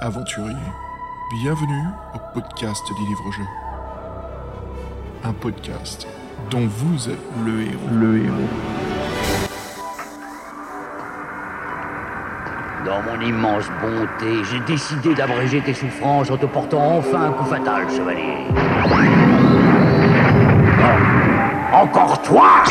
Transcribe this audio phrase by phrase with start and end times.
[0.00, 0.56] aventuriers,
[1.30, 3.46] bienvenue au podcast des livres-jeux.
[5.24, 6.06] Un podcast
[6.50, 7.88] dont vous êtes le héros.
[7.92, 8.48] Le héros.
[12.86, 17.44] Dans mon immense bonté, j'ai décidé d'abréger tes souffrances en te portant enfin un coup
[17.44, 18.46] fatal, chevalier.
[20.78, 21.78] Non.
[21.78, 22.64] Encore toi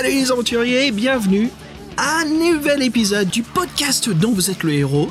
[0.00, 1.50] Salut les aventuriers, bienvenue
[1.96, 5.08] à un nouvel épisode du podcast dont vous êtes le héros.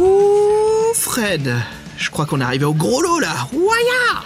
[0.00, 1.54] Ouh, Fred,
[1.96, 3.46] je crois qu'on est arrivé au gros lot là.
[3.52, 4.24] Waya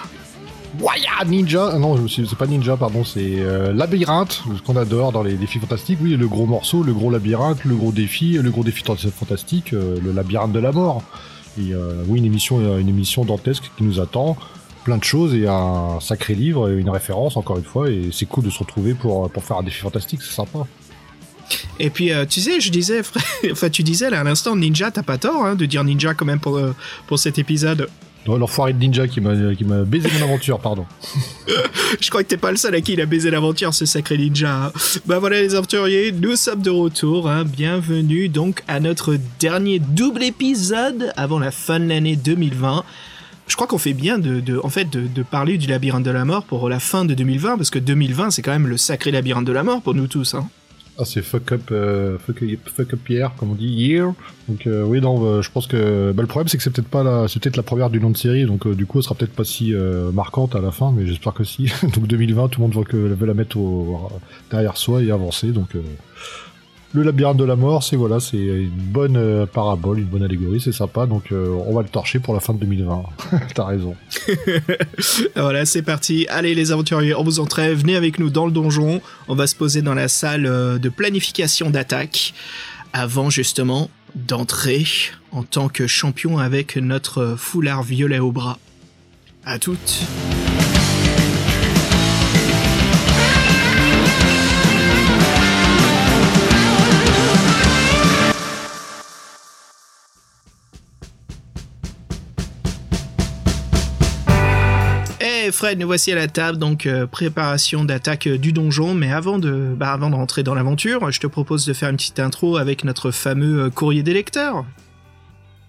[0.80, 5.22] Waya Ninja, Ah non, c'est pas Ninja, pardon, c'est euh, Labyrinthe, ce qu'on adore dans
[5.22, 5.98] les défis fantastiques.
[6.00, 10.00] Oui, le gros morceau, le gros labyrinthe, le gros défi, le gros défi fantastique, euh,
[10.02, 11.02] le labyrinthe de la mort.
[11.58, 14.38] Et euh, oui, une émission, une émission dantesque qui nous attend,
[14.84, 18.26] plein de choses et un sacré livre, et une référence encore une fois, et c'est
[18.26, 20.60] cool de se retrouver pour pour faire un défi fantastique, c'est sympa.
[21.80, 23.00] Et puis, euh, tu sais, je disais,
[23.50, 26.24] enfin, tu disais là à l'instant, Ninja, t'as pas tort hein, de dire Ninja quand
[26.24, 26.74] même pour, euh,
[27.08, 27.88] pour cet épisode.
[28.26, 30.84] Non, L'enfoiré de ninja qui m'a qui m'a baisé mon aventure, pardon.
[32.00, 34.18] Je crois que t'es pas le seul à qui il a baisé l'aventure, ce sacré
[34.18, 34.66] ninja.
[34.66, 34.72] hein.
[35.06, 37.30] Bah voilà les aventuriers, nous sommes de retour.
[37.30, 37.44] hein.
[37.44, 42.84] Bienvenue donc à notre dernier double épisode avant la fin de l'année 2020.
[43.50, 46.44] Je crois qu'on fait bien de, en fait, de, parler du labyrinthe de la mort
[46.44, 49.50] pour la fin de 2020, parce que 2020 c'est quand même le sacré labyrinthe de
[49.50, 50.34] la mort pour nous tous.
[50.34, 50.48] Hein.
[50.96, 54.12] Ah, c'est fuck up, euh, fuck, fuck up year, comme on dit, year.
[54.48, 56.88] Donc, euh, oui, non, euh, je pense que bah, le problème, c'est que c'est peut-être
[56.88, 59.04] pas la, c'est peut-être la première du nom de série, donc euh, du coup, elle
[59.04, 59.74] sera peut-être pas si
[60.12, 61.72] marquante à la fin, mais j'espère que si.
[61.82, 64.10] donc 2020, tout le monde veut, la mettre au,
[64.52, 65.48] derrière soi et avancer.
[65.48, 65.70] Donc,
[66.92, 70.60] le labyrinthe de la mort, c'est voilà, c'est une bonne euh, parabole, une bonne allégorie,
[70.60, 71.06] c'est sympa.
[71.06, 73.02] Donc, euh, on va le torcher pour la fin de 2020.
[73.54, 73.94] T'as raison.
[75.36, 76.26] Voilà, c'est parti.
[76.28, 79.00] Allez les aventuriers, on vous entraîne, venez avec nous dans le donjon.
[79.28, 82.34] On va se poser dans la salle euh, de planification d'attaque
[82.92, 84.84] avant justement d'entrer
[85.30, 88.58] en tant que champion avec notre foulard violet au bras.
[89.44, 90.04] À toutes.
[105.52, 108.94] Fred, nous voici à la table, donc euh, préparation d'attaque euh, du donjon.
[108.94, 111.96] Mais avant de, bah, avant de rentrer dans l'aventure, je te propose de faire une
[111.96, 114.64] petite intro avec notre fameux euh, courrier des lecteurs.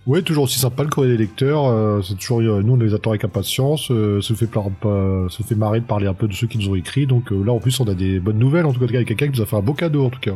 [0.08, 1.66] Ouais, toujours aussi sympa le courrier des lecteurs.
[1.68, 3.92] euh, c'est toujours euh, nous on les attend avec impatience.
[3.92, 6.48] Euh, ça nous fait par- ça nous fait marrer de parler un peu de ceux
[6.48, 7.06] qui nous ont écrit.
[7.06, 8.66] Donc là en plus on a des bonnes nouvelles.
[8.66, 10.10] En tout cas, il y a quelqu'un qui nous a fait un beau cadeau en
[10.10, 10.36] tout cas.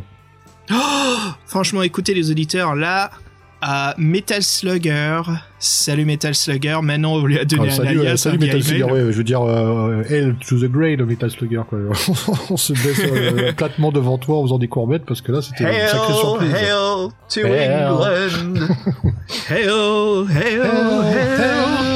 [1.46, 3.10] Franchement, écoutez les auditeurs, là,
[3.60, 5.20] à Metal Slugger.
[5.58, 6.78] Salut Metal Slugger.
[6.82, 8.84] Maintenant, on lui a donné Ah, un salut, alias, euh, salut un Metal Slugger.
[8.84, 11.62] Ouais, je veux dire euh, Hell to the Grey, le Metal Slugger.
[11.68, 11.78] Quoi.
[12.50, 15.64] on se baisse euh, platement devant toi en faisant des courbettes parce que là c'était
[15.64, 16.54] une sacrée surprise.
[16.54, 17.84] hail to Hail.
[17.84, 18.68] England.
[19.48, 19.68] hail,
[20.30, 21.95] hail, hail.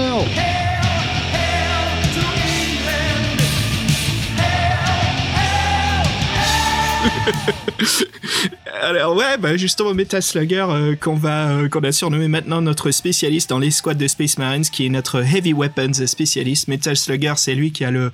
[8.82, 12.90] Alors ouais, bah justement Metal Slugger euh, qu'on va euh, qu'on a surnommé maintenant notre
[12.90, 16.68] spécialiste dans l'escouade de Space Marines, qui est notre heavy weapons spécialiste.
[16.68, 18.12] Metal Slugger, c'est lui qui a le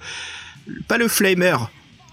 [0.89, 1.57] pas le flamer,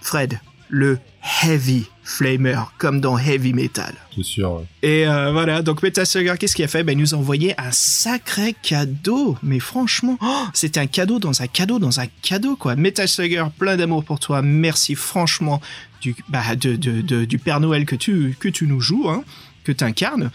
[0.02, 0.40] Fred,
[0.70, 1.00] le
[1.44, 3.94] heavy flamer, comme dans Heavy Metal.
[4.16, 4.54] C'est sûr.
[4.54, 4.64] ouais.
[4.82, 6.84] Et euh, voilà, donc Metal Slugger, qu'est-ce qu'il a fait?
[6.84, 9.38] Ben, Il nous a envoyé un sacré cadeau.
[9.42, 12.76] Mais franchement, oh, c'était un cadeau dans un cadeau dans un cadeau, quoi.
[12.76, 14.42] Metal Slugger, plein d'amour pour toi.
[14.42, 15.62] Merci franchement
[16.04, 19.24] du, bah, du Père Noël que tu, que tu nous joues, hein,
[19.64, 20.30] que tu incarnes.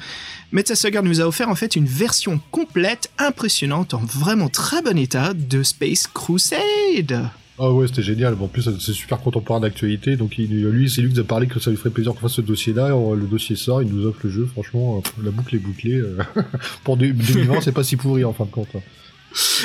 [0.74, 5.34] Slugger nous a offert en fait une version complète, impressionnante, en vraiment très bon état
[5.34, 7.28] de Space Crusade.
[7.60, 8.36] Ah ouais, c'était génial.
[8.36, 10.16] Bon, en plus, c'est super contemporain d'actualité.
[10.16, 12.34] Donc, lui, c'est lui qui nous a parlé que ça lui ferait plaisir qu'on fasse
[12.34, 12.90] ce dossier-là.
[12.90, 14.46] Le dossier sort, il nous offre le jeu.
[14.46, 15.94] Franchement, euh, la boucle est bouclée.
[15.96, 16.18] euh.
[16.84, 18.68] Pour 2020, c'est pas si pourri en fin de compte.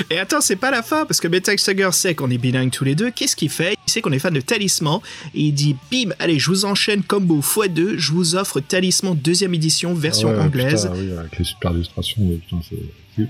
[0.09, 2.83] Et attends, c'est pas la fin, parce que Metal Slugger sait qu'on est bilingue tous
[2.83, 3.11] les deux.
[3.11, 3.75] Qu'est-ce qu'il fait?
[3.87, 4.99] Il sait qu'on est fan de Talisman,
[5.33, 9.53] et il dit bim, allez, je vous enchaîne combo x2, je vous offre Talisman deuxième
[9.53, 10.83] édition, version Ah ouais, anglaise.
[10.91, 12.39] putain, oui, avec les super illustrations,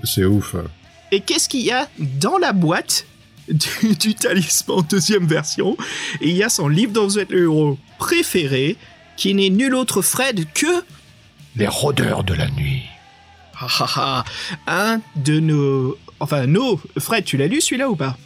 [0.06, 0.56] c'est- ouf.
[1.12, 3.06] Et qu'est-ce qu'il y a dans la boîte
[3.48, 5.76] du, du Talisman deuxième version?
[6.20, 8.76] Et il y a son livre dont vous êtes le héros préféré,
[9.16, 10.66] qui n'est nul autre Fred que
[11.56, 12.82] Les rôdeurs de la nuit.
[13.60, 14.24] ah, ah,
[14.66, 15.96] ah, un de nos...
[16.24, 16.80] Enfin, nos...
[16.98, 18.16] Fred, tu l'as lu celui-là ou pas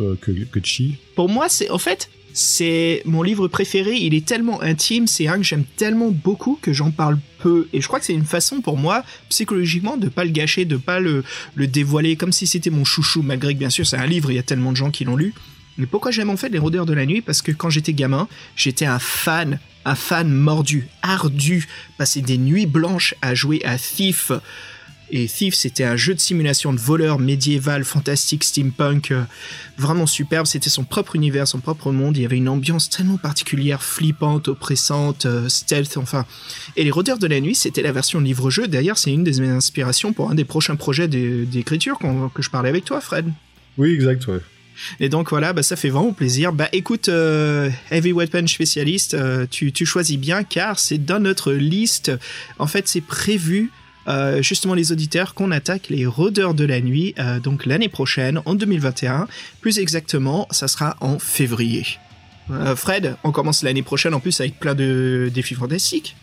[0.00, 0.96] Euh, que, que Chi.
[1.14, 1.68] Pour moi, c'est...
[1.70, 3.94] En fait, c'est mon livre préféré.
[3.94, 7.68] Il est tellement intime, c'est un que j'aime tellement beaucoup que j'en parle peu.
[7.74, 10.78] Et je crois que c'est une façon pour moi, psychologiquement, de pas le gâcher, de
[10.78, 14.06] pas le, le dévoiler comme si c'était mon chouchou, malgré que bien sûr c'est un
[14.06, 15.34] livre, il y a tellement de gens qui l'ont lu.
[15.78, 17.20] Mais pourquoi j'aime en fait Les Rôdeurs de la Nuit?
[17.20, 21.66] Parce que quand j'étais gamin, j'étais un fan, un fan mordu, ardu,
[21.98, 24.32] passer des nuits blanches à jouer à Thief,
[25.14, 29.22] et Thief, c'était un jeu de simulation de voleur médiéval, fantastique, steampunk, euh,
[29.76, 30.46] vraiment superbe.
[30.46, 32.16] C'était son propre univers, son propre monde.
[32.16, 36.24] Il y avait une ambiance tellement particulière, flippante, oppressante, euh, stealth, enfin.
[36.76, 38.68] Et les Rôdeurs de la Nuit, c'était la version livre-jeu.
[38.68, 41.98] D'ailleurs, c'est une des mes inspirations pour un des prochains projets d'écriture
[42.34, 43.26] que je parlais avec toi, Fred.
[43.76, 44.40] Oui, exact, ouais.
[44.98, 46.54] Et donc voilà, bah, ça fait vraiment plaisir.
[46.54, 49.14] Bah écoute, euh, Heavy Weapon spécialiste,
[49.50, 52.10] tu, tu, choisis bien car c'est dans notre liste.
[52.58, 53.70] En fait, c'est prévu
[54.08, 58.40] euh, justement les auditeurs qu'on attaque les rôdeurs de la nuit euh, donc l'année prochaine
[58.46, 59.28] en 2021
[59.60, 61.86] plus exactement ça sera en février
[62.50, 66.16] euh, Fred on commence l'année prochaine en plus avec plein de défis fantastiques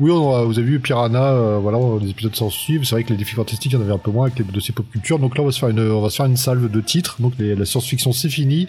[0.00, 2.82] oui, on vous avez vu Piranha, voilà, les épisodes s'en suivent.
[2.82, 4.44] C'est vrai que les défis fantastiques, il y en avait un peu moins avec les
[4.44, 5.20] dossiers pop culture.
[5.20, 7.14] Donc là, on va se faire une, on va se faire une salve de titres.
[7.20, 8.66] Donc la science-fiction, c'est fini.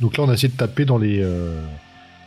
[0.00, 1.24] Donc là, on a essayé de taper dans les,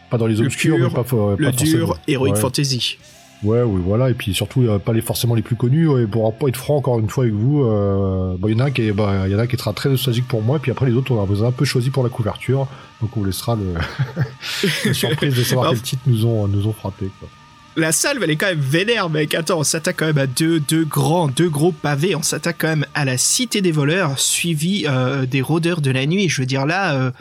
[0.10, 2.98] pas dans les obscurs, mais pas, pas le dur, Heroic Fantasy.
[3.44, 5.90] Ouais, oui, voilà, et puis surtout pas les forcément les plus connus.
[6.02, 8.72] Et pour pas être franc encore une fois avec vous, euh, il y en a
[8.72, 10.94] qui, bah, y en a qui sera très nostalgique pour moi, et puis après les
[10.94, 12.68] autres, on a un peu choisi pour la couverture,
[13.02, 13.76] donc on vous laissera le...
[14.86, 17.10] la surprise de savoir quels titres nous ont nous ont frappé.
[17.20, 17.30] Quoi.
[17.76, 19.36] La salve, elle est quand même vénère, mec.
[19.36, 22.16] Attends, on s'attaque quand même à deux, deux grands, deux gros pavés.
[22.16, 26.08] On s'attaque quand même à la Cité des voleurs, suivi euh, des rôdeurs de la
[26.08, 26.28] nuit.
[26.28, 26.96] Je veux dire là.
[26.96, 27.12] Euh,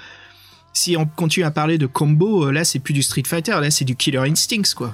[0.72, 3.86] si on continue à parler de combo, là c'est plus du Street Fighter, là c'est
[3.86, 4.92] du Killer Instincts quoi.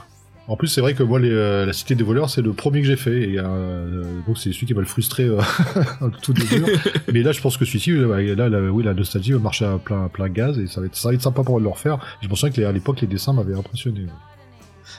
[0.49, 2.87] En plus, c'est vrai que moi, euh, la Cité des voleurs, c'est le premier que
[2.87, 3.31] j'ai fait.
[3.31, 5.41] Et, euh, donc, c'est celui qui va le frustrer euh,
[6.23, 6.65] tout début.
[7.12, 10.09] Mais là, je pense que celui-ci, là, là, oui, la nostalgie va marcher à plein,
[10.09, 11.99] plein gaz et ça va être, ça va être sympa pour le refaire.
[12.23, 14.06] Je me souviens qu'à l'époque, les dessins m'avaient impressionné.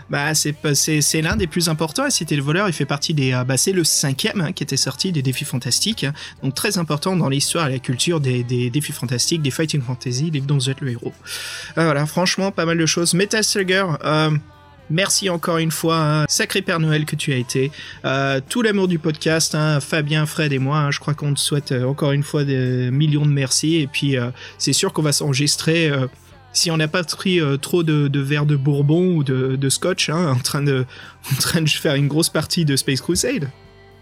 [0.09, 2.03] Bah, c'est, c'est, l'un des plus importants.
[2.03, 3.31] La Cité des voleurs, il fait partie des.
[3.45, 6.05] bah, c'est le cinquième hein, qui était sorti des défis fantastiques.
[6.41, 10.31] donc, très important dans l'histoire et la culture des, des défis fantastiques, des fighting fantasy,
[10.31, 11.13] des dont vous êtes le héros.
[11.75, 13.13] voilà, franchement, pas mal de choses.
[13.13, 13.85] Metal Slugger,
[14.89, 16.25] Merci encore une fois, hein.
[16.27, 17.71] sacré Père Noël que tu as été.
[18.05, 21.39] Euh, tout l'amour du podcast, hein, Fabien, Fred et moi, hein, je crois qu'on te
[21.39, 23.77] souhaite euh, encore une fois des millions de merci.
[23.77, 25.91] Et puis, euh, c'est sûr qu'on va s'enregistrer.
[26.51, 30.61] si on n'a pas pris trop de, verres de bourbon ou de, scotch, en, train
[30.61, 30.85] de,
[31.31, 33.49] en train de faire une grosse partie de Space Crusade.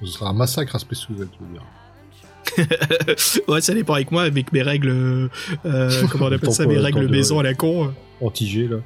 [0.03, 1.63] Ce sera un massacre à Space Crusade, tu veux dire.
[3.47, 5.29] ouais, ça dépend avec moi, avec mes règles,
[6.09, 7.93] comment on appelle ça, mes règles maison à la con.
[8.19, 8.77] Anti-G, là.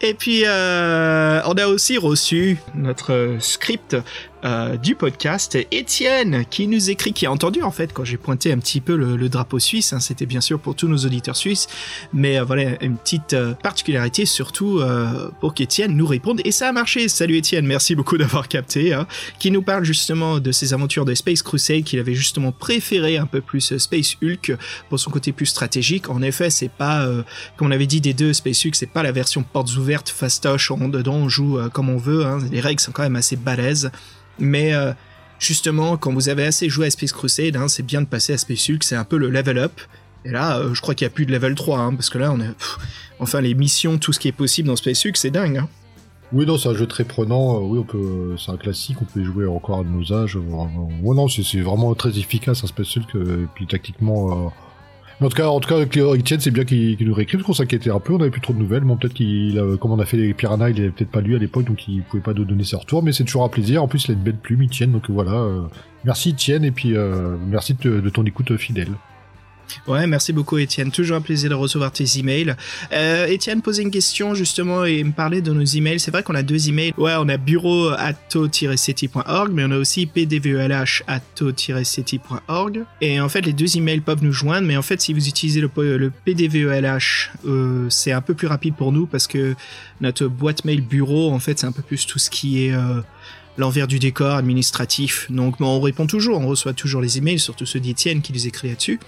[0.00, 3.96] Et puis, euh, on a aussi reçu notre script
[4.44, 8.52] euh, du podcast, Étienne, qui nous écrit, qui a entendu en fait quand j'ai pointé
[8.52, 9.94] un petit peu le, drapeau suisse.
[9.94, 11.66] Hein, C'était bien sûr pour tous nos auditeurs suisses,
[12.12, 14.80] mais euh, voilà une petite euh, particularité surtout
[15.40, 16.40] pour qu'Étienne nous réponde.
[16.44, 17.08] Et ça a marché.
[17.08, 18.92] Salut Étienne, merci beaucoup d'avoir capté.
[18.92, 19.06] Hein,
[19.38, 23.26] qui nous parle justement de ses aventures de Space Crusade, qu'il avait justement préféré un
[23.26, 24.56] peu plus Space Hulk
[24.88, 26.10] pour son côté plus stratégique.
[26.10, 27.08] En effet, c'est pas
[27.56, 30.70] comme on avait dit des deux Space Hulk, c'est pas la version portes ouvertes fastoche.
[30.70, 32.26] On, dedans on joue comme on veut.
[32.26, 33.90] Hein, les règles sont quand même assez balèzes.
[34.38, 34.92] Mais euh,
[35.38, 38.38] justement, quand vous avez assez joué à Space Crusade, hein, c'est bien de passer à
[38.38, 39.80] Space Hulk, c'est un peu le level up.
[40.24, 42.18] Et là, euh, je crois qu'il n'y a plus de level 3, hein, parce que
[42.18, 42.46] là, on a...
[43.20, 45.58] enfin, les missions, tout ce qui est possible dans Space Hulk, c'est dingue.
[45.58, 45.68] Hein.
[46.32, 47.56] Oui, non, c'est un jeu très prenant.
[47.56, 48.96] Euh, oui, on peut, c'est un classique.
[49.00, 50.36] On peut jouer encore à nos âges.
[50.36, 53.14] Ouais, non, c'est vraiment très efficace, un Space Hulk.
[53.14, 54.52] Et puis tactiquement,
[55.20, 57.90] en tout cas, en tout cas, Etienne, c'est bien qu'il nous réécrive, parce qu'on s'inquiétait
[57.90, 58.84] un peu, on avait plus trop de nouvelles.
[58.84, 61.38] Bon, peut-être qu'il, comme on a fait les Piranha, il avait peut-être pas lu à
[61.38, 63.82] l'époque, donc il pouvait pas nous donner ses retours, mais c'est toujours un plaisir.
[63.82, 65.32] En plus, il a une belle plume, Etienne, donc voilà.
[65.32, 65.62] Euh,
[66.04, 68.90] merci Etienne, et puis euh, merci de ton écoute fidèle.
[69.86, 70.90] Ouais, merci beaucoup Étienne.
[70.90, 72.54] Toujours un plaisir de recevoir tes emails.
[72.92, 76.00] Euh, Étienne posait une question justement et me parlait de nos emails.
[76.00, 76.92] C'est vrai qu'on a deux emails.
[76.98, 77.90] Ouais, on a bureau
[78.76, 80.84] ceti.org, mais on a aussi pdvelh
[81.84, 82.84] ceti.org.
[83.00, 85.60] Et en fait, les deux emails peuvent nous joindre, mais en fait, si vous utilisez
[85.60, 86.98] le, le pdvelh,
[87.46, 89.54] euh, c'est un peu plus rapide pour nous parce que
[90.00, 93.00] notre boîte mail bureau, en fait, c'est un peu plus tout ce qui est euh,
[93.56, 95.26] l'envers du décor administratif.
[95.30, 98.68] Donc, on répond toujours, on reçoit toujours les emails, surtout ceux d'Étienne qui les écrit
[98.68, 98.98] là-dessus.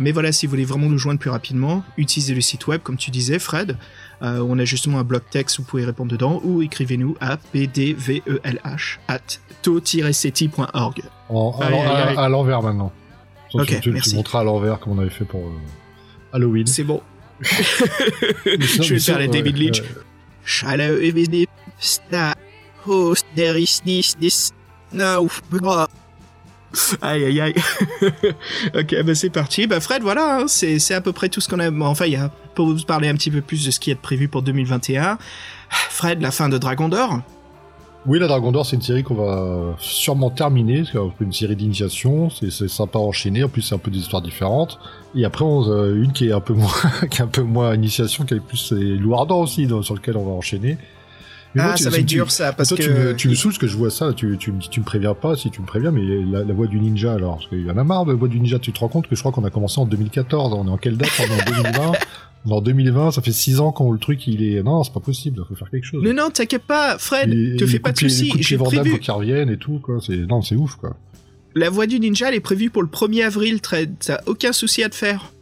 [0.00, 2.96] Mais voilà, si vous voulez vraiment nous joindre plus rapidement, utilisez le site web, comme
[2.96, 3.76] tu disais, Fred.
[4.22, 8.22] Euh, on a justement un bloc texte vous pouvez répondre dedans, ou écrivez-nous à pdvelh
[9.08, 9.20] at
[9.60, 11.02] to-ceti.org.
[11.28, 12.92] À l'envers maintenant.
[13.52, 14.10] Ok, tu, merci.
[14.10, 15.52] tu montreras à l'envers comme on avait fait pour euh,
[16.32, 16.66] Halloween.
[16.66, 17.02] C'est bon.
[17.42, 19.76] Je vais faire les David
[21.78, 22.34] star
[22.86, 24.52] host there is this this
[24.92, 25.28] no
[27.02, 27.54] Aïe aïe aïe.
[28.74, 29.66] ok, bah c'est parti.
[29.66, 31.70] Bah Fred, voilà, hein, c'est à peu près tout ce qu'on a.
[31.70, 34.28] Enfin, y a pour vous parler un petit peu plus de ce qui est prévu
[34.28, 35.18] pour 2021.
[35.70, 37.20] Fred, la fin de Dragon d'Or.
[38.06, 40.84] Oui, la Dragon d'Or, c'est une série qu'on va sûrement terminer.
[40.90, 42.30] C'est une série d'initiation.
[42.30, 43.44] C'est sympa à enchaîner.
[43.44, 44.78] En plus, c'est un peu des histoires différentes.
[45.14, 46.70] Et après, on a une qui est un peu moins,
[47.10, 50.24] qui est un peu moins initiation, qui est plus c'est Louardan aussi, sur lequel on
[50.24, 50.78] va enchaîner.
[51.54, 52.82] Mais Ah, moi, tu- ça va être tu- dur ça, parce toi, que.
[52.84, 55.34] tu me, tu me saoules que je vois ça, tu, tu tu me préviens pas,
[55.36, 57.76] si tu me préviens, mais la, la voix du ninja, alors, parce qu'il y en
[57.76, 59.44] a marre de la voix du ninja, tu te rends compte que je crois qu'on
[59.44, 61.10] a commencé en 2014, on est en quelle date?
[61.18, 61.92] On est en 2020?
[62.46, 64.92] On est en 2020, ça fait 6 ans qu'on le truc, il est, non, c'est
[64.94, 66.00] pas possible, faut faire quelque chose.
[66.04, 68.32] Mais non, t'inquiète pas, Fred, Et- te fais il pas de il soucis.
[68.38, 68.90] J'ai prévu.
[68.92, 69.98] faut qu'ils reviennent et tout, quoi.
[70.00, 70.96] C'est, non, c'est ouf, quoi.
[71.56, 73.94] La voix du ninja, elle est prévue pour le 1er avril, Fred.
[73.98, 75.32] T'as aucun souci à te faire.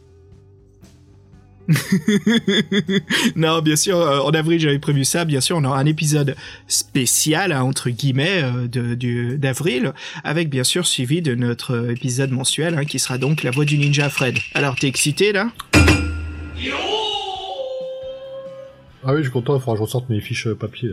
[3.35, 5.25] non, bien sûr, euh, en avril j'avais prévu ça.
[5.25, 6.35] Bien sûr, on aura un épisode
[6.67, 12.75] spécial, hein, entre guillemets, euh, d'avril, avec bien sûr suivi de notre euh, épisode mensuel,
[12.75, 14.37] hein, qui sera donc la voix du ninja Fred.
[14.53, 15.51] Alors, t'es excité là?
[19.03, 20.91] Ah oui, je suis content, il faudra que je ressorte mes fiches papier.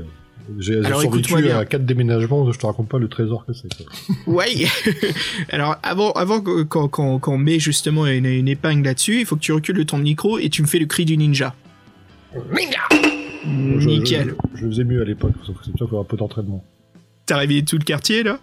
[0.59, 3.69] J'ai, survécu à 4 déménagements, je te raconte pas le trésor que c'est.
[4.27, 4.67] Ouais.
[5.51, 9.77] Alors, avant, avant qu'on, met justement une, une épingle là-dessus, il faut que tu recules
[9.77, 11.55] de ton micro et tu me fais le cri du ninja.
[12.35, 14.35] Je- Nickel.
[14.55, 16.65] Je, je faisais mieux à l'époque, sauf que c'est y aura un peu d'entraînement.
[17.27, 18.39] T'as réveillé tout le quartier là?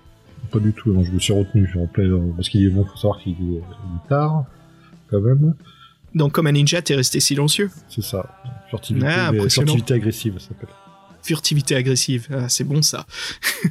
[0.51, 2.69] Pas du tout, non, je me suis retenu, je suis en plein, parce qu'il est
[2.69, 4.45] bon, faut savoir qu'il est, il est tard,
[5.09, 5.55] quand même.
[6.13, 7.69] Donc, comme un ninja, t'es resté silencieux.
[7.89, 8.39] C'est ça.
[8.69, 10.69] Furtivité, Ah, mais- furtivité agressive, ça s'appelle.
[11.23, 13.05] Furtivité agressive, ah, c'est bon ça.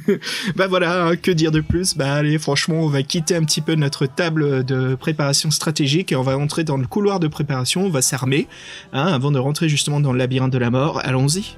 [0.55, 1.95] bah voilà, hein, que dire de plus?
[1.95, 6.15] Bah allez, franchement, on va quitter un petit peu notre table de préparation stratégique et
[6.15, 8.47] on va entrer dans le couloir de préparation, on va s'armer,
[8.91, 10.99] hein, avant de rentrer justement dans le labyrinthe de la mort.
[11.03, 11.57] Allons-y.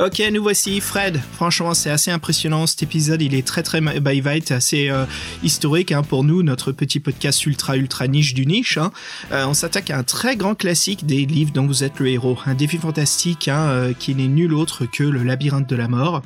[0.00, 1.20] Ok, nous voici, Fred.
[1.32, 3.20] Franchement, c'est assez impressionnant cet épisode.
[3.20, 5.06] Il est très très va être assez euh,
[5.42, 8.78] historique hein, pour nous, notre petit podcast ultra ultra niche du niche.
[8.78, 8.92] hein.
[9.32, 12.38] Euh, on s'attaque à un très grand classique des livres dont vous êtes le héros,
[12.46, 16.22] un défi fantastique hein, euh, qui n'est nul autre que le labyrinthe de la mort.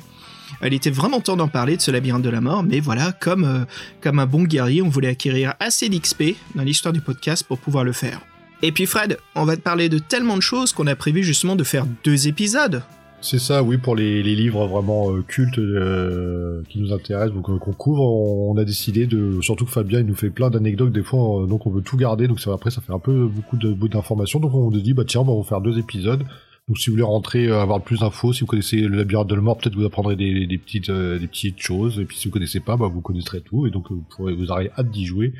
[0.63, 3.65] Il était vraiment temps d'en parler de ce labyrinthe de la mort, mais voilà, comme
[4.01, 7.83] comme un bon guerrier, on voulait acquérir assez d'XP dans l'histoire du podcast pour pouvoir
[7.83, 8.21] le faire.
[8.61, 11.55] Et puis Fred, on va te parler de tellement de choses qu'on a prévu justement
[11.55, 12.83] de faire deux épisodes.
[13.23, 17.57] C'est ça, oui, pour les, livres vraiment euh, cultes euh, qui nous intéressent, donc euh,
[17.57, 21.03] qu'on couvre, on, a décidé de, surtout que Fabien il nous fait plein d'anecdotes des
[21.03, 23.71] fois, donc on veut tout garder, donc ça, après ça fait un peu beaucoup de
[23.71, 26.25] beaucoup d'informations, donc on a dit bah tiens, on va faire deux épisodes.
[26.67, 29.41] Donc si vous voulez rentrer, avoir plus d'infos, si vous connaissez le labyrinthe de la
[29.41, 32.59] mort, peut-être vous apprendrez des, des petites des petites choses, et puis si vous connaissez
[32.59, 35.33] pas, bah vous connaîtrez tout, et donc vous pourrez vous aurez hâte d'y jouer.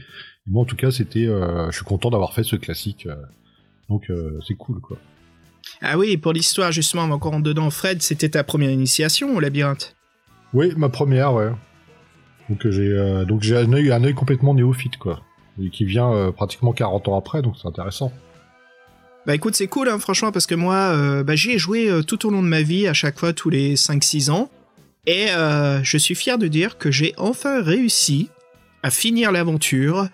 [0.48, 3.10] Moi en tout cas, c'était, je suis content d'avoir fait ce classique,
[3.90, 4.10] donc
[4.48, 4.98] c'est cool quoi.
[5.82, 9.96] Ah oui, pour l'histoire justement, encore en dedans, Fred, c'était ta première initiation au labyrinthe?
[10.53, 11.50] Oui, ma première, ouais.
[12.50, 15.22] Donc euh, j'ai euh, donc j'ai un œil un œil complètement néophyte quoi,
[15.62, 18.12] et qui vient euh, pratiquement 40 ans après, donc c'est intéressant.
[19.25, 22.27] Bah écoute, c'est cool, hein, franchement, parce que moi, euh, bah, j'y ai joué tout
[22.27, 24.50] au long de ma vie, à chaque fois, tous les 5-6 ans.
[25.05, 25.27] Et
[25.84, 28.29] je suis fier de dire que j'ai enfin réussi
[28.84, 30.08] à finir l'aventure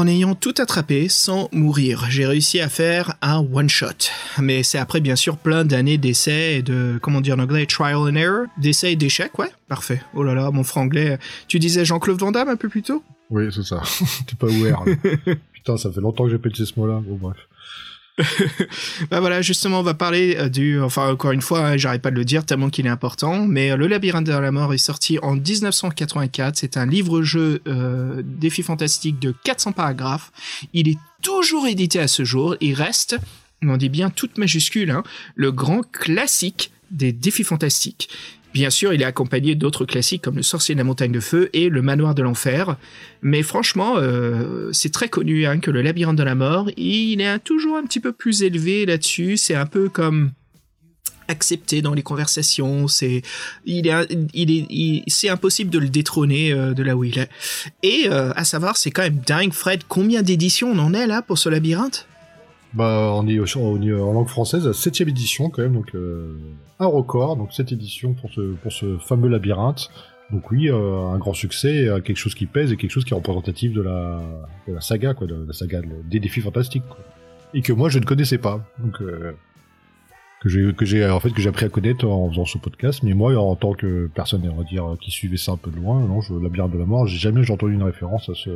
[0.00, 2.06] en ayant tout attrapé sans mourir.
[2.08, 4.08] J'ai réussi à faire un one-shot.
[4.40, 7.96] Mais c'est après, bien sûr, plein d'années d'essais et de, comment dire en anglais, trial
[7.96, 10.00] and error, d'essais et d'échecs, ouais, parfait.
[10.14, 11.18] Oh là là, mon franglais.
[11.48, 13.02] Tu disais Jean-Claude Van Damme un peu plus tôt?
[13.28, 13.82] Oui, c'est ça.
[14.26, 14.84] T'es pas aware.
[14.86, 14.94] là.
[15.52, 17.02] Putain, ça fait longtemps que j'ai pas utilisé ce mot-là.
[17.06, 17.36] Bon bref.
[19.10, 20.80] Bah voilà, justement, on va parler euh, du.
[20.80, 23.46] Enfin, encore une fois, hein, j'arrête pas de le dire tellement qu'il est important.
[23.46, 26.56] Mais euh, Le Labyrinthe de la Mort est sorti en 1984.
[26.56, 30.32] C'est un livre-jeu euh, défi fantastique de 400 paragraphes.
[30.72, 32.56] Il est toujours édité à ce jour.
[32.60, 33.16] Il reste,
[33.62, 35.02] on dit bien toute majuscule, hein,
[35.34, 38.08] le grand classique des défis fantastiques.
[38.52, 41.50] Bien sûr, il est accompagné d'autres classiques comme Le Sorcier de la Montagne de Feu
[41.52, 42.76] et Le Manoir de l'Enfer.
[43.22, 47.38] Mais franchement, euh, c'est très connu hein, que le labyrinthe de la mort, il est
[47.40, 49.36] toujours un petit peu plus élevé là-dessus.
[49.36, 50.32] C'est un peu comme
[51.28, 52.88] accepté dans les conversations.
[52.88, 53.22] C'est,
[53.66, 57.30] il est, il est, il- impossible de le détrôner euh, de là où il est.
[57.84, 59.82] Et euh, à savoir, c'est quand même dingue, Fred.
[59.86, 62.08] Combien d'éditions on en est là pour ce labyrinthe?
[62.72, 66.36] Bah, on est, on est en langue française 7 édition quand même, donc euh,
[66.78, 69.90] un record, donc 7 éditions pour ce, pour ce fameux labyrinthe.
[70.30, 73.12] Donc oui, euh, un grand succès, euh, quelque chose qui pèse et quelque chose qui
[73.12, 74.22] est représentatif de la,
[74.68, 76.98] de la saga, quoi, de la saga de- des défis fantastiques, quoi.
[77.54, 79.32] Et que moi je ne connaissais pas, donc euh,
[80.40, 83.02] que j'ai que j'ai en fait que j'ai appris à connaître en faisant ce podcast.
[83.02, 85.76] Mais moi, en tant que personne, on va dire, qui suivait ça un peu de
[85.76, 88.50] loin, non, je, labyrinthe de la mort, j'ai jamais entendu une référence à ce,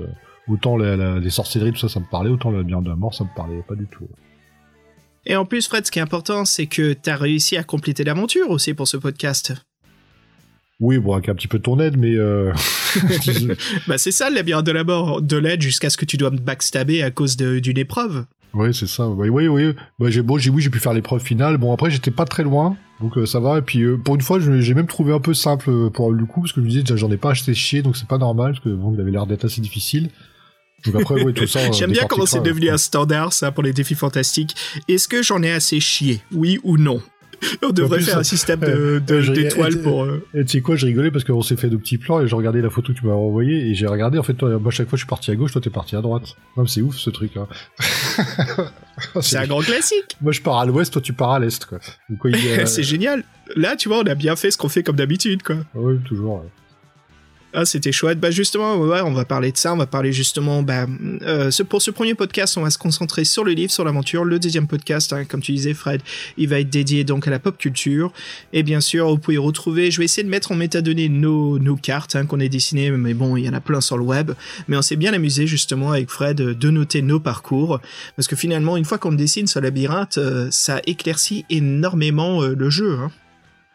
[0.49, 2.97] autant la, la- les sorcelleries tout ça, ça me parlait, autant le labyrinthe de la
[2.97, 4.07] mort, ça me parlait pas du tout.
[5.27, 8.05] Et en plus, Fred, ce qui est important, c'est que tu as réussi à compléter
[8.05, 9.55] l'aventure aussi pour ce podcast.
[10.81, 12.15] Oui, bon, avec un petit peu de ton aide, mais...
[12.17, 12.53] Euh...
[13.89, 16.31] bah c'est ça le labyrinthe de la mort, de l'aide jusqu'à ce que tu dois
[16.31, 18.25] me backstabber à cause d'une épreuve.
[18.53, 19.09] Oui, c'est ça.
[19.09, 19.75] Oui, oui, oui.
[19.99, 21.57] Bah, j'ai bon, j'ai oui, j'ai pu faire l'épreuve finale.
[21.57, 23.59] Bon, après, j'étais pas très loin, donc euh, ça va.
[23.59, 26.43] Et puis, euh, pour une fois, j'ai même trouvé un peu simple pour le coup,
[26.43, 28.63] parce que je me disais, j'en ai pas acheté chier, donc c'est pas normal, parce
[28.63, 30.11] que bon, il avait l'air d'être assez difficile.
[30.85, 31.71] Donc après, oui, tout ça.
[31.73, 34.55] J'aime bien comment c'est devenu un standard, ça, pour les défis fantastiques.
[34.89, 37.01] Est-ce que j'en ai assez chié Oui ou non?
[37.63, 39.01] On devrait faire un système de,
[39.33, 40.05] d'étoiles pour.
[40.05, 42.29] Euh, et tu sais quoi, je rigolais parce qu'on s'est fait de petits plans et
[42.29, 44.19] j'ai regardé la photo que tu m'as envoyée et j'ai regardé.
[44.19, 46.01] En fait, toi, moi, chaque fois, je suis parti à gauche, toi, t'es parti à
[46.01, 46.37] droite.
[46.57, 47.37] Non, c'est ouf ce truc.
[47.37, 47.47] Hein.
[49.21, 50.17] c'est un grand classique.
[50.21, 51.79] Moi, je pars à l'ouest, toi, tu pars à l'est, quoi.
[52.67, 53.25] c'est génial.
[53.57, 55.57] Là, tu vois, on a bien fait ce qu'on fait comme d'habitude, quoi.
[55.75, 56.45] Oui, toujours.
[57.57, 58.19] Ah, c'était chouette.
[58.19, 59.73] Bah justement, on va parler de ça.
[59.73, 60.87] On va parler justement, bah,
[61.23, 64.25] euh, pour ce premier podcast, on va se concentrer sur le livre, sur l'aventure.
[64.25, 66.03] Le deuxième podcast, hein, comme tu disais, Fred,
[66.37, 68.13] il va être dédié donc à la pop culture.
[68.53, 69.93] Et bien sûr, vous pouvez retrouver.
[69.93, 73.15] Je vais essayer de mettre en métadonnées nos nos cartes hein, qu'on ait dessinées, mais
[73.15, 74.33] bon, il y en a plein sur le web.
[74.67, 77.79] Mais on s'est bien amusé justement avec Fred de noter nos parcours,
[78.17, 82.69] parce que finalement, une fois qu'on dessine ce labyrinthe, euh, ça éclaircit énormément euh, le
[82.69, 82.99] jeu.
[83.01, 83.13] Hein.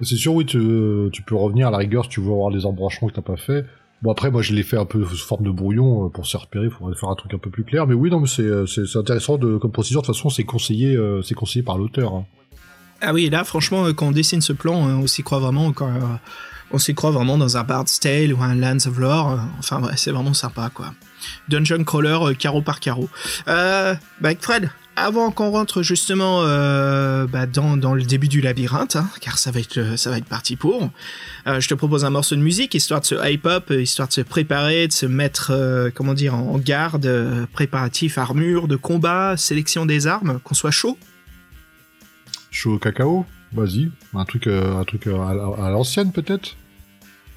[0.02, 3.10] C'est sûr, oui, tu, peux revenir à la rigueur si tu veux avoir des embranchements
[3.10, 3.66] que t'as pas fait.
[4.02, 6.38] Bon après moi je l'ai fait un peu sous forme de brouillon euh, pour se
[6.38, 7.86] repérer, il faudrait faire un truc un peu plus clair.
[7.86, 8.66] Mais oui non mais c'est euh,
[8.96, 10.02] intéressant de comme procédure.
[10.02, 12.14] De toute façon c'est conseillé euh, conseillé par l'auteur.
[12.14, 12.26] Hein.
[13.02, 15.74] Ah oui là franchement quand on dessine ce plan on s'y croit vraiment
[16.72, 19.38] on s'y croit vraiment dans un Bard's Tale ou un Lands of Lore.
[19.58, 20.94] Enfin c'est vraiment sympa quoi.
[21.50, 23.10] Dungeon crawler carreau par carreau.
[23.50, 28.96] Euh, bah Fred avant qu'on rentre justement euh, bah, dans, dans, le début du labyrinthe,
[28.96, 30.90] hein, car ça va être ça va être parti pour.
[31.48, 34.14] Euh, je te propose un morceau de musique histoire de se hype up, histoire de
[34.14, 39.38] se préparer, de se mettre euh, comment dire en garde, euh, préparatif, armure, de combat,
[39.38, 40.98] sélection des armes, qu'on soit chaud.
[42.52, 46.56] Chaud au cacao, vas-y, un truc un truc à l'ancienne peut-être?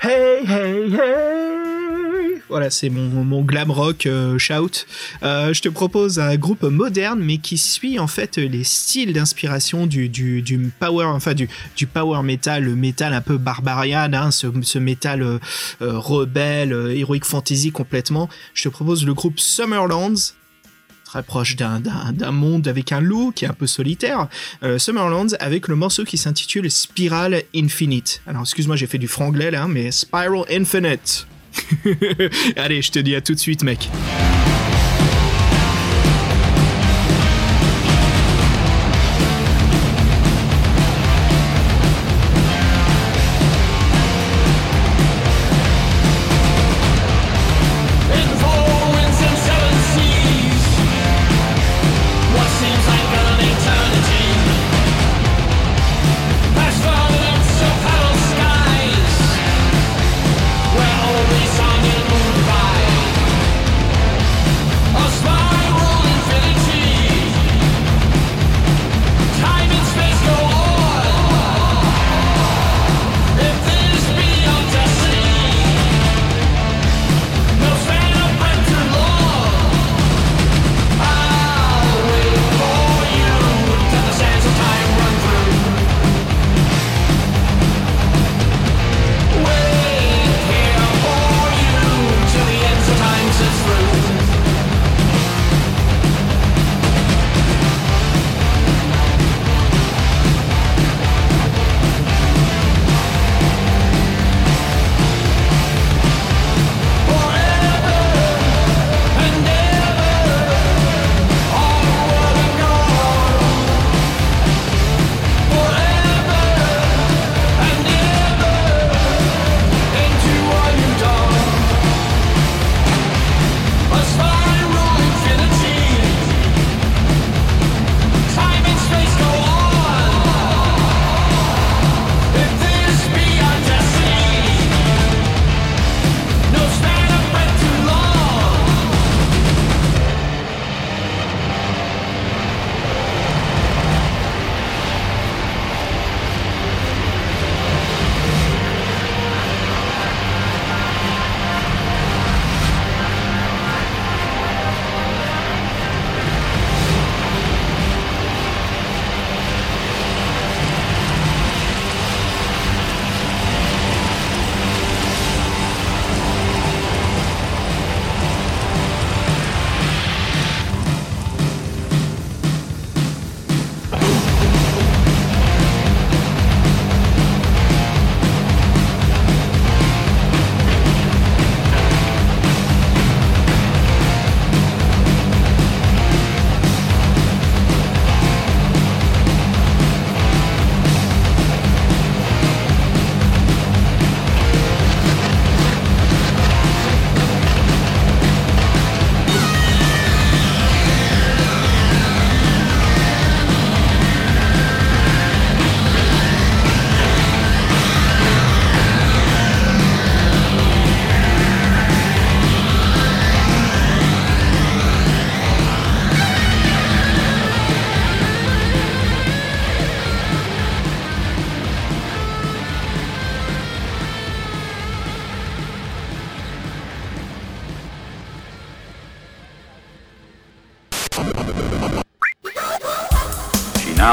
[0.04, 2.42] Hey hey hey.
[2.48, 4.84] Voilà, c'est mon, glam rock euh, shout.
[5.22, 9.86] Euh, je te propose un groupe moderne, mais qui suit en fait les styles d'inspiration
[9.86, 11.18] du, du, du, power,
[12.24, 15.38] metal, le metal un peu barbarian, hein, ce, ce metal euh,
[15.80, 18.28] rebelle, heroic fantasy complètement.
[18.54, 20.34] Je te propose le groupe Summerlands,
[21.12, 24.28] très proche d'un monde avec un loup qui est un peu solitaire.
[24.78, 28.22] Summerlands avec le morceau qui s'intitule Spiral Infinite.
[28.26, 31.26] Alors excuse-moi, j'ai fait du franglais là, mais Spiral Infinite.
[32.56, 33.90] Allez, je te dis à tout de suite, mec.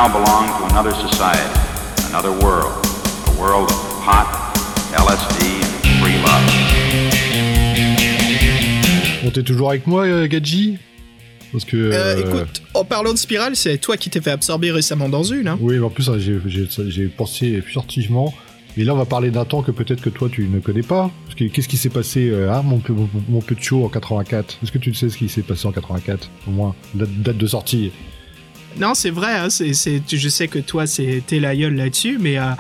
[0.09, 1.49] Now belong to another society,
[2.09, 2.71] another world,
[3.27, 4.27] a world of pot,
[4.93, 6.45] LSD, and free love.
[9.23, 10.77] Bon, t'es toujours avec moi, euh, Gadji
[11.51, 11.77] Parce que.
[11.77, 15.23] Euh, euh, écoute, en parlant de spirale, c'est toi qui t'es fait absorber récemment dans
[15.23, 15.47] une.
[15.47, 15.57] Hein.
[15.61, 16.39] Oui, mais en plus, j'ai-
[16.89, 18.33] j'ai pensé furtivement.
[18.77, 21.09] Mais là, on va parler d'un temps que peut-être que toi, tu ne connais pas.
[21.25, 22.81] Parce que Qu'est-ce qui s'est passé, hein, mon,
[23.27, 26.29] mon, de chaud en 84 Est-ce que tu sais ce qui s'est passé en 84
[26.47, 27.91] Au moins, date, date de sortie?
[28.77, 32.51] Non, c'est vrai, hein, je sais que toi, t'es la gueule là-dessus, mais euh,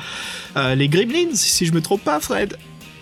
[0.57, 2.57] euh, les Gremlins, si je me trompe pas, Fred.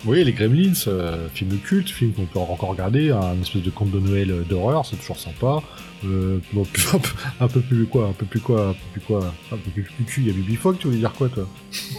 [0.05, 3.91] Oui, les Gremlins, euh, film culte, film qu'on peut encore regarder, un espèce de conte
[3.91, 5.61] de Noël euh, d'horreur, c'est toujours sympa.
[6.05, 6.65] Euh, bon,
[7.39, 9.83] un, peu, plus quoi, un peu plus quoi, un peu plus quoi, un peu plus
[10.05, 11.47] cul, il y a Bibi Fogg, tu voulais dire quoi toi?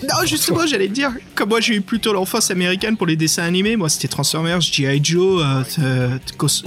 [0.02, 3.42] Non, justement, j'allais te dire, comme moi j'ai eu plutôt l'enfance américaine pour les dessins
[3.42, 5.00] animés, moi c'était Transformers, G.I.
[5.02, 5.42] Joe,
[5.80, 6.18] euh,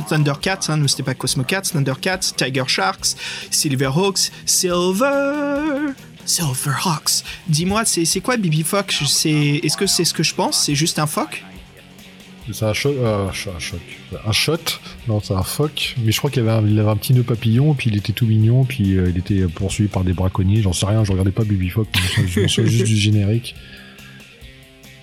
[0.09, 3.15] Thundercats, hein, nous c'était pas Cosmo Cats, Thundercats, Tiger Sharks,
[3.49, 5.93] Silverhawks, Silver.
[6.31, 7.23] Silverhawks.
[7.47, 9.03] Dis-moi, c'est, c'est quoi Bibi Fox?
[9.05, 10.63] C'est, Est-ce que c'est ce que je pense?
[10.65, 11.43] C'est juste un phoque?
[12.51, 13.79] C'est un choc, euh, un cho- un choc,
[14.27, 14.57] un shot,
[15.07, 17.89] non c'est un phoque, mais je crois qu'il avait, avait un petit nœud papillon, puis
[17.91, 21.03] il était tout mignon, puis euh, il était poursuivi par des braconniers, j'en sais rien,
[21.05, 21.85] je regardais pas Bibi Fogg,
[22.27, 23.55] je me juste du générique.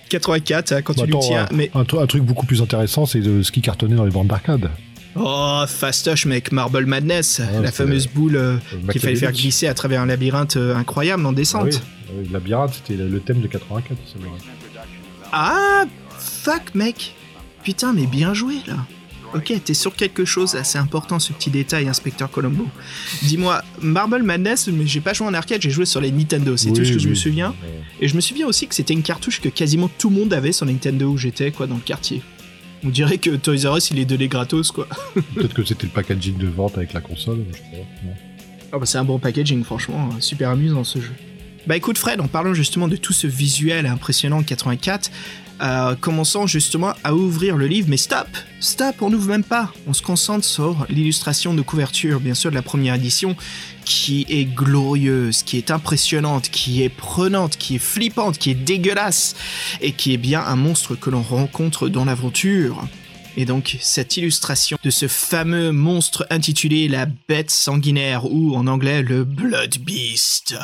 [0.09, 1.47] 84, hein, quand Bah, tu lui attends, tiens.
[1.49, 4.11] un, Mais un un truc beaucoup plus intéressant, c'est de ce qui cartonnait dans les
[4.11, 4.69] bandes d'arcade.
[5.15, 8.57] Oh, fastoche, mec, Marble Madness, Ouais, la fameuse boule euh,
[8.91, 11.81] qu'il fallait faire glisser à travers un labyrinthe euh, incroyable en Ah descente.
[12.13, 14.29] oui, le labyrinthe, c'était le thème de 84, c'est vrai.
[15.31, 15.85] Ah,
[16.17, 17.13] fuck, mec.
[17.63, 18.75] Putain, mais bien joué, là.
[19.35, 22.65] Ok, t'es sur quelque chose, c'est important ce petit détail, inspecteur Colombo.
[23.21, 26.69] Dis-moi, Marble Madness, mais j'ai pas joué en arcade, j'ai joué sur les Nintendo, c'est
[26.71, 27.53] tout ce que je me souviens.
[28.01, 30.51] Et je me souviens aussi que c'était une cartouche que quasiment tout le monde avait
[30.51, 32.23] sur Nintendo où j'étais, quoi, dans le quartier.
[32.83, 34.87] On dirait que Toys R Us, il est donné gratos, quoi.
[35.35, 38.13] Peut-être que c'était le packaging de vente avec la console, je non.
[38.71, 41.11] Ah bah c'est un bon packaging, franchement, euh, super amusant ce jeu.
[41.67, 45.11] Bah écoute Fred, en parlant justement de tout ce visuel impressionnant de 84,
[45.61, 48.27] euh, commençons justement à ouvrir le livre, mais stop
[48.61, 52.55] Stop, on n'ouvre même pas On se concentre sur l'illustration de couverture, bien sûr, de
[52.55, 53.35] la première édition,
[53.85, 59.35] qui est glorieuse, qui est impressionnante, qui est prenante, qui est flippante, qui est dégueulasse,
[59.81, 62.83] et qui est bien un monstre que l'on rencontre dans l'aventure.
[63.39, 69.01] Et donc, cette illustration de ce fameux monstre intitulé la bête sanguinaire, ou en anglais
[69.01, 70.55] le Blood Beast,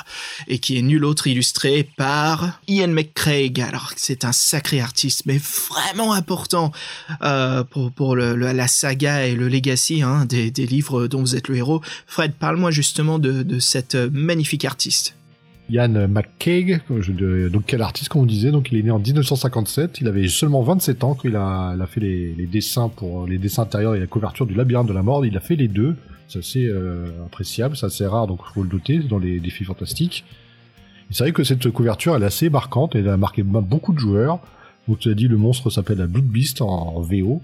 [0.50, 3.62] et qui est nul autre illustré par Ian McCraig.
[3.62, 6.74] Alors, c'est un sacré artiste, mais vraiment important
[7.22, 11.82] euh, pour, la saga et le legacy hein, des, livres dont vous êtes le héros.
[12.08, 15.16] Fred, parle-moi justement de, de cet euh, magnifique artiste.
[15.70, 20.08] Ian McCaig, donc quel artiste comme on disait, donc il est né en 1957, il
[20.08, 24.00] avait seulement 27 ans quand il a, fait les, dessins pour les dessins intérieurs et
[24.00, 25.96] la couverture du labyrinthe de la mort, il a fait les deux,
[26.28, 30.24] c'est assez euh, appréciable, c'est assez rare donc faut le noter dans les défis fantastiques.
[31.12, 34.40] C'est vrai que cette couverture est assez marquante, elle a marqué beaucoup de joueurs,
[34.88, 37.42] donc tu as dit le monstre s'appelle la Blood Beast en, en VO,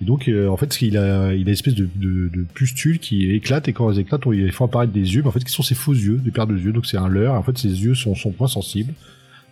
[0.00, 2.98] et donc, euh, en fait, il a, il a une espèce de, de, de pustules
[3.00, 5.52] qui éclatent, et quand elles éclatent, il faut apparaître des yeux, mais en fait, qui
[5.52, 7.68] sont ses faux yeux, des paires de yeux, donc c'est un leurre, en fait, ses
[7.68, 8.92] yeux sont, sont point sensibles.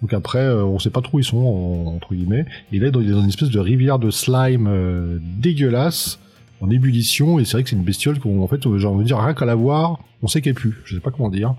[0.02, 2.88] Donc après, euh, on sait pas trop où ils sont, en- entre guillemets, et là,
[2.94, 6.18] il est dans une espèce de rivière de slime euh, dégueulasse,
[6.60, 9.06] en ébullition, et c'est vrai que c'est une bestiole qu'on, en fait, j'ai envie de
[9.08, 11.54] dire, rien qu'à la voir, on sait qu'elle pue, je sais pas comment dire.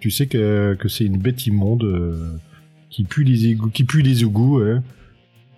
[0.00, 2.36] Tu sais que, que c'est une bête immonde, euh,
[2.88, 4.76] qui pue les égouts, qui pue les égouts, ouais.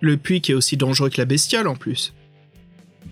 [0.01, 2.13] Le puits qui est aussi dangereux que la bestiole en plus.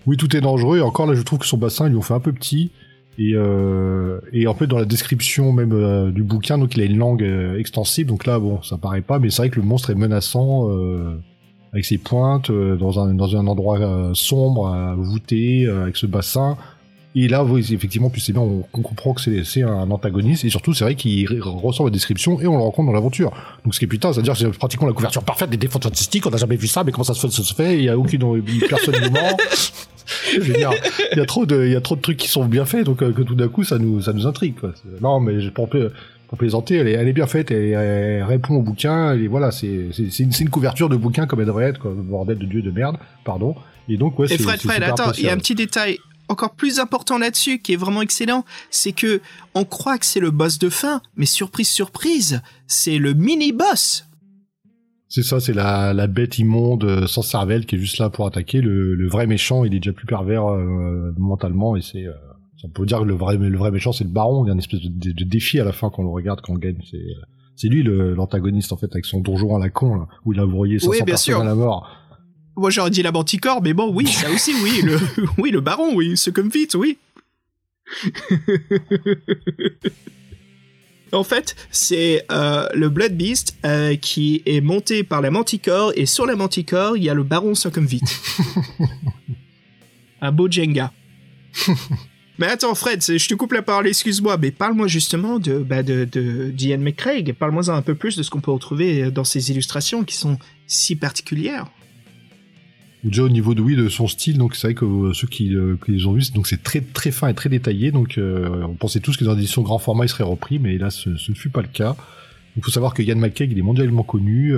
[0.06, 0.80] Oui, tout est dangereux.
[0.80, 2.72] Et encore là, je trouve que son bassin, ils lui ont fait un peu petit.
[3.18, 6.98] Et, euh, en fait, dans la description même euh, du bouquin, donc il a une
[6.98, 8.10] langue euh, extensible.
[8.10, 11.20] Donc là, bon, ça paraît pas, mais c'est vrai que le monstre est menaçant euh,
[11.74, 16.58] avec ses pointes dans un dans un endroit sombre, voûté, avec ce bassin.
[17.16, 20.46] Et là, oui, effectivement, plus c'est bien, on, on comprend que c'est un antagoniste.
[20.46, 23.32] Et surtout, c'est vrai qu'il re- ressort la description et on le rencontre dans l'aventure.
[23.66, 26.28] Donc ce qui est putain, c'est-à-dire que c'est pratiquement la couverture parfaite des défenses statistiques.
[26.28, 27.90] On n'a jamais vu ça, mais comment ça se fait, ça se fait Il y
[27.90, 28.22] a aucune
[28.70, 29.38] personne ne ment.
[30.34, 30.72] Je veux dire,
[31.12, 32.86] il y a trop de, il y a trop de trucs qui sont bien faits,
[32.86, 34.56] donc euh, que tout d'un coup ça nous, ça nous intrigue.
[34.60, 34.74] Quoi.
[35.02, 35.90] Non, mais pour, pla-
[36.28, 39.52] pour plaisanter, elle est, elle est bien faite, elle, elle répond au bouquin, et voilà,
[39.52, 41.92] c'est, une, une couverture de bouquin comme elle devrait être, quoi.
[41.96, 43.56] bordel de dieu de merde, pardon.
[43.88, 45.98] Et donc ouais, Et c'est, Fred, Fred, attends, il y a un petit détail
[46.30, 49.20] encore plus important là-dessus qui est vraiment excellent, c'est que
[49.56, 54.06] on croit que c'est le boss de fin, mais surprise, surprise, c'est le mini-boss.
[55.12, 58.28] C'est ça, c'est la, la bête immonde euh, sans cervelle qui est juste là pour
[58.28, 58.62] attaquer.
[58.62, 62.06] Le, le vrai méchant, il est déjà plus pervers euh, mentalement et c'est.
[62.06, 62.14] euh,
[62.64, 64.44] on peut dire que le vrai, le vrai méchant, c'est le baron.
[64.46, 66.12] Il y a une espèce de, de- de défi à la fin quand on le
[66.12, 66.78] regarde, quand on gagne.
[66.92, 67.22] C'est, euh,
[67.56, 70.46] c'est lui l'antagoniste en fait avec son donjon à la con là, où il a
[70.46, 71.42] broyé 500 Oui, personnes sûr.
[71.42, 71.90] à la mort.
[72.60, 75.00] Moi j'aurais dit la manticore, mais bon, oui, ça aussi, oui, le,
[75.38, 76.98] oui, le baron, oui, ce comme vite, oui.
[81.12, 86.06] En fait, c'est euh, le Blood Beast euh, qui est monté par la Manticore et
[86.06, 88.22] sur la Manticore, il y a le Baron Succumvite.
[90.22, 90.94] Un beau Jenga.
[92.38, 96.06] mais attends, Fred, je te coupe la parole, excuse-moi, mais parle-moi justement de, bah, de,
[96.06, 97.34] de d'Ian McCraig.
[97.34, 100.96] Parle-moi un peu plus de ce qu'on peut retrouver dans ces illustrations qui sont si
[100.96, 101.66] particulières.
[103.04, 105.56] Déjà au niveau de oui de son style, donc c'est vrai que euh, ceux qui,
[105.56, 107.92] euh, qui les ont vus, donc c'est très très fin et très détaillé.
[107.92, 110.90] Donc euh, on pensait tous que dans l'édition grand format il serait repris, mais là
[110.90, 111.96] ce, ce ne fut pas le cas.
[112.58, 114.54] Il faut savoir que Yann McKeag il est mondialement connu.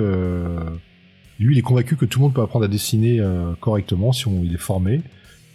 [1.38, 3.20] lui il est convaincu que tout le monde peut apprendre à dessiner
[3.60, 5.02] correctement si on, il est formé.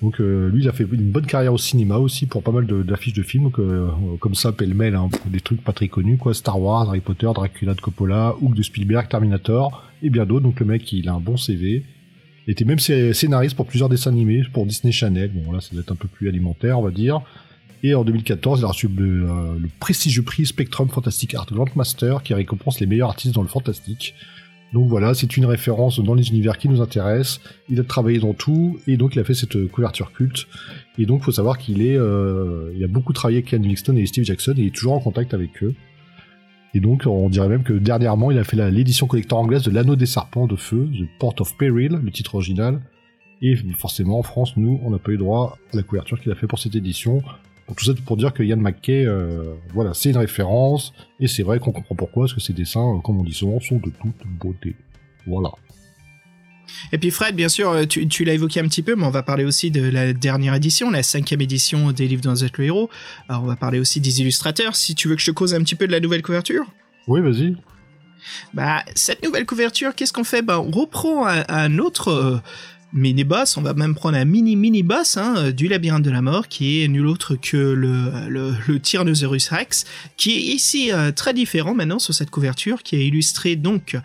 [0.02, 3.15] Donc lui il a fait une bonne carrière au cinéma aussi pour pas mal d'affiches
[3.15, 7.02] de, films, comme ça pêle-mêle, hein, des trucs pas très connus quoi, Star Wars, Harry
[7.02, 10.43] Potter, Dracula de Coppola, Hook de Spielberg, Terminator et bien d'autres.
[10.43, 11.84] Donc le mec il a un bon CV.
[12.47, 15.29] Il était même scé- scénariste pour plusieurs dessins animés pour Disney Channel.
[15.33, 17.21] Bon, là, ça doit être un peu plus alimentaire, on va dire.
[17.83, 22.23] Et en 2014, il a reçu le, euh, le prestigieux prix Spectrum Fantastic Art Grandmaster
[22.23, 24.15] qui récompense les meilleurs artistes dans le fantastique.
[24.73, 27.39] Donc voilà, c'est une référence dans les univers qui nous intéressent.
[27.69, 30.47] Il a travaillé dans tout et donc il a fait cette euh, couverture culte.
[30.97, 34.05] Et donc, faut savoir qu'il est, euh, il a beaucoup travaillé avec Ken Livingstone et
[34.07, 35.75] Steve Jackson et il est toujours en contact avec eux.
[36.78, 39.96] Et donc, on dirait même que dernièrement, il a fait l'édition collector anglaise de L'Anneau
[39.96, 42.82] des Serpents de Feu, The Port of Peril, le titre original.
[43.42, 46.36] Et forcément, en France, nous, on n'a pas eu droit à la couverture qu'il a
[46.36, 47.24] fait pour cette édition.
[47.68, 51.42] Donc, tout ça pour dire que Ian McKay, euh, voilà, c'est une référence, et c'est
[51.42, 53.90] vrai qu'on comprend pourquoi, parce que ses dessins, euh, comme on dit souvent, sont de
[53.90, 54.76] toute beauté.
[55.26, 55.50] Voilà.
[56.91, 59.10] Et puis Fred, bien sûr, euh, tu, tu l'as évoqué un petit peu, mais on
[59.10, 62.65] va parler aussi de la dernière édition, la cinquième édition des livres dans être le
[62.65, 62.89] héros.
[63.30, 64.75] Alors, on va parler aussi des illustrateurs.
[64.75, 66.65] Si tu veux que je te cause un petit peu de la nouvelle couverture.
[67.08, 67.56] Oui, vas-y.
[68.53, 70.41] Bah, cette nouvelle couverture, qu'est-ce qu'on fait?
[70.41, 72.38] Bah, on reprend un, un autre euh,
[72.93, 76.84] mini-boss, on va même prendre un mini-mini-boss hein, euh, du labyrinthe de la mort, qui
[76.84, 79.86] est nul autre que le, le, le Tyrannosaurus Rex,
[80.17, 83.97] qui est ici euh, très différent maintenant sur cette couverture, qui est illustré donc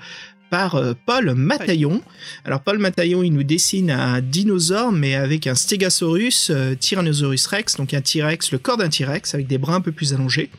[0.53, 2.03] par euh, Paul Mataillon.
[2.45, 7.77] Alors Paul Mataillon, il nous dessine un dinosaure, mais avec un Stegosaurus euh, Tyrannosaurus Rex,
[7.77, 10.51] donc un T-Rex, le corps d'un T-Rex, avec des bras un peu plus allongés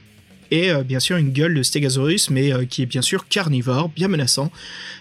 [0.54, 3.90] et euh, bien sûr une gueule de Stegosaurus, mais euh, qui est bien sûr carnivore,
[3.90, 4.52] bien menaçant,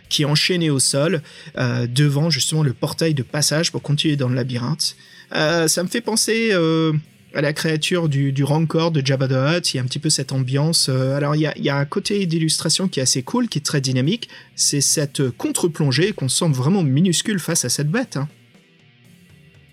[0.08, 1.22] qui est enchaîné au sol
[1.58, 4.96] euh, devant justement le portail de passage pour continuer dans le labyrinthe.
[5.30, 6.52] Ça me fait penser
[7.34, 9.72] à la créature du, Rancor de Jabba the Hutt.
[9.74, 10.88] Il y a un petit peu cette ambiance.
[10.88, 13.80] euh, alors il y a, un côté d'illustration qui est assez cool, qui est très
[13.80, 14.28] dynamique.
[14.54, 18.16] C'est cette contre-plongée qu'on sent vraiment minuscule face à cette bête.
[18.16, 18.28] hein.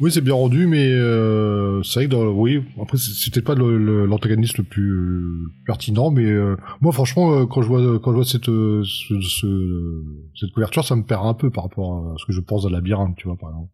[0.01, 4.57] Oui, c'est bien rendu, mais euh, c'est vrai que dans, oui, après c'était pas l'antagoniste
[4.57, 8.23] le, plus euh, pertinent, mais euh, moi franchement, euh, quand je vois quand je vois
[8.23, 10.03] cette euh, ce- ce-
[10.39, 12.69] cette couverture, ça me perd un peu par rapport à ce que je pense à
[12.69, 13.71] labyrinthe, tu vois, par exemple.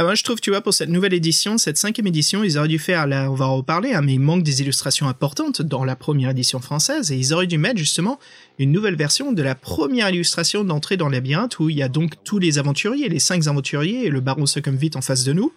[0.00, 2.68] Ah, moi, je trouve, tu vois, pour cette nouvelle édition, cette cinquième édition, ils auraient
[2.68, 5.82] dû faire, là, on va en reparler, hein, mais il manque des illustrations importantes dans
[5.82, 8.20] la première édition française, et ils auraient dû mettre, justement,
[8.60, 11.88] une nouvelle version de la première illustration d'entrée dans le labyrinthe, où il y a
[11.88, 15.52] donc tous les aventuriers, les cinq aventuriers, et le baron Succumvite en face de nous,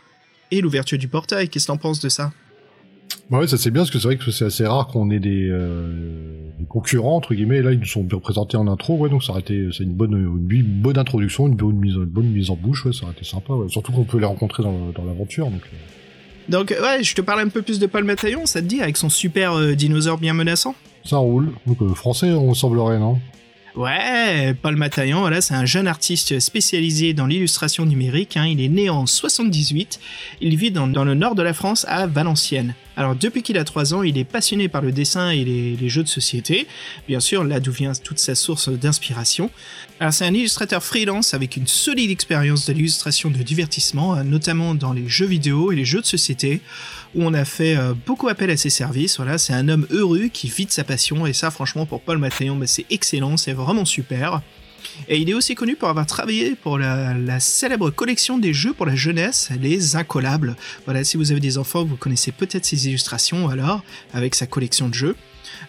[0.49, 1.47] et l'ouverture du portail.
[1.47, 2.31] Qu'est-ce que t'en penses de ça?
[3.39, 5.47] Ouais, ça c'est bien parce que c'est vrai que c'est assez rare qu'on ait des,
[5.49, 7.57] euh, des concurrents entre guillemets.
[7.57, 9.83] Et là, ils nous sont bien présentés en intro, ouais, donc ça aurait été c'est
[9.83, 13.03] une bonne une bonne introduction, une bonne mise une bonne mise en bouche, ouais, ça
[13.03, 13.53] aurait été sympa.
[13.53, 13.69] Ouais.
[13.69, 15.45] Surtout qu'on peut les rencontrer dans, dans l'aventure.
[15.49, 15.77] Donc, euh.
[16.49, 18.97] Donc, ouais, je te parle un peu plus de Paul Mataillon, ça te dit, avec
[18.97, 20.75] son super euh, dinosaure bien menaçant?
[21.05, 21.49] Ça roule.
[21.65, 23.19] Donc euh, français, on semblerait non?
[23.75, 28.35] Ouais, Paul Mataillan, voilà, c'est un jeune artiste spécialisé dans l'illustration numérique.
[28.35, 28.45] hein.
[28.45, 29.99] Il est né en 78.
[30.41, 32.75] Il vit dans, le nord de la France, à Valenciennes.
[32.97, 36.03] Alors, depuis qu'il a 3 ans, il est passionné par le dessin et les, jeux
[36.03, 36.67] de société.
[37.07, 39.49] Bien sûr, là d'où vient toute sa source d'inspiration.
[40.01, 44.75] Alors, c'est un illustrateur freelance avec une solide expérience de l'illustration de divertissement, euh, notamment
[44.75, 46.59] dans les jeux vidéo et les jeux de société,
[47.15, 49.19] où on a fait euh, beaucoup appel à ses services.
[49.37, 52.55] C'est un homme heureux qui vit de sa passion, et ça, franchement, pour Paul Mataillon,
[52.55, 54.41] bah, c'est excellent, c'est vraiment super.
[55.07, 58.73] Et il est aussi connu pour avoir travaillé pour la, la célèbre collection des jeux
[58.73, 60.55] pour la jeunesse, les Incollables.
[60.85, 64.89] Voilà, si vous avez des enfants, vous connaissez peut-être ces illustrations alors, avec sa collection
[64.89, 65.15] de jeux.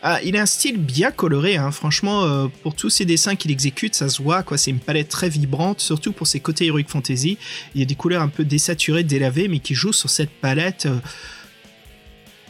[0.04, 1.70] Ah, il a un style bien coloré, hein.
[1.70, 4.58] franchement, euh, pour tous ces dessins qu'il exécute, ça se voit, quoi.
[4.58, 7.38] C'est une palette très vibrante, surtout pour ses côtés heroic fantasy.
[7.76, 10.86] Il y a des couleurs un peu désaturées, délavées, mais qui jouent sur cette palette.
[10.86, 10.98] euh,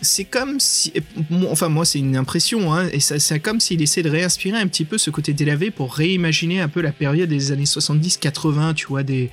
[0.03, 0.93] c'est comme si,
[1.49, 4.85] enfin moi c'est une impression, hein, et c'est comme s'il essaie de réinspirer un petit
[4.85, 9.03] peu ce côté délavé pour réimaginer un peu la période des années 70-80, tu vois,
[9.03, 9.31] des,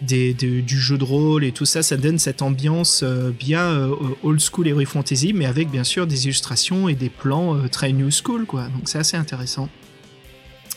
[0.00, 3.62] des, des- du jeu de rôle et tout ça, ça donne cette ambiance euh, bien
[3.62, 7.68] euh, old school heroic fantasy, mais avec bien sûr des illustrations et des plans euh,
[7.68, 8.62] très new school, quoi.
[8.68, 9.68] Donc c'est assez intéressant.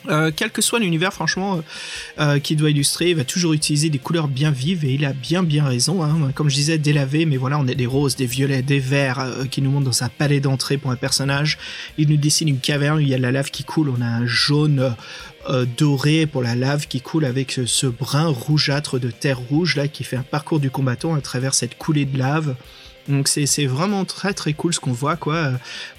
[0.10, 1.62] Euh, quel que soit l'univers, franchement,
[2.20, 5.14] euh, qu'il doit illustrer, il va toujours utiliser des couleurs bien vives et il a
[5.14, 6.04] bien bien raison.
[6.04, 6.32] Hein.
[6.34, 9.46] Comme je disais, délavé, mais voilà, on a des roses, des violets, des verts euh,
[9.46, 11.58] qui nous montrent dans un palais d'entrée pour un personnage.
[11.98, 14.26] Il nous dessine une caverne, il y a la lave qui coule, on a un
[14.26, 14.96] jaune
[15.50, 19.76] euh, doré pour la lave qui coule avec ce, ce brun rougeâtre de terre rouge
[19.76, 22.56] là qui fait un parcours du combattant à travers cette coulée de lave.
[23.08, 25.52] Donc c'est vraiment très très cool ce qu'on voit quoi.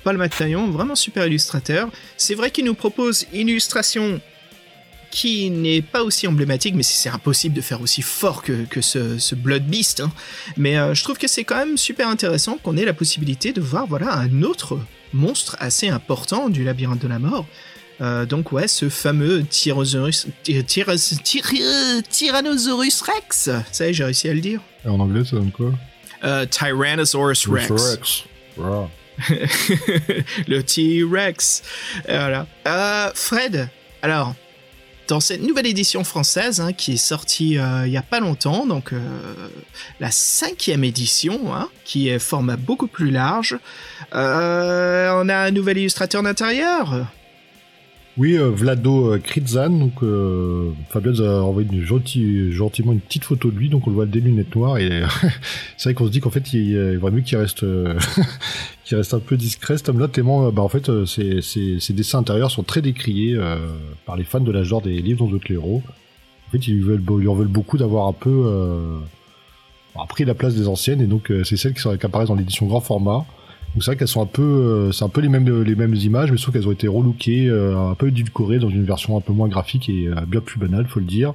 [0.02, 1.88] Paul McTaillon, vraiment super illustrateur.
[2.16, 4.20] C'est vrai qu'il nous propose une illustration
[5.12, 9.18] qui n'est pas aussi emblématique, mais c'est impossible de faire aussi fort que, que ce,
[9.18, 10.00] ce Blood Beast.
[10.00, 10.10] hein.
[10.56, 13.60] Mais euh, je trouve que c'est quand même super intéressant qu'on ait la possibilité de
[13.60, 14.78] voir voilà un autre
[15.12, 17.46] monstre assez important du labyrinthe de la mort.
[18.02, 20.26] Euh, donc ouais, ce fameux Tyrannosaurus,
[22.10, 23.50] Tyrannosaurus Rex.
[23.72, 24.60] Ça y est, j'ai réussi à le dire.
[24.84, 25.72] En anglais, ça donne quoi?
[26.24, 28.24] Euh, Tyrannosaurus Rex.
[30.48, 31.62] Le T-Rex.
[32.06, 32.46] Voilà.
[32.66, 33.68] Euh, Fred,
[34.02, 34.34] alors,
[35.08, 38.66] dans cette nouvelle édition française hein, qui est sortie euh, il y a pas longtemps,
[38.66, 38.98] donc euh,
[40.00, 43.58] la cinquième édition, hein, qui est format beaucoup plus large,
[44.12, 44.18] on
[45.28, 47.06] a un nouvel illustrateur d'intérieur.
[48.18, 53.50] Oui, euh, Vlado euh, Kritzan, donc euh, Fabien a envoyé une gentiment une petite photo
[53.50, 54.88] de lui, donc on le voit des lunettes noires et
[55.76, 57.98] c'est vrai qu'on se dit qu'en fait il, il vaut mieux qu'il reste, euh,
[58.84, 62.62] qu'il reste un peu discret cet homme-là, tellement bah, en fait ses, dessins intérieurs sont
[62.62, 63.58] très décriés euh,
[64.06, 65.82] par les fans de l'âge d'or des livres dont d'autres héros.
[66.48, 68.96] En fait, ils lui, veulent, ils en veulent beaucoup d'avoir un peu euh,
[70.08, 72.64] pris la place des anciennes et donc c'est celles qui, sont, qui apparaissent dans l'édition
[72.64, 73.26] grand format.
[73.76, 76.72] Donc c'est vrai qu'elles sont un peu, euh, les mêmes images, mais sauf qu'elles ont
[76.72, 80.14] été relookées, euh, un peu édulcorées dans une version un peu moins graphique et euh,
[80.26, 81.34] bien plus banale, faut le dire.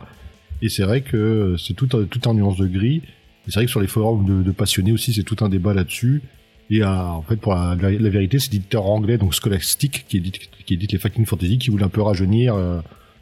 [0.64, 3.04] Et c'est vrai que c'est tout un- tout en nuance de gris.
[3.48, 6.24] Et c'est vrai que sur les forums de, passionnés aussi, c'est tout un débat là-dessus.
[6.72, 10.98] Et en fait, pour la, vérité, c'est l'éditeur anglais, donc Scholastic, qui édite, qui les
[10.98, 12.56] fucking fantasy, qui voulait un peu rajeunir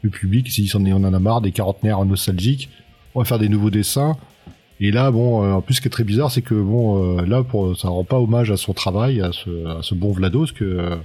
[0.02, 0.46] le public.
[0.48, 2.68] Il s'est dit, on en a marre des quarantenaires nostalgiques.
[3.14, 4.16] On va faire des nouveaux dessins.
[4.80, 7.26] Et là, bon, euh, en plus, ce qui est très bizarre, c'est que bon, euh,
[7.26, 10.40] là, pour, ça rend pas hommage à son travail, à ce, à ce bon Vlado,
[10.40, 10.96] parce que euh,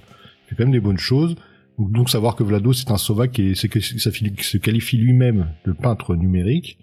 [0.47, 1.35] fait quand même des bonnes choses.
[1.77, 5.73] Donc, savoir que Vlado, c'est un sauvage qui est, c'est que se qualifie lui-même de
[5.73, 6.77] peintre numérique.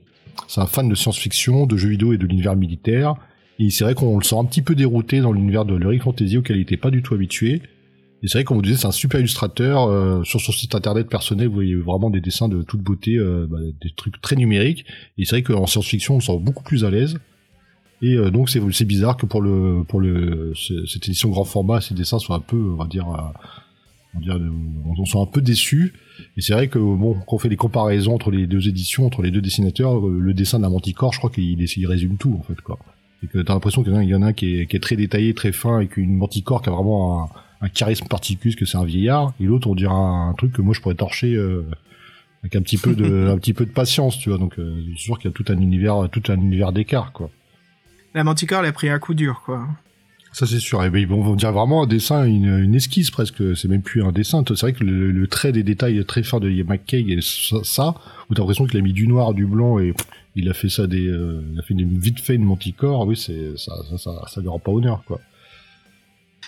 [0.49, 3.15] C'est un fan de science-fiction, de jeux vidéo et de l'univers militaire.
[3.59, 6.37] Et c'est vrai qu'on le sent un petit peu dérouté dans l'univers de l'Heroic Fantasy
[6.37, 7.63] auquel il était pas du tout habitué.
[8.23, 9.85] Et c'est vrai, comme vous disiez, c'est un super illustrateur.
[9.89, 13.47] euh, sur son site internet personnel, vous voyez vraiment des dessins de toute beauté, euh,
[13.51, 14.85] bah, des trucs très numériques.
[15.19, 17.17] Et c'est vrai qu'en science-fiction, on se sent beaucoup plus à l'aise.
[18.01, 21.81] Et euh, donc c'est bizarre que pour le pour le ce- cette édition grand format,
[21.81, 23.21] ces dessins soient un peu, on va dire, euh,
[24.15, 24.51] on va dire, euh,
[24.99, 25.93] on soit un peu déçus.
[26.37, 29.23] Et c'est vrai que bon, quand on fait des comparaisons entre les deux éditions, entre
[29.23, 32.43] les deux dessinateurs, euh, le dessin d'un Manticore, je crois qu'il il résume tout en
[32.43, 32.79] fait quoi.
[33.23, 35.33] Et que t'as l'impression qu'il y en a un qui est, qui est très détaillé,
[35.33, 37.29] très fin, et qu'une Manticore qui a vraiment un,
[37.63, 40.53] un charisme particulier, parce que c'est un vieillard, et l'autre on dirait un, un truc
[40.53, 41.65] que moi je pourrais torcher euh,
[42.43, 44.39] avec un petit peu de un petit peu de patience, tu vois.
[44.39, 47.31] Donc euh, c'est sûr qu'il y a tout un univers tout un univers d'écart quoi.
[48.15, 49.67] La Manticore, elle a pris un coup dur, quoi.
[50.33, 50.83] Ça c'est sûr.
[50.85, 53.57] Et ben, on va dire vraiment un dessin, une, une esquisse presque.
[53.57, 54.43] C'est même plus un dessin.
[54.47, 57.95] C'est vrai que le, le trait des détails très fin de McKay, et ça, ça,
[58.29, 60.71] où t'as l'impression qu'il a mis du noir, du blanc et pff, il a fait
[60.71, 63.07] ça des, euh, il a fait une, vite fait une manticore.
[63.07, 65.21] Oui, c'est ça, ça, ça, ça lui rend pas honneur quoi.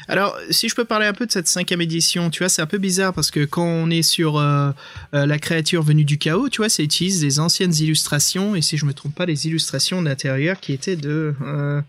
[0.08, 2.66] Alors, si je peux parler un peu de cette cinquième édition, tu vois, c'est un
[2.66, 4.70] peu bizarre parce que quand on est sur euh,
[5.14, 8.76] euh, la créature venue du chaos, tu vois, ça utilise des anciennes illustrations, et si
[8.76, 11.80] je me trompe pas, les illustrations d'intérieur qui étaient de euh,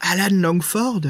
[0.00, 1.02] Alan Longford.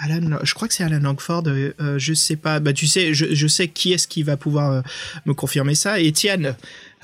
[0.00, 3.46] Alan, je crois que c'est Alan Longford, euh, je sais pas, bah tu sais, je,
[3.48, 4.84] sais qui est-ce qui va pouvoir
[5.26, 6.00] me confirmer ça.
[6.00, 6.54] Et Étienne,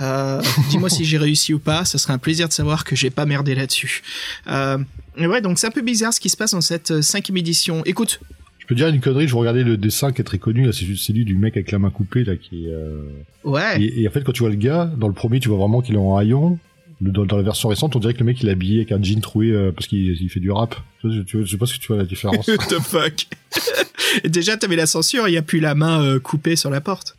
[0.00, 3.10] euh, dis-moi si j'ai réussi ou pas, ça serait un plaisir de savoir que j'ai
[3.10, 4.02] pas merdé là-dessus.
[4.48, 4.78] Euh,
[5.18, 7.82] ouais, donc c'est un peu bizarre ce qui se passe dans cette cinquième édition.
[7.84, 8.20] Écoute,
[8.64, 9.28] Je peux dire une connerie.
[9.28, 10.64] Je regardais le dessin qui est très connu.
[10.64, 12.64] là, C'est celui du mec avec la main coupée là qui.
[12.66, 13.02] est, Euh...
[13.44, 13.80] ouais.
[13.82, 15.82] Et, et en fait, quand tu vois le gars dans le premier, tu vois vraiment
[15.82, 16.58] qu'il est en haillon.
[17.00, 19.02] Dans, dans la version récente, on dirait que le mec il est habillé avec un
[19.02, 20.76] jean troué euh, parce qu'il il fait du rap.
[21.00, 22.46] Tu vois, tu vois- je sais pas si tu vois la différence.
[22.48, 23.26] What the fuck?
[24.24, 27.16] Déjà, t'avais la censure, il n'y a plus la main euh, coupée sur la porte.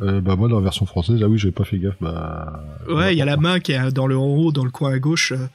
[0.00, 1.96] Euh, bah moi dans la version française, ah oui, j'avais pas fait gaffe.
[2.00, 4.70] Bah Ouais, il y a la main qui est dans le en haut, dans le
[4.70, 5.32] coin à gauche.
[5.32, 5.48] euh,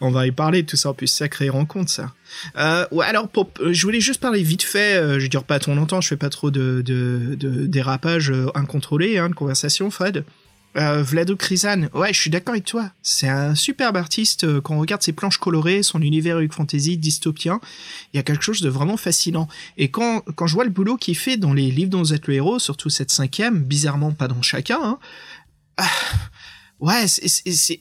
[0.00, 2.12] on va y parler de tout ça en plus, sacrée rencontre ça.
[2.58, 4.96] Euh, ouais, alors pour, euh, je voulais juste parler vite fait.
[4.96, 9.18] euh, je dure pas trop longtemps, je fais pas trop de, de, de dérapage incontrôlé,
[9.18, 10.24] hein, de conversation, Fred.
[10.76, 12.92] Euh, Vlado Krizan, ouais, je suis d'accord avec toi.
[13.02, 14.44] C'est un superbe artiste.
[14.44, 17.60] euh, Quand on regarde ses planches colorées, son univers Hulk fantasy dystopien,
[18.12, 19.48] il y a quelque chose de vraiment fascinant.
[19.76, 22.26] Et quand, quand je vois le boulot qu'il fait dans les livres dont vous êtes
[22.28, 24.98] le héros, surtout cette cinquième, bizarrement pas dans chacun, hein,
[25.78, 25.88] ah,
[26.80, 27.06] ouais,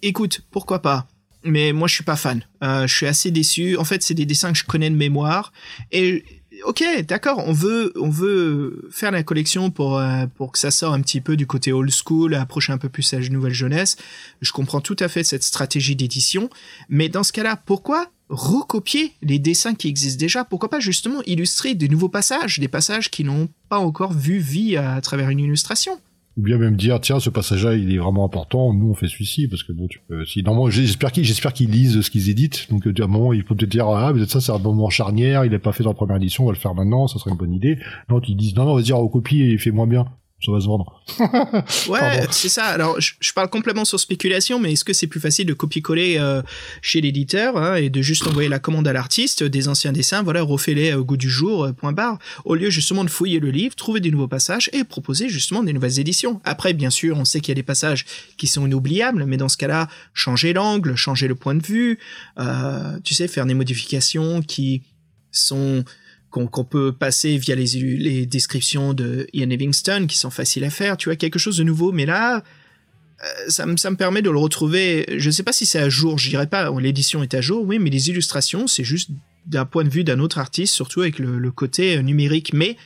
[0.01, 1.07] écoute, pourquoi pas?
[1.43, 2.43] Mais moi, je suis pas fan.
[2.63, 3.77] Euh, je suis assez déçu.
[3.77, 5.53] En fait, c'est des dessins que je connais de mémoire.
[5.91, 6.23] Et
[6.67, 10.93] ok, d'accord, on veut, on veut faire la collection pour euh, pour que ça sorte
[10.93, 13.95] un petit peu du côté old school, approcher un peu plus la nouvelle jeunesse.
[14.41, 16.49] Je comprends tout à fait cette stratégie d'édition,
[16.89, 20.43] mais dans ce cas-là, pourquoi recopier les dessins qui existent déjà?
[20.43, 24.75] Pourquoi pas justement illustrer des nouveaux passages, des passages qui n'ont pas encore vu vie
[24.75, 25.99] à travers une illustration?
[26.37, 29.47] Ou bien même dire tiens ce passage-là il est vraiment important nous on fait celui-ci
[29.47, 32.67] parce que bon tu peux si normalement j'espère qu'ils j'espère qu'ils lisent ce qu'ils éditent.
[32.69, 35.45] Donc à un moment il faut te dire ah peut-être ça c'est un moment charnière
[35.45, 37.31] il est pas fait dans la première édition on va le faire maintenant ça serait
[37.31, 37.79] une bonne idée.
[38.09, 40.05] Non ils disent non non vas-y recopie et fais moins bien
[40.45, 41.01] ça va se vendre.
[41.89, 42.65] ouais, c'est ça.
[42.65, 46.43] Alors, je, parle complètement sur spéculation, mais est-ce que c'est plus facile de copier-coller euh,
[46.81, 50.43] chez l'éditeur hein, et de juste envoyer la commande à l'artiste des anciens dessins, voilà,
[50.43, 53.75] refais-les au goût du jour, euh, point barre, au lieu justement de fouiller le livre,
[53.75, 56.39] trouver des nouveaux passages et proposer justement des nouvelles éditions.
[56.43, 58.05] Après, bien sûr, on sait qu'il y a des passages
[58.37, 61.97] qui sont inoubliables, mais dans ce cas-là, changer l'angle, changer le point de vue,
[62.39, 64.83] euh, tu sais, faire des modifications qui
[65.31, 65.83] sont
[66.45, 71.09] qu'on peut passer via les, descriptions de Ian Livingstone qui sont faciles à faire, tu
[71.09, 71.91] vois, quelque chose de nouveau.
[71.91, 72.43] Mais là,
[73.23, 75.05] euh, ça, me, permet de le retrouver.
[75.17, 77.79] Je ne sais pas si c'est à jour, je pas, l'édition est à jour, oui,
[77.79, 79.09] mais les illustrations, c'est juste
[79.45, 82.53] d'un point de vue d'un autre artiste, surtout avec le, côté euh, numérique.
[82.53, 82.77] Mais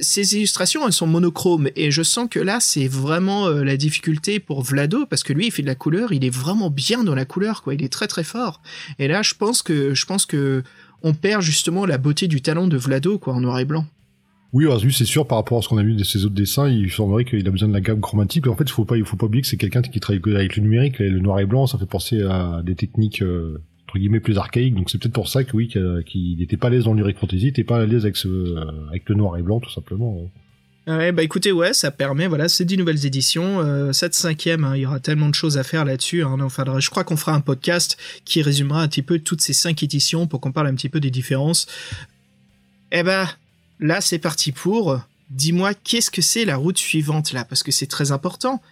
[0.00, 4.38] ces illustrations, elles sont monochromes et je sens que là, c'est vraiment euh, la difficulté
[4.40, 7.14] pour Vlado parce que lui, il fait de la couleur, il est vraiment bien dans
[7.14, 7.74] la couleur, quoi.
[7.74, 8.60] Il est très très fort.
[8.98, 10.62] Et là, je pense que, je pense que
[11.02, 13.86] on perd justement la beauté du talent de Vlado, quoi, en noir et blanc.
[14.54, 16.90] Oui, c'est sûr, par rapport à ce qu'on a vu de ses autres dessins, il
[16.90, 18.46] semblerait qu'il a besoin de la gamme chromatique.
[18.46, 20.56] En fait, il faut pas, il faut pas oublier que c'est quelqu'un qui travaille avec
[20.56, 20.98] le numérique.
[21.00, 24.74] Le noir et blanc, ça fait penser à des techniques, euh, entre guillemets, plus archaïques.
[24.74, 27.42] Donc c'est peut-être pour ça que oui, qu'il n'était pas à l'aise dans l'Uric Fantasy,
[27.42, 30.16] il n'était pas à l'aise avec euh, avec le noir et blanc, tout simplement.
[30.16, 30.30] Ouais,
[30.88, 34.82] bah écoutez, ouais, ça permet, voilà, c'est 10 nouvelles éditions, euh, cette cinquième, hein, il
[34.82, 36.24] y aura tellement de choses à faire là-dessus.
[36.24, 39.82] Enfin, je crois qu'on fera un podcast qui résumera un petit peu toutes ces cinq
[39.82, 41.66] éditions pour qu'on parle un petit peu des différences.
[42.90, 43.28] Eh ben,
[43.80, 44.98] là, c'est parti pour.
[45.28, 47.44] Dis-moi, qu'est-ce que c'est la route suivante là?
[47.44, 48.62] Parce que c'est très important.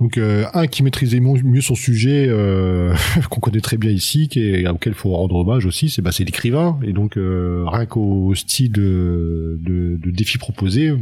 [0.00, 2.94] Donc euh, un qui maîtrisait mieux son sujet, euh,
[3.30, 6.78] qu'on connaît très bien ici, qui est, auquel faut rendre hommage aussi, c'est bah, l'écrivain.
[6.84, 10.92] Et donc euh, rien qu'au style de, de, de défi proposé,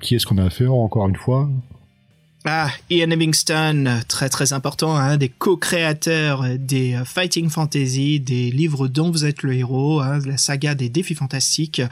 [0.00, 1.50] qui est-ce qu'on a affaire encore une fois?
[2.44, 9.10] Ah, Ian Livingstone, très très important, hein, des co-créateurs des Fighting Fantasy, des livres dont
[9.10, 11.82] vous êtes le héros, hein, la saga des défis fantastiques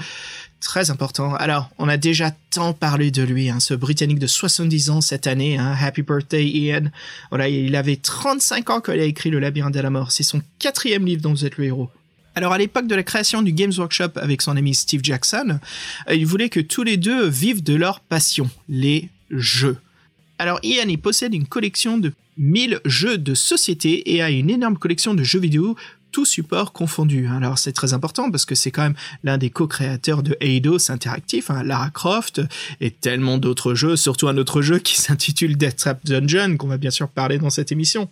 [0.60, 1.34] très important.
[1.34, 5.26] Alors, on a déjà tant parlé de lui, hein, ce Britannique de 70 ans cette
[5.26, 5.58] année.
[5.58, 6.90] Hein, Happy birthday, Ian.
[7.30, 10.12] Voilà, il avait 35 ans quand il a écrit Le Labyrinthe de la Mort.
[10.12, 11.90] C'est son quatrième livre dont vous êtes le héros.
[12.34, 15.58] Alors à l'époque de la création du Games Workshop avec son ami Steve Jackson,
[16.08, 19.78] euh, il voulait que tous les deux vivent de leur passion, les jeux.
[20.38, 24.78] Alors Ian, il possède une collection de 1000 jeux de société et a une énorme
[24.78, 25.76] collection de jeux vidéo
[26.12, 27.28] tout support confondu.
[27.28, 31.46] Alors c'est très important parce que c'est quand même l'un des co-créateurs de Eidos Interactive,
[31.50, 32.40] hein, Lara Croft
[32.80, 36.78] et tellement d'autres jeux, surtout un autre jeu qui s'intitule Death Trap Dungeon qu'on va
[36.78, 38.08] bien sûr parler dans cette émission.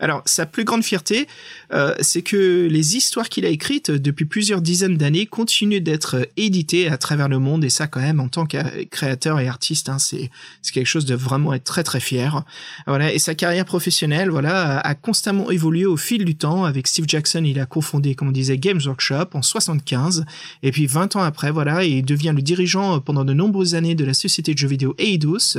[0.00, 1.26] Alors, sa plus grande fierté,
[1.72, 6.88] euh, c'est que les histoires qu'il a écrites depuis plusieurs dizaines d'années continuent d'être éditées
[6.88, 9.98] à travers le monde, et ça, quand même, en tant que créateur et artiste, hein,
[9.98, 10.30] c'est
[10.72, 12.44] quelque chose de vraiment être très très fier.
[12.86, 16.64] Voilà, et sa carrière professionnelle, voilà, a, constamment évolué au fil du temps.
[16.64, 20.24] Avec Steve Jackson, il a cofondé, comme on disait, Games Workshop en 75,
[20.62, 24.04] et puis 20 ans après, voilà, il devient le dirigeant pendant de nombreuses années de
[24.04, 25.58] la société de jeux vidéo Eidos.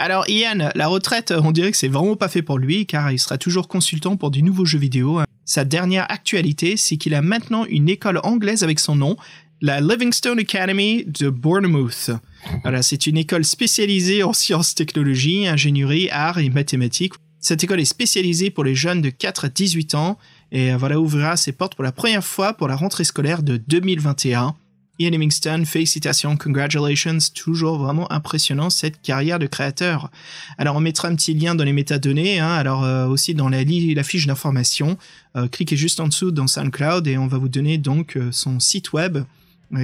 [0.00, 3.18] Alors Ian, la retraite, on dirait que c'est vraiment pas fait pour lui, car il
[3.18, 5.20] sera toujours consultant pour du nouveaux jeux vidéo.
[5.44, 9.16] Sa dernière actualité, c'est qu'il a maintenant une école anglaise avec son nom,
[9.60, 12.10] la Livingstone Academy de Bournemouth.
[12.62, 17.14] Voilà, c'est une école spécialisée en sciences, technologies, ingénierie, arts et mathématiques.
[17.40, 20.16] Cette école est spécialisée pour les jeunes de 4 à 18 ans
[20.52, 24.54] et voilà ouvrira ses portes pour la première fois pour la rentrée scolaire de 2021.
[25.00, 30.10] Ian Livingstone, félicitations, congratulations, toujours vraiment impressionnant cette carrière de créateur.
[30.58, 33.62] Alors on mettra un petit lien dans les métadonnées, hein, alors euh, aussi dans la,
[33.62, 34.98] la fiche d'information.
[35.36, 38.58] Euh, cliquez juste en dessous dans SoundCloud et on va vous donner donc euh, son
[38.58, 39.18] site web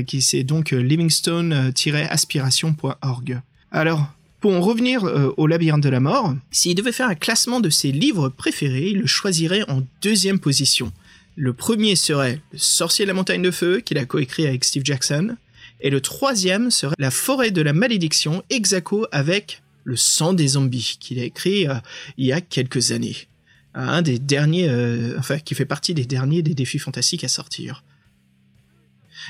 [0.06, 3.42] qui c'est donc livingstone-aspiration.org.
[3.70, 4.06] Alors
[4.40, 5.04] pour en revenir
[5.36, 9.00] au labyrinthe de la mort, s'il devait faire un classement de ses livres préférés, il
[9.00, 10.90] le choisirait en deuxième position.
[11.36, 14.84] Le premier serait Le sorcier de la montagne de feu, qu'il a coécrit avec Steve
[14.84, 15.36] Jackson.
[15.80, 20.96] Et le troisième serait La forêt de la malédiction, Exaco avec Le sang des zombies,
[21.00, 21.74] qu'il a écrit euh,
[22.16, 23.16] il y a quelques années.
[23.74, 27.82] Un des derniers, euh, enfin, qui fait partie des derniers des défis fantastiques à sortir.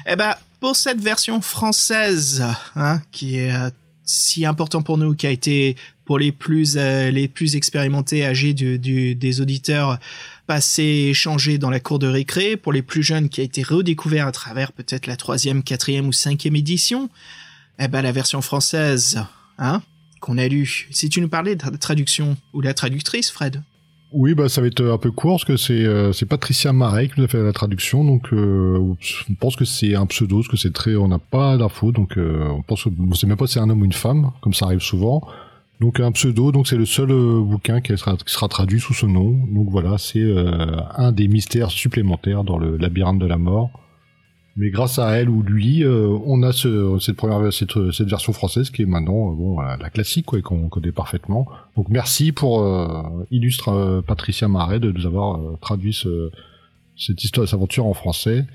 [0.06, 2.44] Eh ben, pour cette version française,
[2.76, 3.70] hein, qui est euh,
[4.04, 8.78] si important pour nous, qui a été pour les plus les plus expérimentés, âgés du,
[8.78, 9.98] du- des auditeurs,
[10.46, 12.56] passé échangé dans la cour de récré.
[12.56, 16.12] Pour les plus jeunes, qui a été redécouvert à travers peut-être la troisième, quatrième ou
[16.12, 17.08] cinquième édition,
[17.78, 19.22] eh ben la version française,
[19.58, 19.82] hein,
[20.20, 20.88] qu'on a lue.
[20.90, 23.62] Si tu nous parlais de la traduction ou la traductrice, Fred?
[24.16, 27.14] Oui, bah ça va être un peu court parce que c'est euh, Patricia Marais qui
[27.18, 28.94] nous a fait la traduction, donc euh,
[29.28, 32.46] on pense que c'est un pseudo, que c'est très, on n'a pas d'infos, donc euh,
[32.48, 32.84] on pense,
[33.14, 35.26] sait même pas si c'est un homme ou une femme, comme ça arrive souvent.
[35.84, 39.32] Donc un pseudo, donc c'est le seul euh, bouquin qui sera, traduit sous ce nom.
[39.52, 43.68] Donc voilà, c'est euh, un des mystères supplémentaires dans le labyrinthe de la mort.
[44.56, 47.76] Mais grâce à elle ou lui, euh, on a ce, cette première cette,
[48.08, 51.46] version française qui est maintenant bon la la classique quoi, et qu'on connaît parfaitement.
[51.76, 52.66] Donc merci pour
[53.30, 56.30] illustre Patricia Marais de nous avoir traduit ce,
[56.96, 58.46] cette histoire, cette aventure en français.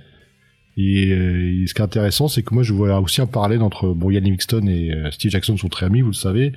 [0.77, 4.09] Et, ce qui est intéressant, c'est que moi je vois aussi un parallèle entre bon
[4.09, 6.53] Ian Livingstone et Steve Jackson sont très amis, vous le savez.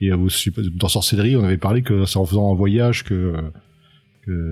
[0.00, 0.16] Et euh,
[0.74, 3.34] dans Sorcellerie, on avait parlé que c'est en faisant un voyage que,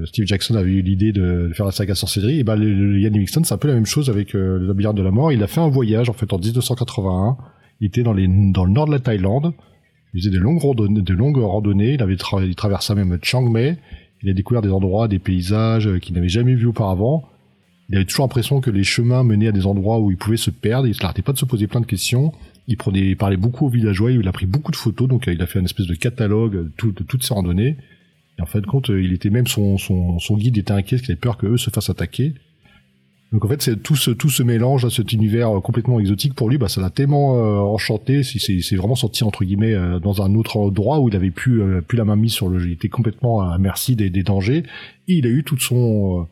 [0.04, 2.40] Steve Jackson avait eu l'idée de, de faire la saga Sorcellerie.
[2.40, 4.96] Et ben le, Ian Livingstone, c'est un peu la même chose avec euh, le labyrinthe
[4.96, 5.32] de la mort.
[5.32, 7.38] Il a fait un voyage en fait en 1981.
[7.80, 9.54] Il était dans le nord de la Thaïlande.
[10.12, 10.60] Il faisait des longues
[11.38, 11.94] randonnées.
[11.94, 13.78] Il avait tra- traversait même Chiang Mai.
[14.22, 17.24] Il a découvert des endroits, des paysages euh, qu'il n'avait jamais vus auparavant.
[17.88, 20.50] Il avait toujours l'impression que les chemins menaient à des endroits où il pouvait se
[20.50, 20.86] perdre.
[20.86, 22.32] Il n'arrêtait pas de se poser plein de questions.
[22.68, 24.12] Il prenait, il parlait beaucoup aux villageois.
[24.12, 25.08] Il a pris beaucoup de photos.
[25.08, 27.76] Donc, euh, il a fait une espèce de catalogue de, tout- de toutes ses randonnées.
[28.38, 30.96] Et en fin de compte, euh, il était même son, son, son guide était inquiet
[30.96, 32.34] parce qu'il avait peur que eux se fassent attaquer.
[33.32, 36.50] Donc en fait, c'est tout ce tout ce mélange, cet univers euh, complètement exotique pour
[36.50, 38.22] lui, bah ça l'a tellement euh, enchanté.
[38.22, 41.30] Si c'est c'est vraiment sorti entre guillemets euh, dans un autre endroit où il avait
[41.30, 44.22] plus euh, plus la main mise sur le il était complètement à merci des, des
[44.22, 44.64] dangers.
[45.08, 46.24] Et il a eu toute son euh,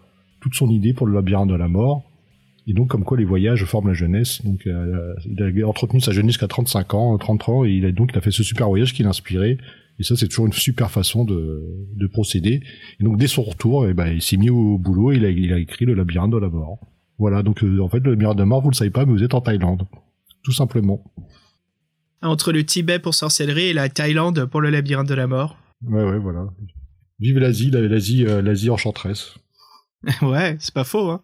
[0.43, 2.03] toute son idée pour le labyrinthe de la mort.
[2.67, 4.45] Et donc comme quoi les voyages forment la jeunesse.
[4.45, 7.93] Donc euh, il a entretenu sa jeunesse jusqu'à 35 ans, 33 ans, et il a
[7.93, 9.59] donc il a fait ce super voyage qui l'a inspiré.
[9.99, 11.63] Et ça, c'est toujours une super façon de,
[11.95, 12.63] de procéder.
[13.01, 15.31] Et donc, dès son retour, eh ben, il s'est mis au boulot et il a,
[15.31, 16.79] il a écrit le labyrinthe de la mort.
[17.19, 19.13] Voilà, donc euh, en fait, le labyrinthe de la mort, vous le savez pas, mais
[19.13, 19.83] vous êtes en Thaïlande.
[20.43, 21.05] Tout simplement.
[22.23, 25.59] Entre le Tibet pour sorcellerie et la Thaïlande pour le labyrinthe de la mort.
[25.87, 26.47] Ouais, ouais, voilà.
[27.19, 29.35] Vive l'Asie, la- l'Asie, euh, l'Asie enchanteresse.
[30.23, 31.11] ouais, c'est pas faux.
[31.11, 31.21] Hein.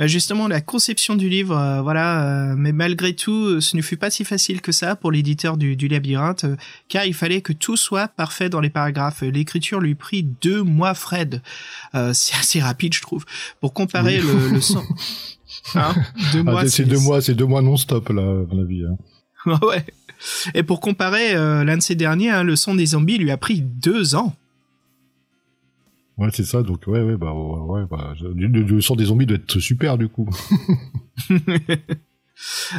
[0.00, 3.96] Euh, Justement, la conception du livre, euh, voilà, euh, mais malgré tout, ce ne fut
[3.96, 6.46] pas si facile que ça pour l'éditeur du, du labyrinthe,
[6.88, 9.22] car il fallait que tout soit parfait dans les paragraphes.
[9.22, 11.42] L'écriture lui prit deux mois, Fred.
[12.12, 13.24] C'est assez rapide, je trouve,
[13.60, 14.26] pour comparer Oui.
[14.26, 14.82] le, le son.
[15.74, 15.94] Hein?
[16.32, 18.84] Deux Ah, mois, c'est- deux mois, c'est deux mois non-stop là, à mon avis.
[18.84, 19.58] hein.
[19.66, 19.84] ouais.
[20.54, 23.36] Et pour comparer euh, l'un de ces derniers, hein, le son des zombies lui a
[23.36, 24.34] pris deux ans.
[26.18, 26.62] Ouais, c'est ça.
[26.62, 29.98] Donc ouais, ouais, bah ouais, bah, le, le- le son des zombies doit être super
[29.98, 30.28] du coup.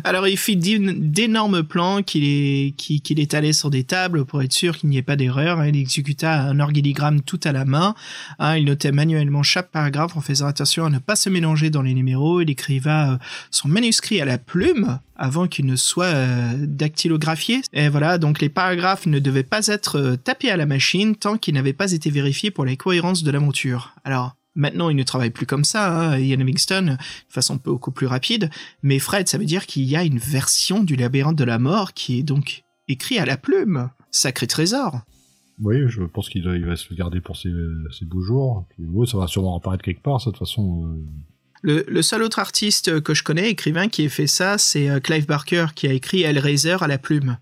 [0.03, 2.73] Alors il fit d'énormes plans qu'il
[3.19, 5.59] étalait sur des tables pour être sûr qu'il n'y ait pas d'erreur.
[5.59, 5.67] hein.
[5.67, 7.95] Il exécuta un organigramme tout à la main.
[8.39, 8.57] hein.
[8.57, 11.93] Il notait manuellement chaque paragraphe en faisant attention à ne pas se mélanger dans les
[11.93, 12.41] numéros.
[12.41, 13.17] Il écriva euh,
[13.51, 17.61] son manuscrit à la plume avant qu'il ne soit euh, dactylographié.
[17.73, 21.37] Et voilà, donc les paragraphes ne devaient pas être euh, tapés à la machine tant
[21.37, 23.93] qu'ils n'avaient pas été vérifiés pour la cohérence de l'aventure.
[24.03, 28.07] Alors, maintenant, il ne travaille plus comme ça, hein, Ian Livingstone, de façon beaucoup plus
[28.07, 28.49] rapide.
[28.83, 31.93] Mais Fred, ça veut dire qu'il y a une version du labyrinthe de la mort
[31.93, 33.89] qui est donc écrit à la plume.
[34.11, 35.01] Sacré trésor.
[35.61, 37.51] Oui, je pense qu'il va se le garder pour ses,
[37.97, 38.65] ses beaux jours.
[38.69, 40.85] Puis, ça va sûrement apparaître quelque part, ça, de toute façon.
[40.85, 41.05] euh,
[41.63, 44.99] Le, le seul autre artiste que je connais, écrivain, qui ait fait ça, c'est euh,
[44.99, 47.37] Clive Barker, qui a écrit Hellraiser à la plume.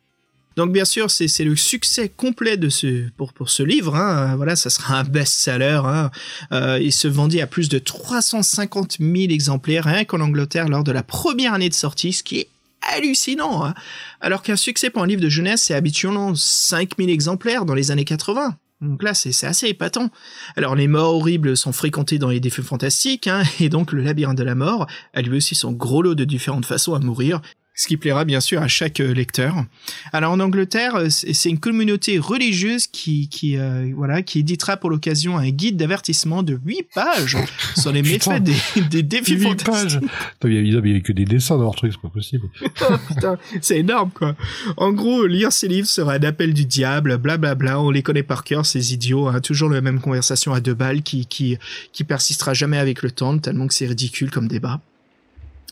[0.56, 3.96] Donc bien sûr, c'est le succès complet de ce pour pour ce livre.
[3.96, 4.36] Hein.
[4.38, 5.82] Voilà, ça sera un best-seller.
[5.86, 6.12] Hein.
[6.54, 10.92] Euh, il se vendit à plus de 350 000 exemplaires rien qu'en Angleterre lors de
[10.92, 12.50] la première année de sortie, ce qui est
[12.94, 13.66] hallucinant.
[13.66, 13.74] Hein.
[14.22, 18.06] Alors qu'un succès pour un livre de jeunesse, c'est habituellement 5000 exemplaires dans les années
[18.06, 18.56] 80.
[18.82, 20.10] Donc là, c'est c'est assez épatant.
[20.56, 24.38] Alors les morts horribles sont fréquentés dans les défis fantastiques, hein, et donc le labyrinthe
[24.38, 27.42] de la mort a lui aussi son gros lot de différentes façons à mourir,
[27.76, 29.66] ce qui plaira bien sûr à chaque euh, lecteur.
[30.14, 34.90] Alors en Angleterre, euh, c'est une communauté religieuse qui, qui euh, voilà, qui éditera pour
[34.90, 37.38] l'occasion un guide d'avertissement de 8 pages
[37.78, 38.56] sur les méfaits des,
[38.90, 39.68] des défis Huit fantastiques.
[39.68, 40.00] pages.
[40.00, 42.10] Putain, Il y a- il y avait que des dessins dans leur truc, c'est pas
[42.10, 42.48] possible.
[43.08, 44.36] Putain, c'est énorme quoi.
[44.78, 47.80] En gros, lire ces livres sera un appel du diable, blablabla.
[47.82, 49.28] On les connaît par cœur, ces idiots.
[49.28, 51.58] Hein, toujours la même conversation à deux balles qui qui
[51.92, 54.80] qui persistera jamais avec le temps, tellement que c'est ridicule comme débat.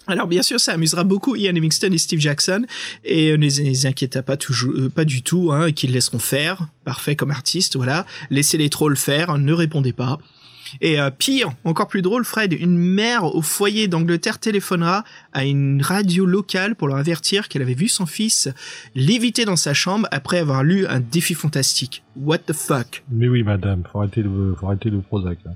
[0.08, 2.66] Alors bien sûr, ça amusera beaucoup Ian Livingstone et Steve Jackson,
[3.06, 6.20] et euh, ne les, les inquiétez pas toujours, euh, pas du tout, hein, qu'ils laisseront
[6.20, 8.06] faire, parfait comme artiste, voilà.
[8.30, 10.20] Laissez les trolls faire, ne répondez pas.
[10.82, 15.82] Et euh, pire, encore plus drôle, Fred, une mère au foyer d'Angleterre téléphonera à une
[15.84, 18.50] radio locale pour leur avertir qu'elle avait vu son fils
[18.96, 22.04] léviter dans sa chambre après avoir lu un défi fantastique.
[22.16, 23.04] What the fuck?
[23.12, 25.38] Mais oui, madame, faut arrêter le, faut arrêter le Prozac.
[25.46, 25.52] hein.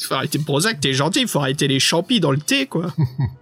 [0.00, 2.94] Faut arrêter le Prozac, t'es gentil, faut arrêter les champis dans le thé, quoi.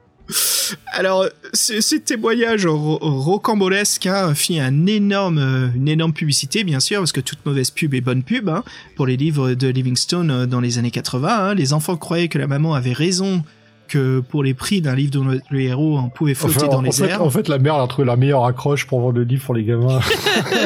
[0.93, 6.99] Alors, ce, témoignage ro- rocambolesque hein, fit un énorme, euh, une énorme publicité, bien sûr,
[7.01, 8.63] parce que toute mauvaise pub est bonne pub, hein,
[8.97, 11.29] pour les livres de Livingstone euh, dans les années 80.
[11.29, 11.55] hein.
[11.55, 13.43] Les enfants croyaient que la maman avait raison,
[13.91, 16.83] que pour les prix d'un livre dont le, héros en pouvait flotter Enfin, dans en,
[16.83, 17.23] les fait, airs.
[17.23, 19.55] en fait, la mère elle a trouvé la meilleure accroche pour vendre le livre pour
[19.55, 20.01] les gamins.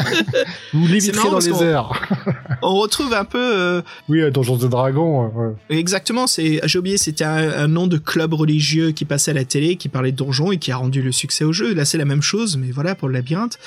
[0.73, 1.91] Vous léviterez dans les airs.
[2.63, 5.29] On retrouve un peu euh, Oui, à Donjons et Dragons.
[5.35, 5.53] ouais.
[5.71, 9.45] Exactement, c'est j'ai oublié, c'était un, un nom de club religieux qui passait à la
[9.45, 11.75] télé, qui parlait de donjons et qui a rendu le succès au jeu.
[11.75, 13.59] Là, c'est la même chose, mais voilà pour le labyrinthe.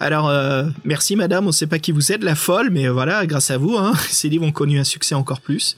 [0.00, 3.50] Alors, euh, merci madame, on sait pas qui vous êtes, la folle, mais voilà, grâce
[3.50, 5.76] à vous, hein, ces livres ont connu un succès encore plus.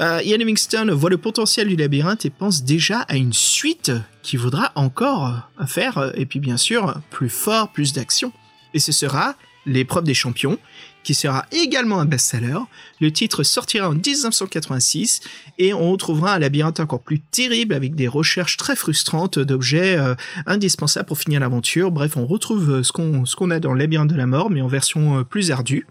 [0.00, 3.92] Euh, Ian Livingstone voit le potentiel du labyrinthe et pense déjà à une suite
[4.22, 8.32] qui vaudra encore faire, et puis bien sûr, plus fort, plus d'action.
[8.74, 10.58] Et ce sera L'épreuve des champions,
[11.04, 12.58] qui sera également un best-seller.
[13.00, 15.20] Le titre sortira en 1986
[15.58, 20.14] et on retrouvera un labyrinthe encore plus terrible avec des recherches très frustrantes d'objets euh,
[20.46, 21.92] indispensables pour finir l'aventure.
[21.92, 24.62] Bref, on retrouve ce qu'on ce qu'on a dans le labyrinthe de la mort, mais
[24.62, 25.86] en version euh, plus ardue.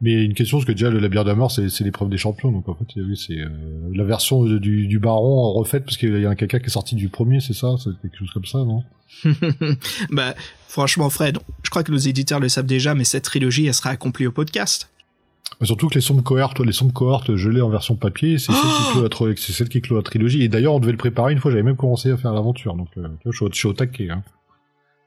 [0.00, 2.50] Mais une question, parce que déjà, le labyrinthe de la mort, c'est l'épreuve des champions.
[2.50, 3.48] Donc, en fait, oui, c'est euh,
[3.94, 6.94] la version de- du, du baron refaite, parce qu'il y a quelqu'un qui est sorti
[6.94, 7.74] du premier, c'est ça?
[7.82, 8.82] C'est quelque chose comme ça, non?
[10.10, 10.34] Bah,
[10.68, 13.90] franchement, Fred, je crois que nos éditeurs le savent déjà, mais cette trilogie, elle sera
[13.90, 14.90] accomplie au podcast.
[15.60, 18.52] Mais Surtout que les sombres cohortes, les sombres cohortes, je l'ai en version papier, c'est
[18.52, 20.42] celle, qui clôt la tro- c'est celle qui clôt la trilogie.
[20.42, 22.74] Et d'ailleurs, on devait le préparer une fois, j'avais même commencé à faire l'aventure.
[22.74, 24.10] Donc, euh, tu vois, je suis au- je suis au taquet.
[24.10, 24.22] Hein.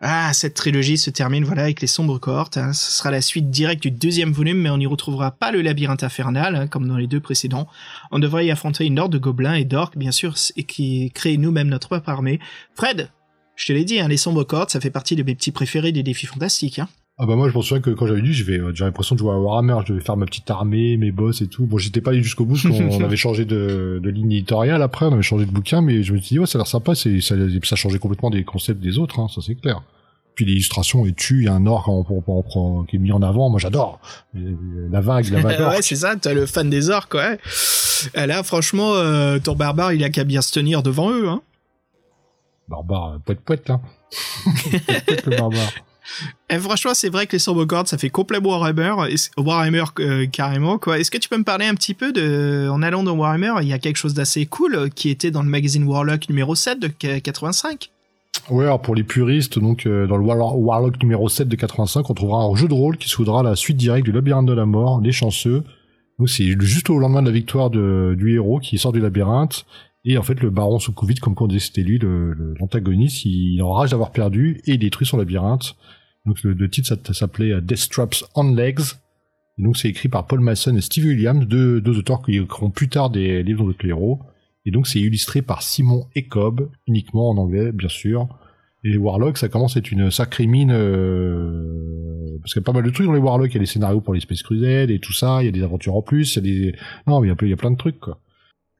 [0.01, 2.55] Ah, cette trilogie se termine voilà avec les sombres cohortes.
[2.57, 2.71] hein.
[2.71, 6.03] Ce sera la suite directe du deuxième volume, mais on n'y retrouvera pas le labyrinthe
[6.03, 7.67] infernal hein, comme dans les deux précédents.
[8.11, 11.35] On devrait y affronter une horde de gobelins et d'orques, bien sûr, et qui crée
[11.35, 12.39] nous-mêmes notre propre armée.
[12.75, 13.09] Fred,
[13.57, 15.91] je te l'ai dit, hein, les sombres cohortes, ça fait partie de mes petits préférés
[15.91, 16.79] des défis fantastiques.
[16.79, 16.87] Hein.
[17.21, 19.33] Ah bah moi je me souviens que quand j'avais lu, j'avais euh, l'impression de jouer
[19.33, 21.65] à Warhammer, je devais faire ma petite armée, mes boss et tout.
[21.65, 24.81] Bon, j'étais pas allé jusqu'au bout parce qu'on on avait changé de, de ligne éditoriale
[24.81, 26.67] après, on avait changé de bouquin, mais je me suis dit ouais ça a l'air
[26.67, 29.83] sympa, c'est ça, ça changeait complètement des concepts des autres, hein, ça c'est clair.
[30.35, 31.89] Puis l'illustration est tue, il y a un orc
[32.87, 33.99] qui est mis en avant, moi j'adore.
[34.37, 37.37] Euh, La vague, la vague ouais, c'est ça, t'as le fan des orques, ouais.
[38.15, 41.27] Et Là, franchement, euh, ton barbare, il a qu'à bien se tenir devant eux.
[41.27, 41.41] Hein.
[42.69, 43.81] Barbare, poète poète hein.
[44.87, 45.73] poète poète le barbare.
[46.49, 48.93] Et franchement, c'est vrai que les sombres cohortes, ça fait complètement Warhammer,
[49.37, 50.99] Warhammer euh, carrément quoi.
[50.99, 53.67] Est-ce que tu peux me parler un petit peu de, en allant dans Warhammer, il
[53.67, 56.79] y a quelque chose d'assez cool euh, qui était dans le magazine Warlock numéro 7
[56.79, 57.89] de qu- 85.
[58.49, 62.13] Ouais, alors pour les puristes, donc euh, dans le Warlock, numéro 7 de 85, on
[62.13, 65.01] trouvera un jeu de rôle qui s'ouvra la suite directe du labyrinthe de la mort,
[65.01, 65.63] les chanceux.
[66.17, 69.65] Donc c'est juste au lendemain de la victoire du héros qui sort du labyrinthe.
[70.05, 71.99] Et en fait, le baron Soukouvid, comme on disait, c'était lui,
[72.59, 75.75] l'antagoniste, il enrage d'avoir perdu et il détruit son labyrinthe.
[76.25, 78.81] Donc le, titre s'appelait euh, Death Traps on Legs.
[79.57, 82.89] Et donc c'est écrit par Paul Mason et Steve Williams, deux, auteurs qui écriront plus
[82.89, 84.19] tard des livres de héros.
[84.65, 88.27] Et donc c'est illustré par Simon Ecob, uniquement en anglais, bien sûr.
[88.83, 92.65] Et les Warlocks, ça commence à être une sacrée mine, euh, parce qu'il y a
[92.65, 93.51] pas mal de trucs dans les Warlocks.
[93.51, 95.41] Il y a des scénarios pour les Space Crusade et tout ça.
[95.41, 96.37] Il y a des aventures en plus.
[96.37, 98.19] Il y a des, non, il y a plein de trucs, quoi.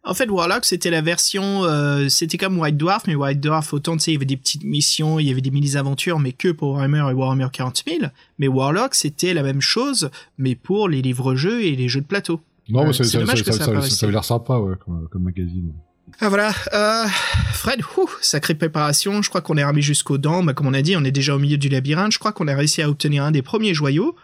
[0.06, 3.98] En fait, Warlock, c'était la version, euh, c'était comme White Dwarf, mais White Dwarf, autant,
[3.98, 6.48] tu sais, il y avait des petites missions, il y avait des mini-aventures, mais que
[6.50, 8.00] pour Warhammer et Warhammer 40 000.
[8.40, 12.40] Mais Warlock, c'était la même chose, mais pour les livres-jeux et les jeux de plateau.
[12.70, 13.94] Non, Euh, mais ça, c'est dommage ça, que ça, ça ça, apparaisse.
[13.96, 15.74] ça avait l'air sympa, ouais, comme, comme magazine.
[16.22, 17.06] Ah voilà, euh,
[17.54, 20.82] Fred, ouh, sacrée préparation, je crois qu'on est remis jusqu'aux dents, bah, comme on a
[20.82, 23.24] dit, on est déjà au milieu du labyrinthe, je crois qu'on a réussi à obtenir
[23.26, 24.16] un des premiers joyaux.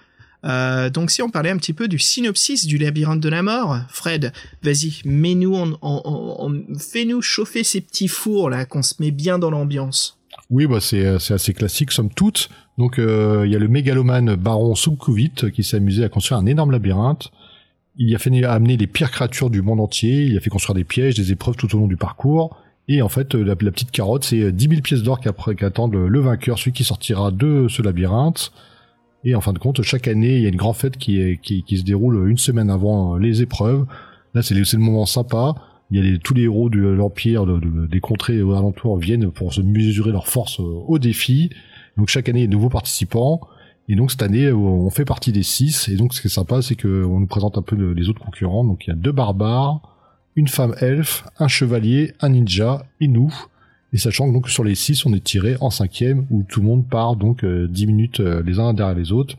[0.44, 3.78] Euh, donc si on parlait un petit peu du synopsis du labyrinthe de la mort,
[3.90, 4.32] Fred,
[4.62, 9.50] vas-y, mets-nous, en- en- fais-nous chauffer ces petits fours là, qu'on se met bien dans
[9.50, 10.20] l'ambiance.
[10.50, 12.50] Oui, bah c'est euh, assez classique, somme toute.
[12.78, 16.46] Donc euh, il y a le mégalomane baron Soukouvid qui s'est amusé à construire un
[16.46, 17.32] énorme labyrinthe.
[17.98, 20.26] Il y a fait amener les pires créatures du monde entier.
[20.26, 22.58] Il a fait construire des pièges, des épreuves tout au long du parcours.
[22.88, 26.60] Et en fait, la, petite carotte, c'est 10 000 pièces d'or qu'attendent le, le vainqueur,
[26.60, 28.52] celui qui sortira de ce labyrinthe.
[29.26, 31.18] Et en fin de compte, chaque année, il y a une grande fête qui,
[31.78, 33.86] se déroule une semaine avant euh, les épreuves.
[34.36, 35.56] Là, c'est le, moment sympa.
[35.92, 39.32] Il y a tous les héros de l'Empire, de- de- des contrées aux alentours viennent
[39.32, 41.50] pour se mesurer leur force euh, au défi.
[41.98, 43.42] Donc chaque année, il y a de nouveaux participants.
[43.90, 45.90] Et donc cette année, euh, on fait partie des six.
[45.90, 48.22] Et donc ce qui est sympa, c'est qu'on nous présente un peu le- les autres
[48.24, 48.64] concurrents.
[48.64, 49.82] Donc il y a deux barbares,
[50.36, 53.34] une femme elfe, un chevalier, un ninja et nous.
[53.94, 56.66] Et sachant que donc sur les six, on est tiré en cinquième où tout le
[56.66, 59.38] monde part donc euh, 10 minutes euh, les uns derrière les autres.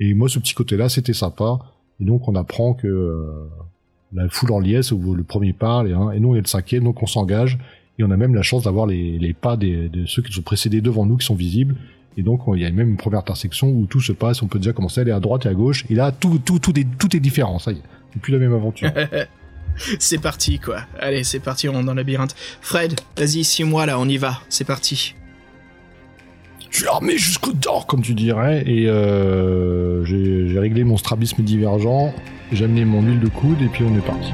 [0.00, 1.58] Et moi, ce petit côté-là, c'était sympa.
[2.00, 3.48] Et donc on apprend que euh,
[4.12, 6.46] la foule en liesse où le premier parle et, hein, et nous on est le
[6.46, 7.58] cinquième, donc on s'engage
[7.98, 10.42] et on a même la chance d'avoir les, les pas des, de ceux qui sont
[10.42, 11.76] précédés devant nous qui sont visibles.
[12.16, 14.58] Et donc il y a même une première intersection où tout se passe, on peut
[14.58, 15.84] déjà commencer à aller à droite et à gauche.
[15.88, 18.38] Et là tout tout tout est tout est différent, ça y est, c'est plus la
[18.38, 18.90] même aventure.
[19.98, 20.80] c'est parti quoi.
[20.98, 22.34] Allez, c'est parti, on est dans le labyrinthe.
[22.60, 24.40] Fred, vas-y, suis-moi là, on y va.
[24.48, 25.14] C'est parti.
[26.70, 32.14] Je suis armé jusqu'au dents, comme tu dirais, et euh, j'ai réglé mon strabisme divergent,
[32.52, 34.32] j'ai amené mon huile de coude, et puis on est parti.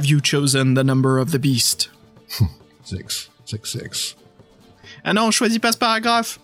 [0.00, 1.90] Have you chosen the number of the beast?
[2.84, 4.16] Sex, sex, sex.
[5.04, 6.40] Ah non, on choisit pas ce paragraphe.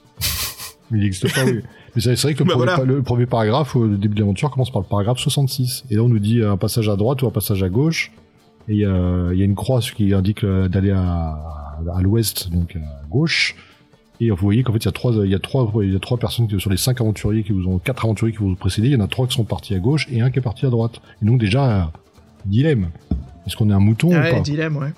[0.91, 1.61] Mais il n'existe pas, oui.
[1.95, 2.85] Mais c'est vrai que le, Bah premier, voilà.
[2.85, 5.85] le premier paragraphe, au début de l'aventure, commence par le paragraphe 66.
[5.91, 8.13] Et là, on nous dit un passage à droite ou un passage à gauche.
[8.69, 11.39] Et il y a, il y a une croix qui indique euh, d'aller à,
[11.95, 13.57] à l'ouest, donc à gauche.
[14.21, 15.97] Et vous voyez qu'en fait, il y a trois, il y a trois, il y
[15.97, 18.51] a trois personnes qui- sur les cinq aventuriers qui vous ont, quatre aventuriers qui vous
[18.51, 18.89] ont précédé.
[18.89, 20.67] Il y en a trois qui sont partis à gauche et un qui est parti
[20.67, 21.01] à droite.
[21.23, 21.85] Et donc, déjà, euh,
[22.45, 22.91] dilemme.
[23.47, 24.93] Est-ce qu'on est un mouton ou ouais, pas dilemme, ouais.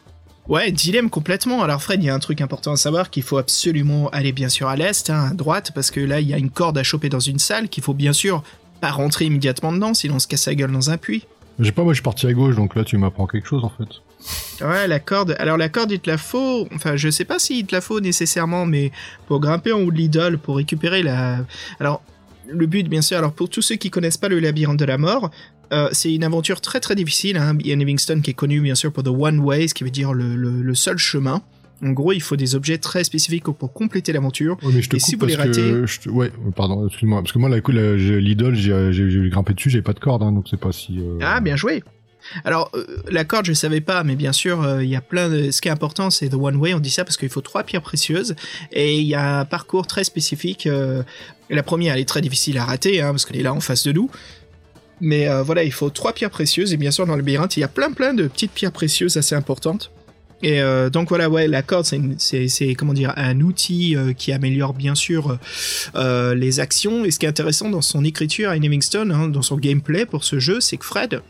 [0.49, 1.63] Ouais, dilemme complètement.
[1.63, 4.49] Alors Fred, il y a un truc important à savoir qu'il faut absolument aller bien
[4.49, 6.83] sûr à l'est, hein, à droite, parce que là, il y a une corde à
[6.83, 8.43] choper dans une salle qu'il faut bien sûr
[8.81, 11.25] pas rentrer immédiatement dedans, sinon on se casse la gueule dans un puits.
[11.59, 13.65] Je sais pas, moi, je suis parti à gauche, donc là, tu m'apprends quelque chose,
[13.65, 14.65] en fait.
[14.65, 15.37] Ouais, la corde.
[15.39, 16.69] Alors la corde, il te la faut.
[16.75, 18.93] Enfin, je sais pas s'il te la faut nécessairement, mais
[19.27, 21.39] pour grimper en haut de l'idole, pour récupérer la.
[21.81, 22.03] Alors,
[22.49, 23.19] le but, bien sûr.
[23.19, 25.31] Alors pour tous ceux qui connaissent pas le labyrinthe de la mort,
[25.73, 27.37] euh, c'est une aventure très très difficile.
[27.37, 27.57] Hein.
[27.65, 30.13] Ian Livingstone qui est connu bien sûr pour The One Way, ce qui veut dire
[30.13, 31.43] le, le- le seul chemin.
[31.81, 34.57] En gros, il faut des objets très spécifiques pour compléter l'aventure.
[34.65, 36.33] Ouais, mais je te Et coupe si vous parce les que ratez- je te- ouais,
[36.57, 37.61] pardon, excuse-moi, parce que moi la,
[37.99, 40.73] j'ai- l'idole, j'ai, j'ai, j'ai grimpé dessus, j'avais pas de corde, hein, donc c'est pas
[40.73, 40.99] si.
[40.99, 41.85] euh, Ah, bien joué.
[42.45, 45.29] Alors, euh, la corde, je savais pas, mais bien sûr, euh, il y a plein
[45.29, 45.53] de...
[45.53, 47.63] Ce qui est important, c'est The One Way, on dit ça parce qu'il faut trois
[47.63, 48.35] pierres précieuses,
[48.73, 50.67] et il y a un parcours très spécifique.
[50.67, 51.05] euh,
[51.49, 53.85] La première, elle est très difficile à rater, hein, parce qu'elle est là en face
[53.85, 54.11] de nous.
[55.01, 57.61] Mais euh, voilà, il faut trois pierres précieuses, et bien sûr, dans le labyrinthe, il
[57.61, 59.93] y a plein plein de petites pierres précieuses assez importantes.
[60.43, 61.87] Et euh, donc voilà, ouais, la corde,
[62.19, 65.39] c'est, comment dire, un outil euh, qui améliore bien sûr
[65.97, 67.05] euh, les actions.
[67.05, 70.25] Et ce qui est intéressant dans son écriture à Livingstone, hein, dans son gameplay pour
[70.25, 71.23] ce jeu, c'est que Fred,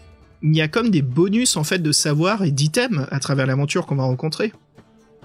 [0.43, 3.87] il y a comme des bonus en fait de savoir et d'items à travers l'aventure
[3.87, 4.53] qu'on va rencontrer.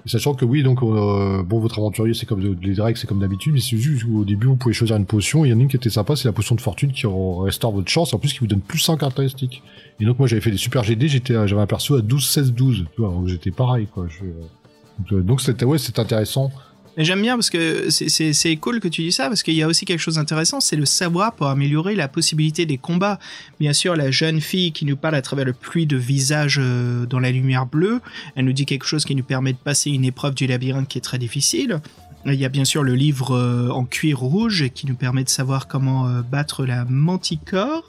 [0.06, 3.54] Sachant que oui, donc euh, bon, votre aventurier, c'est comme les règles, c'est comme d'habitude,
[3.54, 5.44] mais c'est juste qu'au début, vous pouvez choisir une potion.
[5.46, 7.72] Il y en a une qui était sympa, c'est la potion de fortune qui restaure
[7.72, 9.62] votre chance, en plus qui vous donne plus 100 caractéristiques.
[10.00, 12.26] Et donc moi, j'avais fait des super GD, j'étais, à- j'avais un perso à 12,
[12.28, 14.06] 16, 12, tu vois, donc j'étais pareil, quoi.
[14.08, 14.24] Je-
[14.98, 16.50] donc, euh, donc c'était, ouais, c'était intéressant.
[16.96, 19.84] J'aime bien parce que c'est cool que tu dis ça parce qu'il y a aussi
[19.84, 23.18] quelque chose d'intéressant, c'est le savoir pour améliorer la possibilité des combats.
[23.58, 27.04] Bien sûr, la jeune fille qui nous parle à travers le pluie de visage euh,
[27.06, 28.00] dans la lumière bleue,
[28.36, 30.98] elle nous dit quelque chose qui nous permet de passer une épreuve du labyrinthe qui
[30.98, 31.80] est très difficile.
[32.26, 35.28] Il y a bien sûr le livre euh, en cuir rouge qui nous permet de
[35.28, 37.88] savoir comment euh, battre la manticore.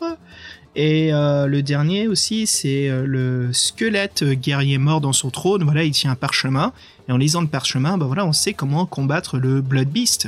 [0.76, 5.64] Et euh, le dernier aussi, c'est euh, le squelette euh, guerrier mort dans son trône.
[5.64, 6.74] Voilà, il tient un parchemin.
[7.08, 10.28] Et en lisant le parchemin, bah voilà, on sait comment combattre le Blood Beast.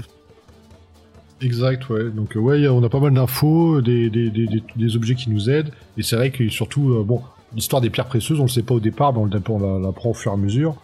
[1.41, 2.09] Exact, ouais.
[2.11, 5.71] Donc ouais, on a pas mal d'infos, des, des, des, des- objets qui nous aident.
[5.97, 7.21] Et c'est vrai que surtout, bon,
[7.53, 9.19] l'histoire des pierres précieuses, on le sait pas au départ, mais
[9.49, 10.75] on l'apprend au fur et à mesure.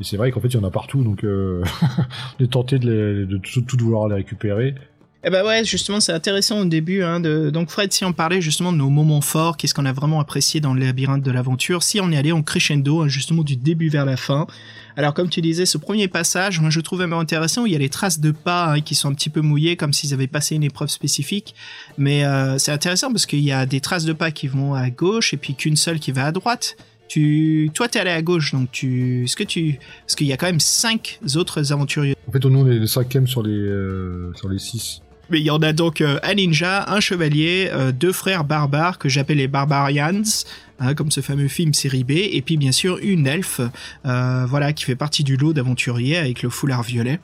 [0.00, 1.62] Et c'est vrai qu'en fait, il y en a partout, donc euh,
[2.40, 4.74] on est tenté de, de tout, tout vouloir les récupérer.
[5.24, 7.04] Eh ben ouais, justement, c'est intéressant au début.
[7.04, 7.20] Hein.
[7.20, 10.60] Donc Fred, si on parlait justement de nos moments forts, qu'est-ce qu'on a vraiment apprécié
[10.60, 13.88] dans le labyrinthe de l'aventure, si on est allé en crescendo, hein, justement du début
[13.88, 14.48] vers la fin.
[14.96, 17.76] Alors comme tu disais, ce premier passage, moi je trouve vraiment intéressant, où il y
[17.76, 20.26] a les traces de pas hein, qui sont un petit peu mouillées, comme s'ils avaient
[20.26, 21.54] passé une épreuve spécifique.
[21.96, 24.90] Mais euh, c'est intéressant parce qu'il y a des traces de pas qui vont à
[24.90, 26.76] gauche et puis qu'une seule qui va à droite.
[27.06, 30.36] Tu, toi, t'es allé à gauche, donc tu, est-ce que tu, parce qu'il y a
[30.36, 32.16] quand même cinq autres aventuriers.
[32.26, 35.02] En fait, on est les cinquièmes sur les, euh, sur les six.
[35.38, 39.08] Il y en a donc euh, un ninja, un chevalier, euh, deux frères barbares que
[39.08, 40.22] j'appelle les Barbarians,
[40.78, 43.60] hein, comme ce fameux film série B, et puis bien sûr une elfe,
[44.06, 47.20] euh, voilà, qui fait partie du lot d'aventuriers avec le foulard violet.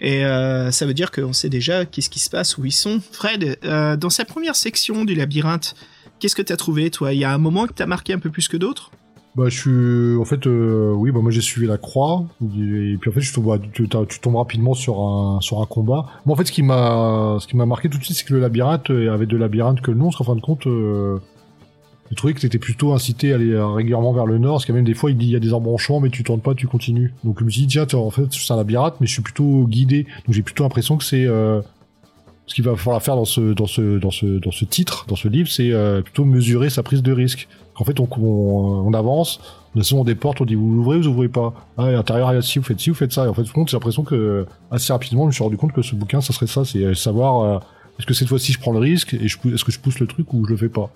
[0.00, 0.22] Et
[0.70, 3.00] ça veut dire qu'on sait déjà qu'est-ce qui se passe, où ils sont.
[3.10, 3.58] Fred,
[3.98, 5.74] dans sa première section du labyrinthe,
[6.20, 7.12] qu'est-ce que t'as trouvé, toi?
[7.12, 8.92] Il y a un moment que t'as marqué un peu plus que d'autres?
[9.38, 13.08] Bah, je suis, en fait, euh, oui, bah moi j'ai suivi la croix, et puis
[13.08, 16.06] en fait, je tombe, bah, tu, tombes rapidement sur un, sur un combat.
[16.26, 18.34] Moi, en fait, ce qui m'a, ce qui m'a marqué tout de suite, c'est que
[18.34, 21.20] le labyrinthe euh, avait de labyrinthe que le nom, parce qu'en fin de compte, euh,
[22.10, 24.74] j'ai trouvé que t'étais plutôt incité à aller euh, régulièrement vers le nord, parce qu'il
[24.74, 26.40] y a même des fois, il dit il y a des embranchements, mais tu tournes
[26.40, 27.14] pas, tu continues.
[27.22, 29.68] Donc je me suis dit, tiens, en fait, c'est un labyrinthe, mais je suis plutôt
[29.68, 30.04] guidé.
[30.26, 31.60] Donc j'ai plutôt l'impression que c'est euh,
[32.48, 35.16] ce qu'il va falloir faire dans ce dans ce dans ce dans ce titre, dans
[35.16, 37.46] ce livre, c'est euh, plutôt mesurer sa prise de risque.
[37.76, 39.38] En fait, on, on, on avance,
[39.76, 41.54] on a des portes, on dit vous ouvrez, vous ouvrez pas.
[41.76, 43.26] Ah, à l'intérieur, il y a ci, vous faites ci, vous faites ça.
[43.26, 45.94] Et en fait, j'ai l'impression que assez rapidement, je me suis rendu compte que ce
[45.94, 47.58] bouquin, ça serait ça, c'est euh, savoir euh,
[47.98, 50.32] est-ce que cette fois-ci je prends le risque et est-ce que je pousse le truc
[50.32, 50.90] ou je le fais pas.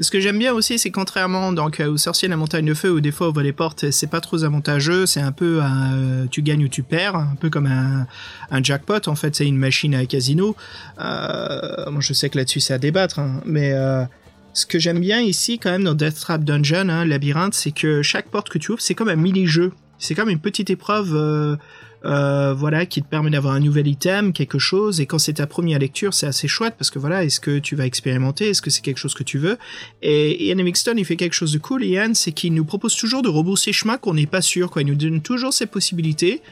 [0.00, 2.74] Ce que j'aime bien aussi, c'est contrairement donc euh, au Sorcier de la Montagne de
[2.74, 5.94] Feu, où des fois ouvre les portes, c'est pas trop avantageux, c'est un peu un,
[5.94, 8.06] euh, tu gagnes ou tu perds, un peu comme un,
[8.50, 10.56] un jackpot en fait, c'est une machine à casino.
[11.00, 14.04] Euh, moi je sais que là-dessus c'est à débattre, hein, mais euh,
[14.52, 18.02] ce que j'aime bien ici quand même dans Death Trap Dungeon, hein, labyrinthe, c'est que
[18.02, 19.72] chaque porte que tu ouvres, c'est comme un mini-jeu.
[19.98, 21.56] C'est comme une petite épreuve euh,
[22.04, 25.46] euh, voilà, qui te permet d'avoir un nouvel item, quelque chose, et quand c'est ta
[25.46, 28.70] première lecture, c'est assez chouette parce que voilà, est-ce que tu vas expérimenter, est-ce que
[28.70, 29.56] c'est quelque chose que tu veux?
[30.02, 33.22] Et Ian Livingstone, il fait quelque chose de cool, Ian, c'est qu'il nous propose toujours
[33.22, 34.82] de rebrousser chemin qu'on n'est pas sûr, quoi.
[34.82, 36.42] Il nous donne toujours ces possibilités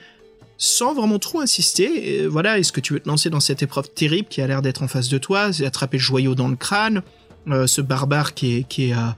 [0.58, 2.26] sans vraiment trop insister.
[2.28, 4.82] Voilà, est-ce que tu veux te lancer dans cette épreuve terrible qui a l'air d'être
[4.82, 7.02] en face de toi, attraper le joyau dans le crâne,
[7.48, 9.10] euh, ce barbare qui est qui est euh,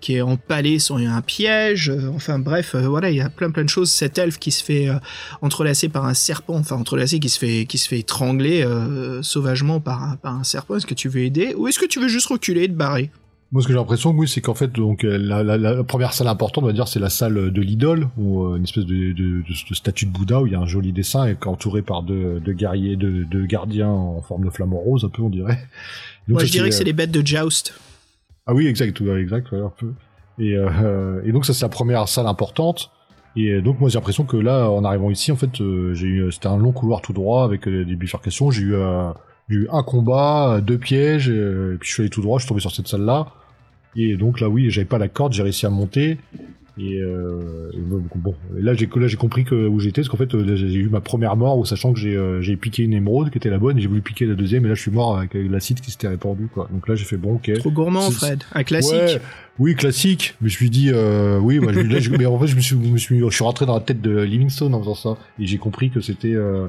[0.00, 3.50] qui est empalé sur un piège, euh, enfin bref, euh, voilà, il y a plein
[3.50, 3.90] plein de choses.
[3.90, 4.94] Cet elfe qui se fait euh,
[5.42, 9.80] entrelacé par un serpent, enfin entrelacé qui se fait qui se fait étrangler euh, sauvagement
[9.80, 10.76] par un, par un serpent.
[10.76, 13.10] Est-ce que tu veux aider ou est-ce que tu veux juste reculer et te barrer?
[13.52, 16.28] Moi, ce que j'ai l'impression, oui, c'est qu'en fait, donc la, la, la première salle
[16.28, 19.12] importante, on va dire, c'est la salle de l'idole, ou euh, une espèce de, de,
[19.12, 22.04] de, de statue de Bouddha où il y a un joli dessin et entouré par
[22.04, 25.66] deux, deux guerriers, deux, deux gardiens en forme de flamant rose, un peu, on dirait.
[26.28, 27.74] Moi, je dirais que c'est les bêtes de joust.
[28.50, 29.92] Ah oui, exact, exact, ouais, un peu.
[30.40, 32.90] Et, euh, et donc ça c'est la première salle importante.
[33.36, 36.48] Et euh, donc moi j'ai l'impression que là, en arrivant ici, en fait, euh, c'était
[36.48, 38.50] un long couloir tout droit avec euh, des bifurcations.
[38.50, 39.12] J'ai eu, euh,
[39.48, 42.42] j'ai eu un combat, deux pièges, euh, et puis je suis allé tout droit, je
[42.42, 43.28] suis tombé sur cette salle-là.
[43.94, 46.18] Et donc là, oui, j'avais pas la corde, j'ai réussi à monter.
[46.82, 50.16] Et, euh, et bon, et là j'ai là j'ai compris que où j'étais, parce qu'en
[50.16, 52.94] fait euh, j'ai eu ma première mort, où sachant que j'ai euh, j'ai piqué une
[52.94, 54.90] émeraude qui était la bonne, et j'ai voulu piquer la deuxième, et là je suis
[54.90, 56.68] mort avec l'acide qui s'était répandu, quoi.
[56.72, 57.52] Donc là j'ai fait bon, ok.
[57.58, 58.44] Trop gourmand, Fred.
[58.54, 58.92] Un classique.
[58.94, 59.20] Ouais,
[59.58, 60.36] oui, classique.
[60.40, 62.56] Mais je me suis dit, euh, oui, bah, je- là, je- mais en fait, je
[62.56, 64.94] me suis, je me suis, je suis rentré dans la tête de Livingstone en faisant
[64.94, 66.66] ça, et j'ai compris que c'était, euh,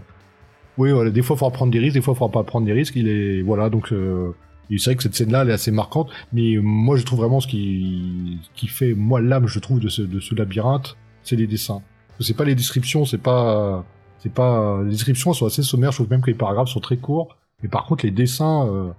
[0.77, 2.65] oui, voilà, des fois, il faudra prendre des risques, des fois, il faudra pas prendre
[2.65, 2.95] des risques.
[2.97, 4.31] Il est, voilà, donc, euh,
[4.77, 6.09] c'est vrai que cette scène-là, elle est assez marquante.
[6.33, 10.97] Mais moi, je trouve vraiment ce qui, fait, moi, l'âme, je trouve, de ce, labyrinthe,
[11.23, 11.81] c'est les dessins.
[12.19, 13.83] C'est pas les descriptions, c'est pas,
[14.19, 15.91] c'est pas, les descriptions sont assez sommaires.
[15.91, 17.37] Je trouve même que les paragraphes sont très courts.
[17.63, 18.91] Mais par contre, les dessins, euh,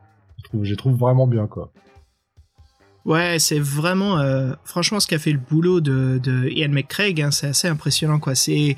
[0.62, 1.72] je les trouve vraiment bien, quoi.
[3.04, 7.32] Ouais, c'est vraiment, euh, franchement, ce qu'a fait le boulot de, de Ian McCraig, hein,
[7.32, 8.34] c'est assez impressionnant, quoi.
[8.34, 8.76] C'est,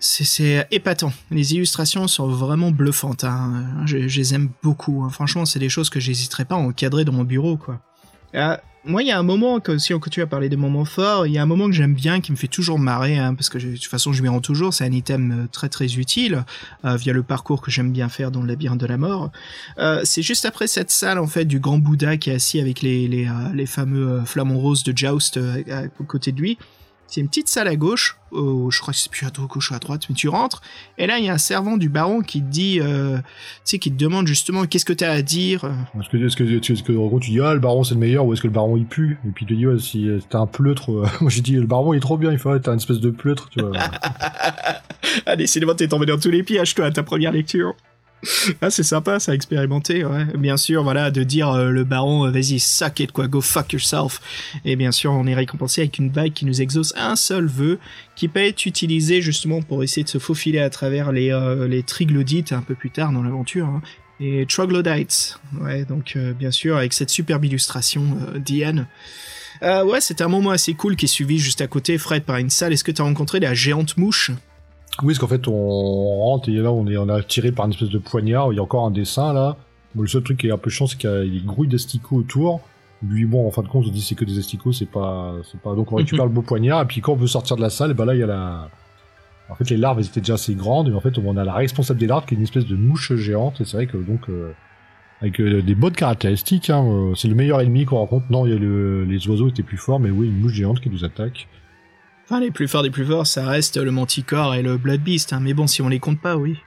[0.00, 1.12] c'est, épatant.
[1.30, 3.24] Les illustrations sont vraiment bluffantes.
[3.24, 3.64] Hein.
[3.86, 5.02] Je, les aime beaucoup.
[5.04, 5.10] hein.
[5.10, 7.80] Franchement, c'est des choses que j'hésiterais pas à encadrer dans mon bureau, quoi.
[8.34, 10.84] Ah, moi, il y a un moment, que, si on continue à parler des moments
[10.84, 13.34] forts, il y a un moment que j'aime bien, qui me fait toujours marrer, hein,
[13.34, 14.72] parce que de toute façon, je m'y rends toujours.
[14.72, 16.44] C'est un item euh, très très utile
[16.84, 19.30] euh, via le parcours que j'aime bien faire dans le labyrinthe de la mort.
[19.78, 22.80] Euh, c'est juste après cette salle en fait du grand Bouddha qui est assis avec
[22.82, 26.56] les les, euh, fameux euh, flamants roses de Joust euh, à, à côté de lui.
[27.10, 29.74] C'est une petite salle à gauche, oh, je crois que c'est plus à gauche ou
[29.74, 30.60] à droite, mais tu rentres,
[30.98, 33.22] et là il y a un servant du baron qui te dit, euh, tu
[33.64, 35.64] sais, qui te demande justement qu'est-ce que t'as à dire.
[35.64, 36.36] euh, Est-ce que, est-ce
[36.82, 38.46] que, que, en gros, tu dis, ah, le baron c'est le meilleur, ou est-ce que
[38.46, 39.18] le baron il pue?
[39.26, 41.52] Et puis il te dit, ouais, si euh, t'es un pleutre, euh, moi j'ai dit,
[41.52, 43.60] le baron il est trop bien, il faut, ouais, t'es une espèce de pleutre, tu
[43.62, 43.72] vois.
[45.26, 47.74] ah, décidément, t'es tombé dans tous les pièges, toi, à ta première lecture.
[48.60, 50.24] Ah, c'est sympa, ça, à expérimenter, ouais.
[50.36, 53.72] Bien sûr, voilà, de dire euh, le baron, euh, vas-y, suck it, quoi, go fuck
[53.72, 54.20] yourself.
[54.64, 57.78] Et bien sûr, on est récompensé avec une bague qui nous exauce un seul vœu,
[58.16, 61.84] qui peut être utilisé justement pour essayer de se faufiler à travers les, euh, les
[62.50, 63.66] un peu plus tard dans l'aventure.
[63.66, 63.82] hein.
[64.20, 68.04] Et troglodytes, ouais, donc euh, bien sûr, avec cette superbe illustration
[68.36, 68.86] d'Ian.
[69.62, 72.36] Euh, ouais, c'était un moment assez cool qui est suivi juste à côté, Fred, par
[72.36, 72.72] une salle.
[72.72, 74.32] Est-ce que t'as rencontré la géante mouche?
[75.02, 77.72] Oui, parce qu'en fait, on rentre et là, on est, on a tiré par une
[77.72, 78.52] espèce de poignard.
[78.52, 79.56] Il y a encore un dessin là.
[79.94, 81.68] Bon, le seul truc qui est un peu chiant, c'est qu'il y a des grouilles
[81.68, 82.60] d'asticots autour.
[83.02, 85.34] Lui, bon, en fin de compte, on se dit c'est que des asticots, c'est pas,
[85.50, 85.74] c'est pas.
[85.74, 87.94] Donc on récupère le beau poignard et puis quand on veut sortir de la salle,
[87.94, 88.68] bah là, il y a la.
[89.48, 91.54] En fait, les larves elles étaient déjà assez grandes, mais en fait, on a la
[91.54, 93.60] responsable des larves qui est une espèce de mouche géante.
[93.60, 94.28] Et c'est vrai que donc.
[94.28, 94.52] euh,
[95.20, 98.26] avec euh, des bonnes caractéristiques, hein, euh, c'est le meilleur ennemi qu'on rencontre.
[98.30, 100.80] Non, il y a le, les oiseaux étaient plus forts, mais oui, une mouche géante
[100.80, 101.48] qui nous attaque.
[102.30, 105.32] Enfin, les plus forts des plus forts, ça reste le Manticore et le Blood Beast.
[105.32, 105.40] Hein.
[105.40, 106.58] Mais bon, si on les compte pas, oui.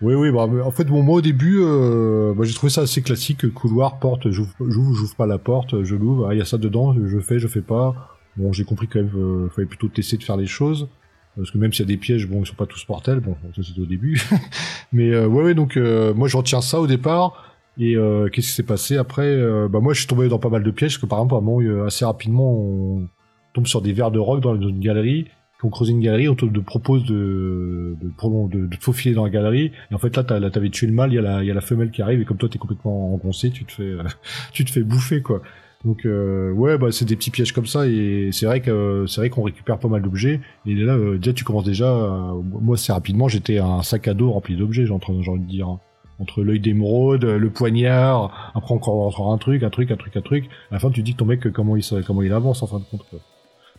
[0.00, 3.02] Oui, oui, bah, en fait, bon, moi, au début, euh, bah, j'ai trouvé ça assez
[3.02, 6.56] classique, couloir, porte, j'ouvre, j'ouvre, pas la porte, je l'ouvre, ah, il y a ça
[6.56, 8.16] dedans, je fais, je fais pas.
[8.36, 10.88] Bon, j'ai compris quand même, euh, fallait plutôt tester de faire les choses.
[11.36, 13.36] Parce que même s'il y a des pièges, bon, ils sont pas tous mortels, bon,
[13.56, 14.22] ça c'était au début.
[14.92, 17.56] Mais, euh, ouais, ouais, donc, moi, je retiens ça au départ.
[17.76, 17.96] Et
[18.32, 19.34] qu'est-ce qui s'est passé après
[19.70, 21.38] Bah moi je suis tombé dans pas mal de pièges parce que par exemple à
[21.38, 23.08] un assez rapidement on
[23.52, 25.26] tombe sur des verres de rock dans une galerie.
[25.60, 29.30] Quand on creuse une galerie, on te propose de de, de, de faufiler dans la
[29.30, 29.72] galerie.
[29.90, 31.60] Et en fait là, t'avais tué le mâle, il y a la y a la
[31.60, 34.02] femelle qui arrive et comme toi t'es complètement engoncé, tu te fais euh,
[34.52, 35.42] tu te fais bouffer quoi.
[35.84, 39.20] Donc euh, ouais bah c'est des petits pièges comme ça et c'est vrai que c'est
[39.20, 42.76] vrai qu'on récupère pas mal d'objets et là euh, déjà tu commences déjà euh, moi
[42.76, 45.78] assez rapidement j'étais un sac à dos rempli d'objets j'ai envie de dire
[46.20, 50.20] entre l'œil d'émeraude, le poignard, après encore, encore un truc, un truc, un truc, un
[50.20, 50.44] truc.
[50.70, 52.78] À la fin, tu dis que ton mec, comment il, comment il avance en fin
[52.78, 53.04] de compte.
[53.10, 53.18] Quoi.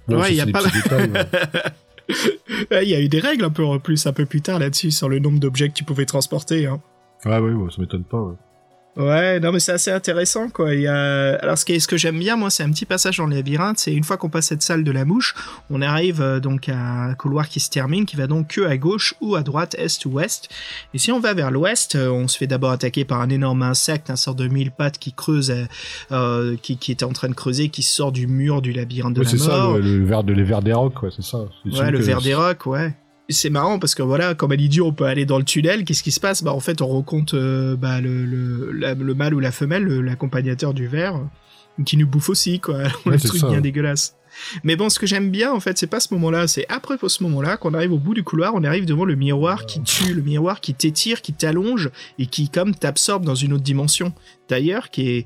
[0.07, 1.25] Ouais, il y a c'est des pas petits détails, ouais.
[2.71, 4.59] Ouais, Il y a eu des règles un peu en plus un peu plus tard
[4.59, 6.65] là-dessus sur le nombre d'objets que tu pouvais transporter.
[6.65, 6.81] Hein.
[7.25, 8.21] Ouais, ouais, ouais, ça m'étonne pas.
[8.21, 8.35] Ouais.
[8.95, 10.75] Ouais, non mais c'est assez intéressant quoi.
[10.75, 11.33] Il y a...
[11.41, 13.35] Alors ce, qui est- ce que j'aime bien moi c'est un petit passage dans le
[13.35, 15.33] labyrinthe, c'est une fois qu'on passe cette salle de la mouche,
[15.71, 18.77] on arrive euh, donc à un couloir qui se termine, qui va donc que à
[18.77, 20.47] gauche ou à droite, est ou ouest.
[20.93, 23.63] Et si on va vers l'ouest, euh, on se fait d'abord attaquer par un énorme
[23.63, 25.65] insecte, un sort de mille pattes qui creuse, euh,
[26.11, 29.19] euh, qui, qui était en train de creuser, qui sort du mur du labyrinthe de
[29.21, 29.77] Ouais, la c'est ça, mort.
[29.77, 31.39] le, le verre de les des rocs, ouais, c'est ça.
[31.65, 32.93] Ouais, le que- des rocs, ouais.
[33.29, 35.85] C'est marrant parce que voilà, comme elle dit, on peut aller dans le tunnel.
[35.85, 36.43] Qu'est-ce qui se passe?
[36.43, 39.83] Bah en fait, on rencontre euh, bah, le, le, la- le mâle ou la femelle,
[39.83, 41.19] le- l'accompagnateur du verre,
[41.85, 42.79] qui nous bouffe aussi, quoi.
[43.05, 43.61] le Ouais, c'est truc ça, bien ouais.
[43.61, 44.15] dégueulasse.
[44.63, 46.47] Mais bon, ce que j'aime bien, en fait, c'est pas ce moment-là.
[46.47, 49.65] C'est après ce moment-là qu'on arrive au bout du couloir, on arrive devant le miroir
[49.67, 53.63] qui tue, le miroir qui t'étire, qui t'allonge et qui, comme, t'absorbe dans une autre
[53.63, 54.11] dimension.
[54.49, 55.25] D'ailleurs, qui est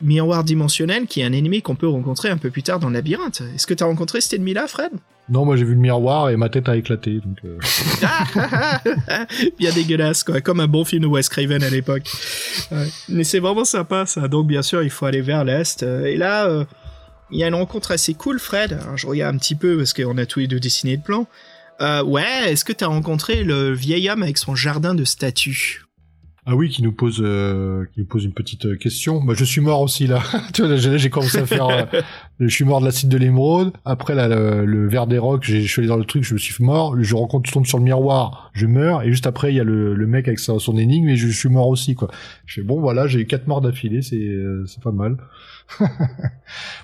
[0.00, 2.94] miroir dimensionnel, qui est un ennemi qu'on peut rencontrer un peu plus tard dans le
[2.94, 3.42] labyrinthe.
[3.54, 4.92] Est-ce que t'as rencontré cet ennemi-là, Fred?
[5.30, 7.20] Non, moi j'ai vu le miroir et ma tête a éclaté.
[7.24, 7.58] Donc, euh,
[9.58, 12.02] bien dégueulasse, quoi, comme un bon film de Wes Craven à l'époque.
[13.08, 14.26] Mais c'est vraiment sympa, ça.
[14.28, 15.82] Donc, bien sûr, il faut aller vers l'est.
[15.82, 16.64] Euh, Et là, euh,
[17.30, 18.72] il y a une rencontre assez cool, Fred.
[18.72, 21.26] Alors, je regarde un petit peu parce qu'on a tous les deux dessiné le plan.
[21.80, 25.84] Euh, ouais, est-ce que t'as rencontré le vieil homme avec son jardin de statues?
[26.46, 29.22] Ah oui, qui nous pose, euh, qui nous pose une petite euh, question.
[29.22, 30.22] Bah, je suis mort aussi là.
[30.54, 31.68] tu vois, là, j'ai commencé à faire.
[31.68, 31.84] euh,
[32.40, 33.72] je suis mort de l'acide de l'émeraude.
[33.84, 36.32] Après, là, le, le verre des rocs, j'ai- je suis allé dans le truc, je
[36.32, 36.96] me suis mort.
[37.00, 39.02] Je rencontre, je tombe sur le miroir, je meurs.
[39.02, 41.28] Et juste après, il y a le, le mec avec sa- son énigme et je,
[41.28, 42.10] je suis mort aussi, quoi.
[42.46, 45.18] Je fais bon, voilà, j'ai quatre morts d'affilée, c'est, euh, c'est pas mal.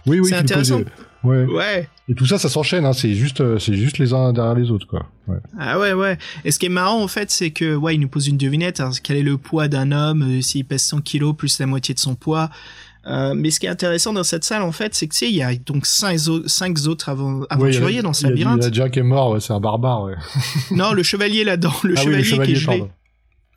[0.07, 0.25] oui, oui.
[0.29, 0.81] C'est pose, intéressant.
[0.81, 0.85] euh,
[1.25, 1.45] ouais.
[1.55, 1.89] Ouais.
[2.09, 2.85] Et tout ça, ça s'enchaîne.
[2.85, 2.93] Hein.
[2.93, 5.07] C'est juste, euh, c'est juste les uns derrière les autres, quoi.
[5.27, 5.39] Ouais.
[5.59, 6.19] Ah ouais, ouais.
[6.45, 8.79] Et ce qui est marrant, en fait, c'est que, ouais, il nous pose une devinette.
[8.81, 11.95] Alors, quel est le poids d'un homme euh, s'il pèse 100 kilos plus la moitié
[11.95, 12.49] de son poids
[13.09, 15.29] Euh, mais ce qui est intéressant dans cette salle, en fait, c'est que tu sais,
[15.31, 18.37] il y a donc cinq, cinq autres avant- Ouais, a- aventuriers dans ce a- Il
[18.39, 18.79] y labyrinthe.
[18.81, 20.15] a qui est mort, ouais, c'est un barbare, ouais.
[20.73, 22.79] Non, le chevalier là-dedans, le, ah chevalier oui, le chevalier, qui est gelé.
[22.79, 22.93] pardon.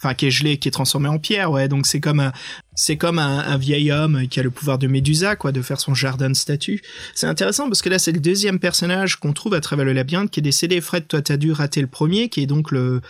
[0.01, 1.67] Enfin, qui est gelé, qui est transformé en pierre, ouais.
[1.67, 2.31] Donc c'est comme un,
[2.73, 5.79] c'est comme un, un vieil homme qui a le pouvoir de Médusa, quoi, de faire
[5.79, 6.81] son jardin de statues.
[7.15, 10.31] C'est intéressant parce que là, c'est le deuxième personnage qu'on trouve à travers le labyrinthe
[10.31, 10.79] qui est décédé.
[10.79, 13.01] Fred, toi, t'as dû rater le premier, qui est donc le,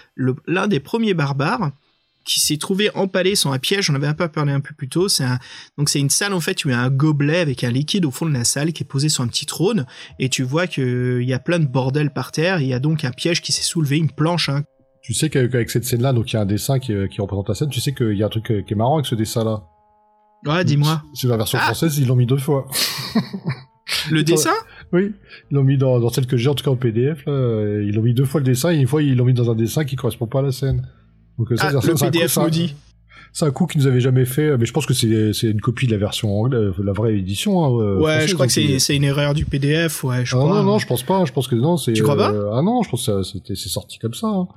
[0.48, 1.72] l'un des premiers barbares
[2.26, 3.90] qui s'est trouvé empalé sur un piège.
[3.90, 5.10] On avait un peu parlé un peu plus tôt.
[5.10, 5.40] C'est un,
[5.78, 6.54] donc c'est une salle en fait.
[6.56, 9.10] Tu as un gobelet avec un liquide au fond de la salle qui est posé
[9.10, 9.86] sur un petit trône
[10.20, 12.62] et tu vois que il y a plein de bordel par terre.
[12.62, 14.64] Il y a donc un piège qui s'est soulevé, une planche, hein,
[15.10, 17.20] Tu sais qu'avec avec cette scène-là, donc il y a un dessin qui, euh, qui
[17.20, 19.08] représente la scène, tu sais qu'il y a un truc euh, qui est marrant avec
[19.08, 19.64] ce dessin-là.
[20.46, 21.02] Ouais, dis-moi.
[21.16, 22.68] C'est la version Ah française, ils l'ont mis deux fois.
[24.12, 24.52] Le dessin?
[24.94, 25.14] Oui,
[25.50, 27.84] ils l'ont mis dans, dans celle que j'ai en tout cas en PDF, là, euh,
[27.88, 29.56] ils l'ont mis deux fois le dessin, et une fois ils l'ont mis dans un
[29.56, 30.88] dessin qui correspond pas à la scène.
[31.40, 32.76] Donc ça, Ah, c'est- le c'est un coup- PDF c'est un- maudit.
[33.34, 35.08] C'est un coup qu'ils nous avaient jamais fait, mais je pense que c'est
[35.50, 37.64] une copie de la version anglaise, la vraie édition.
[37.66, 40.54] Hein, Ouais, je crois que donc, c'est une erreur du PDF, ouais, je Ah, crois.
[40.58, 41.94] non, non, je pense pas, je pense que non, c'est...
[41.94, 42.32] Tu crois pas?
[42.54, 44.28] Ah non, je pense que c'est sorti comme ça.
[44.28, 44.48] hein.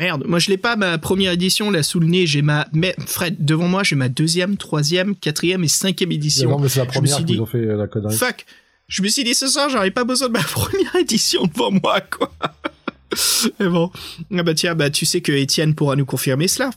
[0.00, 2.94] Merde, moi je l'ai pas ma première édition là sous le nez, j'ai ma mais
[3.06, 6.48] Fred devant moi, j'ai ma deuxième, troisième, quatrième et cinquième édition.
[6.50, 8.16] non, mais c'est la je me première suis qu'ils dit- ont fait euh, la connerie.
[8.16, 8.46] Fuck.
[8.88, 12.00] Je me suis dit ce soir, j'aurais pas besoin de ma première édition devant moi
[12.00, 12.32] quoi.
[13.60, 13.90] Mais bon,
[14.36, 16.70] ah bah tiens, bah tu sais que Étienne pourra nous confirmer cela.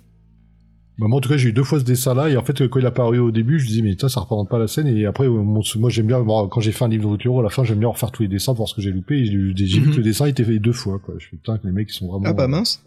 [0.99, 2.79] Bah, moi, en tout cas, j'ai eu deux fois ce dessin-là, et en fait, quand
[2.79, 4.85] il a apparu au début, je me dis, mais putain, ça représente pas la scène,
[4.87, 7.43] et après, euh, mon- moi, j'aime bien, quand j'ai fait un livre de retour, à
[7.43, 9.53] la fin, j'aime bien refaire tous les dessins, voir ce que j'ai loupé, et j'ai
[9.55, 9.91] j'ai vu Mhm.
[9.93, 11.15] que le dessin était fait deux fois, quoi.
[11.17, 12.25] Je fais, putain, que les mecs, ils sont vraiment...
[12.27, 12.83] Ah bah mince.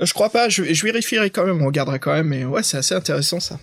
[0.00, 2.76] Euh, Je crois pas, je, vérifierai quand même, on regardera quand même, mais ouais, c'est
[2.76, 3.58] assez intéressant ça.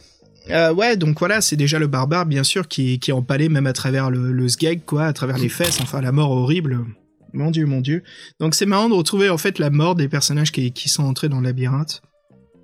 [0.50, 3.74] Euh, ouais, donc voilà, c'est déjà le barbare, bien sûr, qui, est empalé même à
[3.74, 6.86] travers le, le sgeg, quoi, à travers les fesses, enfin la mort horrible.
[7.34, 8.04] Mon dieu, mon dieu.
[8.40, 11.40] Donc c'est marrant de retrouver en fait la mort des personnages qui, sont entrés dans
[11.40, 12.02] le labyrinthe.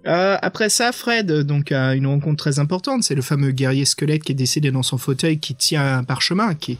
[0.06, 3.04] Euh, après ça, Fred donc a une rencontre très importante.
[3.04, 6.56] C'est le fameux guerrier squelette qui est décédé dans son fauteuil, qui tient un parchemin,
[6.56, 6.78] qui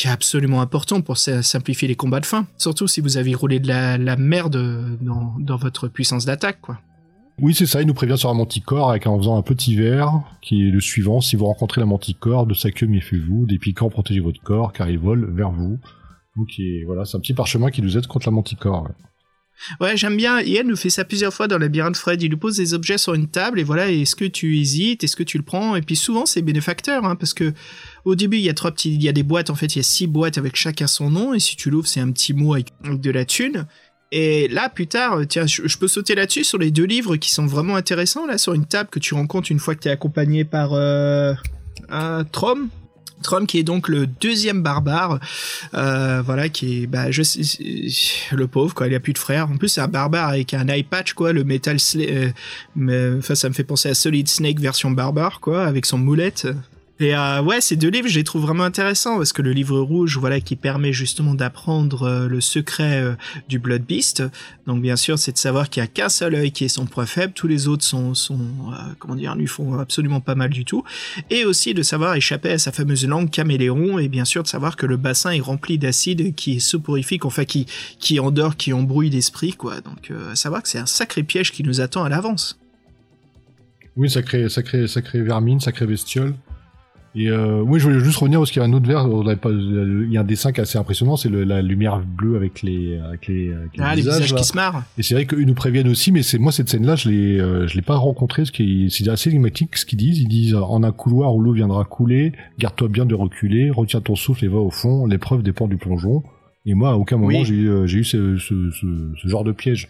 [0.00, 2.46] qui est absolument important pour simplifier les combats de fin.
[2.56, 6.78] Surtout si vous avez roulé de la, merde dans, votre puissance d'attaque, quoi.
[7.38, 10.22] Oui, c'est ça, il nous prévient sur un manticore, avec, en faisant un petit verre,
[10.40, 13.90] qui est le suivant, si vous rencontrez la manticore, de sa queue méfiez-vous, des piquants
[13.90, 15.78] protégez votre corps, car il vole vers vous.
[16.36, 16.48] Donc,
[16.86, 18.88] voilà, c'est un petit parchemin qui nous aide contre la manticore.
[19.80, 20.40] Ouais, j'aime bien.
[20.40, 22.22] Ian nous fait ça plusieurs fois dans labyrinthe Fred.
[22.22, 25.16] Il nous pose des objets sur une table et voilà, est-ce que tu hésites, est-ce
[25.16, 25.76] que tu le prends?
[25.76, 27.52] Et puis souvent c'est bénéfacteur, hein, parce que
[28.04, 29.50] au début il y a trois petits, il y a des boîtes.
[29.50, 31.88] En fait, il y a six boîtes avec chacun son nom et si tu l'ouvres,
[31.88, 33.66] c'est un petit mot avec de la thune.
[34.12, 37.30] Et là, plus tard, tiens, je, je peux sauter là-dessus sur les deux livres qui
[37.30, 39.92] sont vraiment intéressants là sur une table que tu rencontres une fois que tu es
[39.92, 41.32] accompagné par euh,
[41.88, 42.68] un Trom.
[43.22, 45.20] Trom qui est donc le deuxième barbare,
[45.74, 49.50] euh, voilà, qui est, bah, le pauvre, quoi, il a plus de frères.
[49.50, 53.48] En plus, c'est un barbare avec un eye patch, quoi, le Metal euh, enfin, ça
[53.48, 56.46] me fait penser à Solid Snake version barbare, quoi, avec son moulette.
[57.00, 59.80] Et euh, ouais, ces deux livres, je les trouve vraiment intéressants parce que le livre
[59.80, 63.14] rouge, voilà, qui permet justement d'apprendre euh, le secret euh,
[63.48, 64.22] du Blood Beast.
[64.66, 66.84] Donc bien sûr, c'est de savoir qu'il y a qu'un seul œil qui est son
[66.84, 68.12] point faible, tous les autres sont,
[68.98, 70.84] comment dire, lui font absolument pas mal du tout.
[71.30, 74.76] Et aussi de savoir échapper à sa fameuse langue caméléon et bien sûr de savoir
[74.76, 77.64] que le bassin est rempli d'acide qui est soporifique, enfin qui
[77.98, 79.80] qui endort, qui embrouille l'esprit, quoi.
[79.80, 82.60] Donc savoir que c'est un sacré piège qui nous attend à l'avance.
[83.96, 86.34] Oui, sacré, sacré, sacré vermine, sacré bestiole.
[87.16, 89.26] Et euh, oui, je voulais juste revenir parce qu'il y a un autre verre, on
[89.26, 92.36] avait pas, il y a un dessin qui est assez impressionnant, c'est la lumière bleue
[92.36, 94.38] avec les, avec les, avec les Ah, les visages, visages là.
[94.38, 94.82] qui se marrent.
[94.96, 97.66] Et c'est vrai qu'eux nous préviennent aussi, mais c'est moi cette scène-là, je l'ai, euh,
[97.66, 100.20] je l'ai pas rencontré, ce qui est, c'est assez énigmatique ce qu'ils disent.
[100.20, 102.30] Ils disent euh, en un couloir où l'eau viendra couler,
[102.60, 105.06] garde-toi bien de reculer, retiens ton souffle et va au fond.
[105.06, 106.22] L'épreuve dépend du plongeon.
[106.66, 107.44] Et moi, à aucun moment Oui.
[107.44, 108.86] j'ai eu, euh, j'ai eu ce, ce, ce,
[109.20, 109.88] ce genre de piège.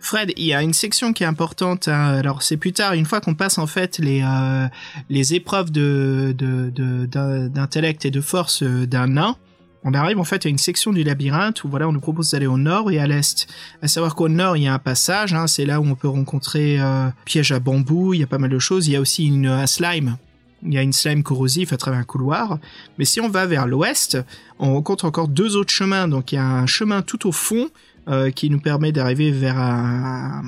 [0.00, 1.88] Fred, il y a une section qui est importante.
[1.88, 2.14] hein.
[2.18, 4.66] Alors c'est plus tard, une fois qu'on passe en fait les euh,
[5.10, 9.36] les épreuves de de- de- d'in- d'intellect et de force euh, d'un nain.
[9.84, 12.46] On arrive en fait à une section du labyrinthe où voilà, on nous propose d'aller
[12.48, 13.46] au nord et à l'est.
[13.80, 15.34] À savoir qu'au nord, il y a un passage.
[15.34, 18.12] hein, c'est là où on peut rencontrer euh, piège à bambou.
[18.12, 18.88] Il y a pas mal de choses.
[18.88, 20.16] Il y a aussi une, un slime.
[20.64, 22.58] Il y a une slime corrosive à travers un couloir.
[22.98, 24.18] Mais si on va vers l'ouest,
[24.58, 26.08] on rencontre encore deux autres chemins.
[26.08, 27.68] Donc il y a un chemin tout au fond
[28.08, 30.42] euh, qui nous permet d'arriver vers un,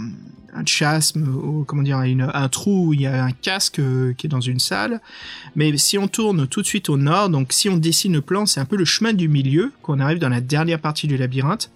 [0.66, 4.30] chasme, ou comment dire, un trou où il y a un casque euh, qui est
[4.30, 5.00] dans une salle.
[5.56, 8.46] Mais si on tourne tout de suite au nord, donc si on dessine le plan,
[8.46, 11.70] c'est un peu le chemin du milieu, qu'on arrive dans la dernière partie du labyrinthe.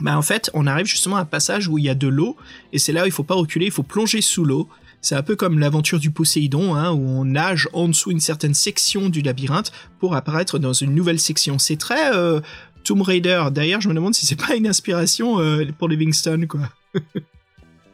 [0.00, 2.36] Bah en fait, on arrive justement à un passage où il y a de l'eau,
[2.72, 4.68] et c'est là où il faut pas reculer, il faut plonger sous l'eau.
[5.00, 8.54] C'est un peu comme l'aventure du Poséidon, hein, où on nage en dessous une certaine
[8.54, 11.58] section du labyrinthe pour apparaître dans une nouvelle section.
[11.58, 12.40] C'est très euh,
[12.88, 13.44] Tomb Raider.
[13.52, 16.60] D'ailleurs, je me demande si c'est pas une inspiration euh, pour Livingstone, quoi.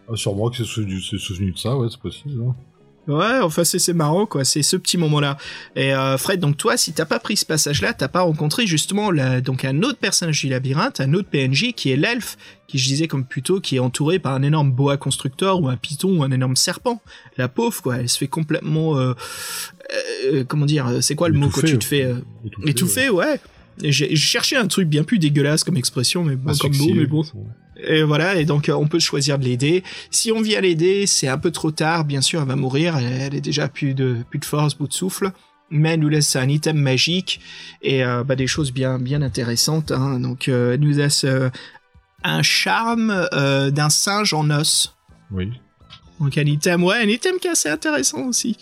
[0.08, 2.40] Ah, sûrement que c'est soutenu, c'est soutenu de ça, ouais, c'est possible.
[2.48, 2.54] hein.
[3.06, 5.36] Ouais, enfin c'est marrant quoi, c'est ce petit moment-là.
[5.76, 9.10] Et euh, Fred, donc toi, si t'as pas pris ce passage-là, t'as pas rencontré justement
[9.10, 12.86] la, donc un autre personnage du labyrinthe, un autre PNJ qui est l'elfe, qui je
[12.86, 16.22] disais comme plutôt qui est entouré par un énorme boa constructeur ou un python ou
[16.22, 17.02] un énorme serpent.
[17.36, 19.12] La pauvre quoi, elle se fait complètement, euh,
[20.32, 22.16] euh, comment dire, c'est quoi le mot Étouffée, tu te fais euh,
[22.46, 23.38] Étouffé, étouffé, ouais.
[23.82, 27.24] J'ai cherché un truc bien plus dégueulasse comme expression, mais bon, comme mot, mais bon,
[27.76, 29.82] et voilà, et donc euh, on peut choisir de l'aider.
[30.10, 33.34] Si on vient l'aider, c'est un peu trop tard, bien sûr, elle va mourir, elle,
[33.34, 35.32] est déjà plus de, plus de force, bout de souffle.
[35.70, 37.40] Mais elle nous laisse un item magique
[37.82, 39.92] et euh, bah, des choses bien, bien intéressantes.
[39.92, 40.20] hein.
[40.20, 41.48] Donc euh, elle nous laisse euh,
[42.22, 44.94] un charme d'un singe en os.
[45.30, 45.50] Oui.
[46.24, 48.56] Donc un item, ouais, un item qui est assez intéressant aussi.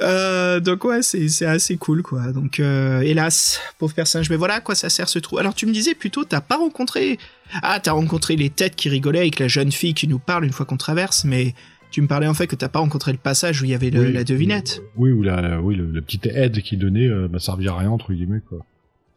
[0.00, 2.32] Euh, donc ouais, c'est assez cool quoi.
[2.32, 5.38] Donc euh, hélas, pauvre personnage, mais voilà à quoi ça sert ce trou.
[5.38, 7.18] Alors tu me disais plutôt, t'as pas rencontré,
[7.62, 10.52] ah t'as rencontré les têtes qui rigolaient avec la jeune fille qui nous parle une
[10.52, 11.54] fois qu'on traverse, mais
[11.90, 13.90] tu me parlais en fait que t'as pas rencontré le passage où il y avait
[13.90, 14.80] le- Oui, la devinette.
[14.96, 18.12] Oui, ou la, oui, le, le petit aide qu'il donnait euh, servi à rien, entre
[18.12, 18.64] guillemets, quoi.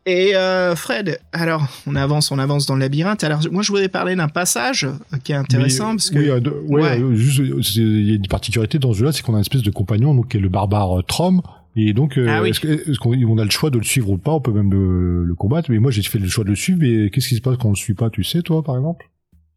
[0.06, 3.24] Et euh, Fred, alors on avance, on avance dans le labyrinthe.
[3.24, 4.86] Alors moi je voudrais parler d'un passage
[5.24, 7.00] qui est intéressant parce que oui, euh, de- ouais, Ouais.
[7.02, 9.42] euh, juste, euh, il y a une particularité dans ce jeu-là, c'est qu'on a une
[9.42, 11.42] espèce de compagnon, donc qui est le barbare Trom.
[11.76, 12.50] Et donc, euh, Ah oui.
[12.50, 14.32] est-ce qu'on on a le choix de le suivre ou pas?
[14.32, 15.72] On peut même le, le combattre.
[15.72, 16.78] Mais moi, j'ai fait le choix de le suivre.
[16.82, 18.12] Mais qu'est-ce qui se passe quand on le suit pas?
[18.12, 19.10] Tu sais, toi, par exemple?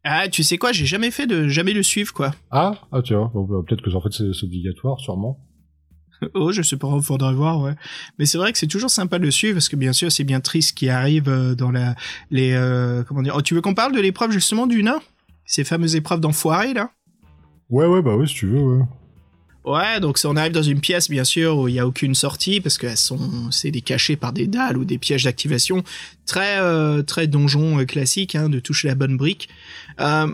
[0.03, 2.31] Ah tu sais quoi, j'ai jamais fait de jamais le suivre quoi.
[2.49, 3.29] Ah, ah, tu vois.
[3.33, 5.37] Bon, bah, Peut-être que en fait, c'est obligatoire, sûrement.
[6.33, 7.73] Oh, je sais pas, faudrait voir, ouais.
[8.17, 10.23] Mais c'est vrai que c'est toujours sympa de le suivre parce que bien sûr, c'est
[10.23, 11.95] bien triste qui arrive euh, dans la
[12.31, 13.33] les euh, comment dire.
[13.35, 14.99] Oh, tu veux qu'on parle de l'épreuve justement du nain
[15.45, 16.91] Ces fameuses épreuves d'enfoiré là?
[17.69, 18.83] Ouais, ouais, bah oui, si tu veux, ouais.
[19.67, 22.61] Ouais, donc on arrive dans une pièce bien sûr où il y a aucune sortie
[22.61, 25.83] parce qu'elles sont c'est des cachés par des dalles ou des pièges d'activation
[26.25, 29.49] très euh, très donjon classique hein, de toucher la bonne brique.
[29.99, 30.27] Euh,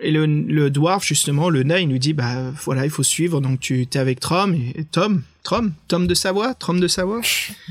[0.00, 3.40] et le, le dwarf justement, le nain, il nous dit bah voilà, il faut suivre.
[3.40, 7.20] Donc tu t'es avec Trom et, et Tom, Trom, Tom de Savoie, Trom de Savoie.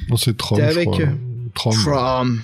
[0.10, 1.02] Non, c'est Trom, je avec, crois.
[1.06, 1.16] euh,
[1.54, 1.74] Trom.
[1.74, 2.42] Throm.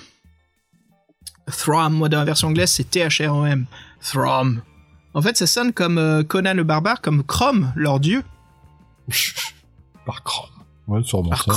[1.50, 3.66] Throm, moi dans la version anglaise c'est T-H-R-O-M.
[4.00, 4.62] Throm.
[5.14, 8.22] En fait ça sonne comme euh, Conan le barbare, comme Chrome, leur dieu.
[10.06, 10.50] Par Crom.
[10.88, 11.52] Ouais, sûrement Par ça.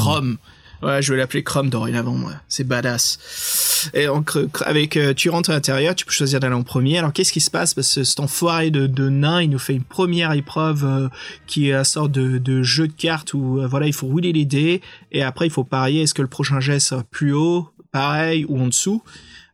[0.82, 2.32] Ouais, je vais l'appeler Chrome dorénavant, moi.
[2.48, 3.90] C'est badass.
[3.94, 4.32] Et donc,
[4.66, 6.98] avec, euh, tu rentres à l'intérieur, tu peux choisir d'aller en premier.
[6.98, 7.74] Alors, qu'est-ce qui se passe?
[7.74, 11.10] Parce que cet enfoiré de, de nain, il nous fait une première épreuve euh,
[11.48, 14.32] qui est une sorte de, de jeu de cartes où, euh, voilà, il faut rouler
[14.32, 14.82] les dés
[15.12, 18.62] et après, il faut parier est-ce que le prochain jet sera plus haut, pareil ou
[18.62, 19.04] en dessous.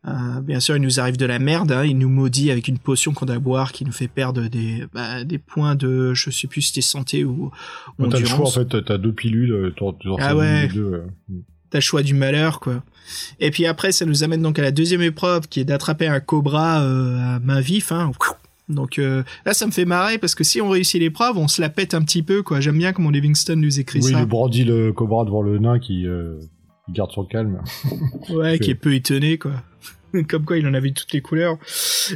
[0.08, 1.72] Euh, bien sûr, il nous arrive de la merde.
[1.72, 4.86] Hein, il nous maudit avec une potion qu'on doit boire qui nous fait perdre des,
[4.94, 7.52] bah, des points de, je sais plus si c'était santé ou,
[7.98, 10.68] ou T'as le choix, en fait, t'as deux pilules, euh, t'en- Ah ouais.
[10.68, 11.02] deux, euh.
[11.72, 12.84] T'as le choix du malheur, quoi.
[13.40, 16.20] Et puis après, ça nous amène donc à la deuxième épreuve, qui est d'attraper un
[16.20, 17.92] cobra euh, à main vif.
[17.92, 18.12] Hein.
[18.70, 21.62] Donc euh, là, ça me fait marrer parce que si on réussit l'épreuve, on se
[21.62, 22.60] la pète un petit peu, quoi.
[22.62, 24.20] J'aime bien comment Livingston nous écrit Oui, ça.
[24.20, 26.40] il brandit le cobra devant le nain qui, euh,
[26.86, 27.62] qui garde son calme.
[28.30, 29.52] Ouais, qui est peu étonné, quoi.
[30.30, 31.58] Comme quoi, il en avait toutes les couleurs.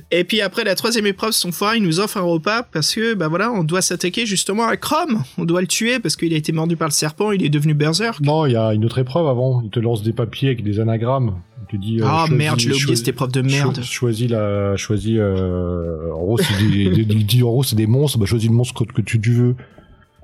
[0.09, 3.13] Et puis après, la troisième épreuve, son foire, il nous offre un repas parce que,
[3.13, 5.21] bah voilà, on doit s'attaquer justement à Chrome.
[5.37, 7.73] On doit le tuer parce qu'il a été mordu par le serpent, il est devenu
[7.73, 8.21] berserk.
[8.21, 9.61] Non, il y a une autre épreuve avant.
[9.63, 11.41] Il te lance des papiers avec des anagrammes.
[11.63, 11.99] Il te dit.
[11.99, 13.75] euh, Ah merde, je l'ai oublié cette épreuve de merde.
[13.77, 17.75] cho- choisis la, choisis, euh, en gros, c'est des, des- il dit, en gros, c'est
[17.75, 19.55] des monstres, bah, choisis le monstre que, que tu, tu veux.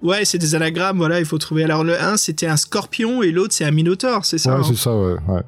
[0.06, 1.64] Ouais, c'est des anagrammes, voilà, il faut trouver.
[1.64, 4.64] Alors le 1, c'était un scorpion et l'autre, c'est un minotaure, c'est ça ouais, hein
[4.64, 5.41] c'est ça, ouais, ouais.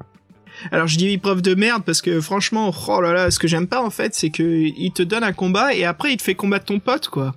[0.72, 3.68] Alors je dis épreuve de merde parce que franchement, oh là là, ce que j'aime
[3.68, 6.34] pas en fait, c'est que il te donne un combat et après il te fait
[6.34, 7.36] combattre ton pote, quoi.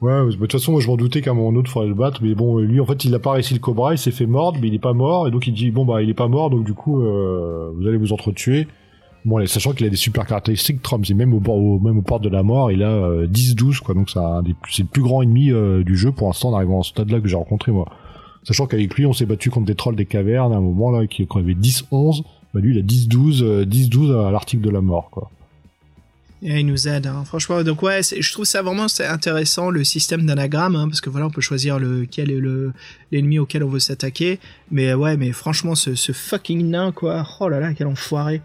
[0.00, 1.88] Ouais, de toute façon, moi, je m'en doutais qu'à un moment ou autre, il faudrait
[1.88, 4.10] le battre, mais bon, lui, en fait, il a pas réussi le cobra, il s'est
[4.10, 6.14] fait mordre, mais il est pas mort, et donc il dit, bon, bah, il est
[6.14, 8.66] pas mort, donc du coup, euh, vous allez vous entretuer.
[9.24, 12.28] Bon, allez, sachant qu'il a des super caractéristiques, Trump, c'est même au, au, même de
[12.28, 15.96] la mort, il a euh, 10-12, quoi, donc c'est le plus grand ennemi euh, du
[15.96, 17.86] jeu pour l'instant, en arrivant à ce stade-là que j'ai rencontré, moi.
[18.44, 21.06] Sachant qu'avec lui, on s'est battu contre des trolls des cavernes, à un moment, là,
[21.06, 22.22] quand il avait 10-11,
[22.54, 25.30] bah, lui, il a 10-12, euh, 10-12 à l'article de la mort, quoi.
[26.42, 27.22] Et il nous aide, hein.
[27.26, 27.62] franchement.
[27.62, 31.30] Donc ouais, je trouve ça vraiment intéressant le système d'anagramme, hein, parce que voilà, on
[31.30, 32.72] peut choisir lequel est le
[33.12, 34.40] l'ennemi auquel on veut s'attaquer.
[34.70, 37.26] Mais euh, ouais, mais franchement, ce, ce fucking nain, quoi.
[37.40, 38.40] Oh là là, quel enfoiré.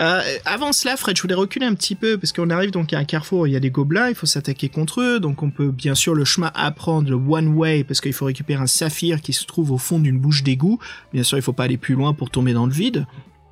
[0.00, 2.98] Euh, avant cela, Fred, je voulais reculer un petit peu parce qu'on arrive donc à
[2.98, 5.72] un carrefour, il y a des gobelins, il faut s'attaquer contre eux, donc on peut
[5.72, 9.32] bien sûr le chemin apprendre le one way parce qu'il faut récupérer un saphir qui
[9.32, 10.78] se trouve au fond d'une bouche d'égout.
[11.12, 13.06] Bien sûr, il faut pas aller plus loin pour tomber dans le vide.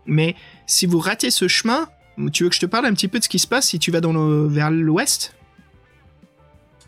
[0.07, 0.37] Mais
[0.67, 1.89] si vous ratez ce chemin,
[2.33, 3.81] tu veux que je te parle un petit peu de ce qui se passe si
[3.81, 5.35] tu vas dans le, vers l'ouest?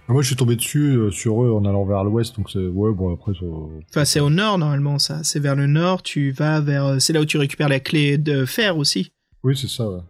[0.06, 2.92] Moi, je suis tombé dessus, euh, sur eux, en allant vers l'ouest, donc c'est, ouais,
[2.92, 3.44] bon, après, ça-
[3.90, 5.22] Enfin, c'est au nord normalement, ça.
[5.22, 6.02] C'est vers le nord.
[6.02, 6.84] Tu vas vers.
[6.86, 9.12] euh, C'est là où tu récupères la clé de fer aussi.
[9.48, 10.00] Oui, c'est ça, ouais.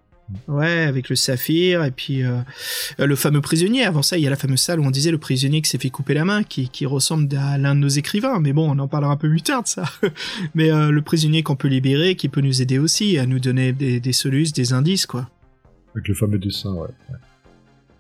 [0.47, 2.41] Ouais, avec le saphir et puis euh,
[2.99, 3.85] le fameux prisonnier.
[3.85, 5.79] Avant ça, il y a la fameuse salle où on disait le prisonnier qui s'est
[5.79, 8.39] fait couper la main, qui, qui ressemble à l'un de nos écrivains.
[8.41, 9.85] Mais bon, on en parlera un peu plus tard de ça.
[10.55, 13.73] Mais euh, le prisonnier qu'on peut libérer, qui peut nous aider aussi à nous donner
[13.73, 15.31] des, des solutions, des indices, quoi.
[15.95, 16.89] Avec le fameux dessin, ouais.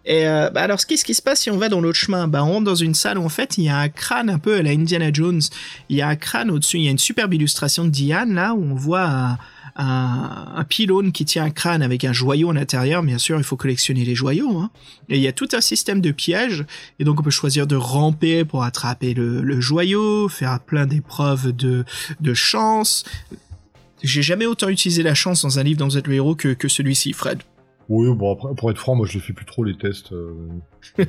[0.09, 2.29] Et euh, bah alors, qu'est-ce qui se passe si on va dans l'autre chemin?
[2.29, 4.39] Bah, on rentre dans une salle où en fait il y a un crâne un
[4.39, 5.43] peu à la Indiana Jones.
[5.91, 6.79] Il y a un crâne au-dessus.
[6.79, 9.39] Il y a une superbe illustration de Diane là où on voit un,
[9.79, 13.03] un, un pylône qui tient un crâne avec un joyau à l'intérieur.
[13.03, 14.59] Bien sûr, il faut collectionner les joyaux.
[14.59, 14.71] Hein.
[15.09, 16.67] Et il y a tout un système de pièges.
[16.99, 21.53] Et donc on peut choisir de ramper pour attraper le, le joyau, faire plein d'épreuves
[21.53, 21.85] de,
[22.21, 23.05] de chance.
[24.03, 27.13] J'ai jamais autant utilisé la chance dans un livre dans The Hero que, que celui-ci,
[27.13, 27.43] Fred.
[27.91, 30.13] Oui, bon, après, pour être franc, moi, je les fais plus trop, les tests.
[30.13, 30.35] euh.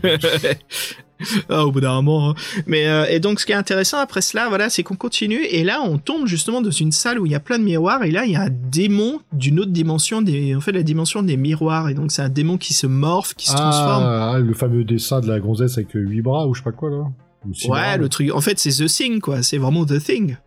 [1.50, 2.30] ah, au bout d'un moment.
[2.30, 2.36] hein.
[2.68, 5.64] Mais euh, et donc ce qui est intéressant après cela, voilà, c'est qu'on continue et
[5.64, 8.12] là on tombe justement dans une salle où il y a plein de miroirs et
[8.12, 11.36] là il y a un démon d'une autre dimension, des, en fait la dimension des
[11.38, 14.04] miroirs et donc c'est un démon qui se morphe, qui se transforme.
[14.06, 16.64] Ah, ah, le fameux dessin de la gonzesse avec euh, huit bras, ou je sais
[16.64, 17.04] pas quoi, là.
[17.68, 18.32] Bras, Ouais, le truc.
[18.34, 19.44] En fait, c'est The Thing, quoi.
[19.44, 20.38] C'est vraiment The Thing.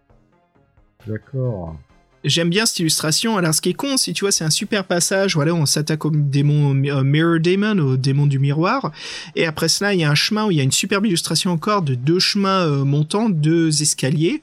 [1.07, 1.77] D'accord.
[2.25, 3.37] J'aime bien cette illustration.
[3.37, 5.35] Alors, ce qui est con, si tu vois, c'est un super passage.
[5.35, 8.93] Voilà, on s'attaque au démon euh, Mirror Demon, au démon du miroir.
[9.35, 11.51] Et après cela, il y a un chemin où il y a une superbe illustration
[11.51, 14.41] encore de deux chemins euh, montants, deux escaliers.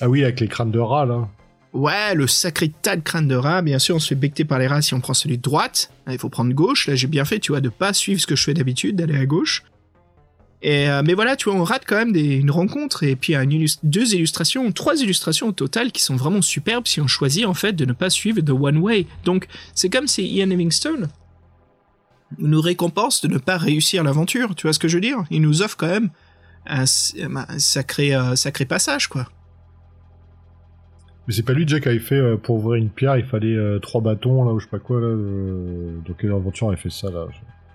[0.00, 1.28] Ah oui, avec les crânes de rats, là.
[1.72, 3.62] Ouais, le sacré tas de crânes de rat.
[3.62, 5.92] Bien sûr, on se fait becter par les rats si on prend celui de droite.
[6.10, 6.88] Il faut prendre gauche.
[6.88, 9.16] Là, j'ai bien fait, tu vois, de pas suivre ce que je fais d'habitude, d'aller
[9.16, 9.62] à gauche.
[10.62, 13.78] Euh, mais voilà, tu vois, on rate quand même une rencontre et puis une illus-
[13.82, 17.72] deux illustrations, trois illustrations au total qui sont vraiment superbes si on choisit en fait
[17.72, 19.06] de ne pas suivre The One Way.
[19.24, 21.08] Donc c'est comme si Ian Livingstone
[22.38, 24.54] nous récompense de ne pas réussir l'aventure.
[24.54, 25.24] Tu vois ce que je veux dire?
[25.30, 26.10] Il nous offre quand même
[26.66, 29.28] un, un sacré euh, sacré passage quoi.
[31.26, 33.78] Mais c'est pas lui, Jack, avait fait, euh, pour ouvrir une pierre, il fallait euh,
[33.78, 35.06] trois bâtons, là, ou je sais pas quoi, là.
[35.06, 37.28] euh, Dans quelle aventure avait fait ça, là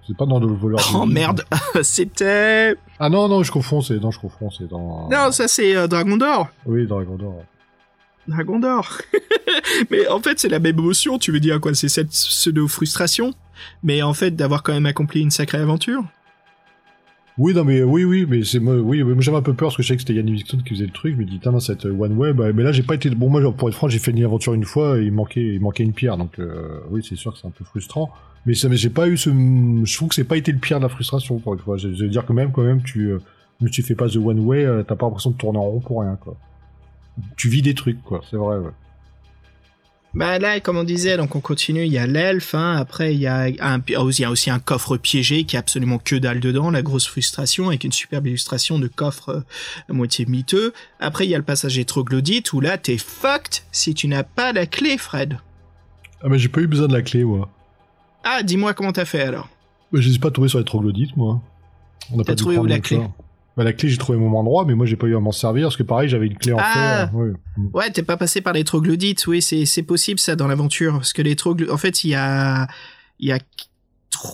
[0.08, 0.80] C'est pas dans le voleur.
[0.94, 1.44] Oh merde,
[1.82, 5.10] c'était Ah non, non, je confonds, c'est, non, je confonds, c'est dans...
[5.10, 6.48] non ça c'est euh, Dragon d'or.
[6.66, 7.44] Oui, Dragon d'Or.
[8.28, 8.98] Dragon d'or.
[9.92, 11.74] mais en fait, c'est la même émotion, tu veux dire quoi?
[11.74, 13.34] C'est cette pseudo-frustration,
[13.84, 16.04] mais en fait, d'avoir quand même accompli une sacrée aventure?
[17.38, 19.84] Oui, non, mais oui, oui, mais c'est moi, oui, j'avais un peu peur parce que
[19.84, 21.16] je savais que c'était Yann Livingstone qui faisait le truc.
[21.16, 23.10] Je me dis, putain, cette One Way, bah, mais là j'ai pas été.
[23.10, 25.60] Bon, moi, pour être franc, j'ai fait une aventure une fois et il manquait, il
[25.60, 28.10] manquait une pierre, donc euh, oui, c'est sûr que c'est un peu frustrant.
[28.46, 29.30] Mais ça, mais j'ai pas eu ce.
[29.30, 31.78] Je trouve que c'est pas été le pire de la frustration, fois.
[31.78, 33.20] Je, veux dire que même, quand même, tu, euh,
[33.62, 35.80] ne tu fais pas The One Way, euh, t'as pas l'impression de tourner en rond
[35.80, 36.38] pour rien, quoi.
[37.38, 38.72] Tu vis des trucs, quoi, c'est vrai, ouais.
[40.16, 43.20] Bah là, comme on disait, donc on continue, il y a l'elfe, hein, après il
[43.20, 46.40] y, a un, il y a aussi un coffre piégé qui a absolument que dalle
[46.40, 49.42] dedans, la grosse frustration, avec une superbe illustration de coffre euh,
[49.90, 50.72] à moitié miteux.
[51.02, 54.54] Après il y a le passage troglodytes, où là t'es fucked si tu n'as pas
[54.54, 55.38] la clé, Fred.
[56.24, 57.50] Ah mais j'ai pas eu besoin de la clé, moi.
[58.26, 59.48] Ah, dis-moi comment t'as fait alors.
[59.94, 61.42] Bah, je les ai pas trouvés sur les troglodytes, moi.
[62.12, 63.00] On a pas trouvé où la clé
[63.56, 65.68] bah, la clé, j'ai trouvé mon endroit, mais moi, j'ai pas eu à m'en servir,
[65.68, 67.16] parce que pareil, j'avais une clé en ah fer.
[67.16, 67.32] Ouais,
[67.74, 70.96] ouais t'es pas passé par les troglodytes, oui, c'est possible, ça, dans l'aventure.
[70.96, 72.68] Parce que les troglodytes, en fait, il y a,
[73.20, 73.40] il y a,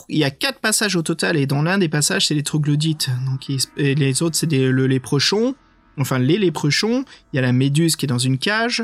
[0.10, 3.12] il y a quatre passages au total, et dans l'un des passages, c'est les troglodytes.
[3.30, 3.48] Donc,
[3.78, 5.54] et les autres, c'est le léprechaun.
[6.02, 7.06] Enfin, les léprechons.
[7.32, 8.84] Il y a la méduse qui est dans une cage.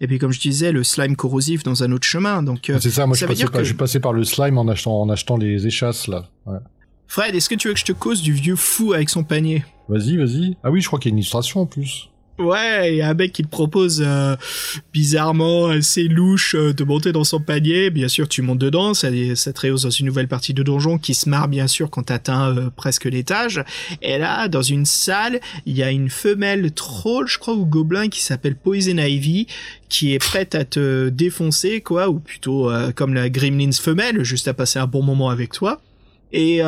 [0.00, 2.42] Et puis, comme je disais, le slime corrosif dans un autre chemin.
[2.42, 3.18] Donc, c'est ça, moi, je,
[3.64, 6.28] suis passé par, par le slime en achetant, en achetant les échasses, là.
[6.46, 6.58] Ouais.
[7.08, 9.64] Fred, est-ce que tu veux que je te cause du vieux fou avec son panier?
[9.88, 10.56] Vas-y, vas-y.
[10.62, 12.10] Ah oui, je crois qu'il y a une illustration en plus.
[12.38, 14.36] Ouais, il y a un mec qui te propose euh,
[14.92, 17.88] bizarrement assez louche euh, de monter dans son panier.
[17.88, 21.14] Bien sûr, tu montes dedans, ça, te rehausse dans une nouvelle partie de donjon qui
[21.14, 23.64] se marre bien sûr quand t'atteins euh, presque l'étage.
[24.02, 28.08] Et là, dans une salle, il y a une femelle troll, je crois, ou gobelin
[28.08, 29.46] qui s'appelle Poison Ivy,
[29.88, 34.52] qui est prête à te défoncer, quoi, ou plutôt comme la Gremlins femelle, juste à
[34.52, 35.80] passer un bon moment avec toi.
[36.32, 36.60] Et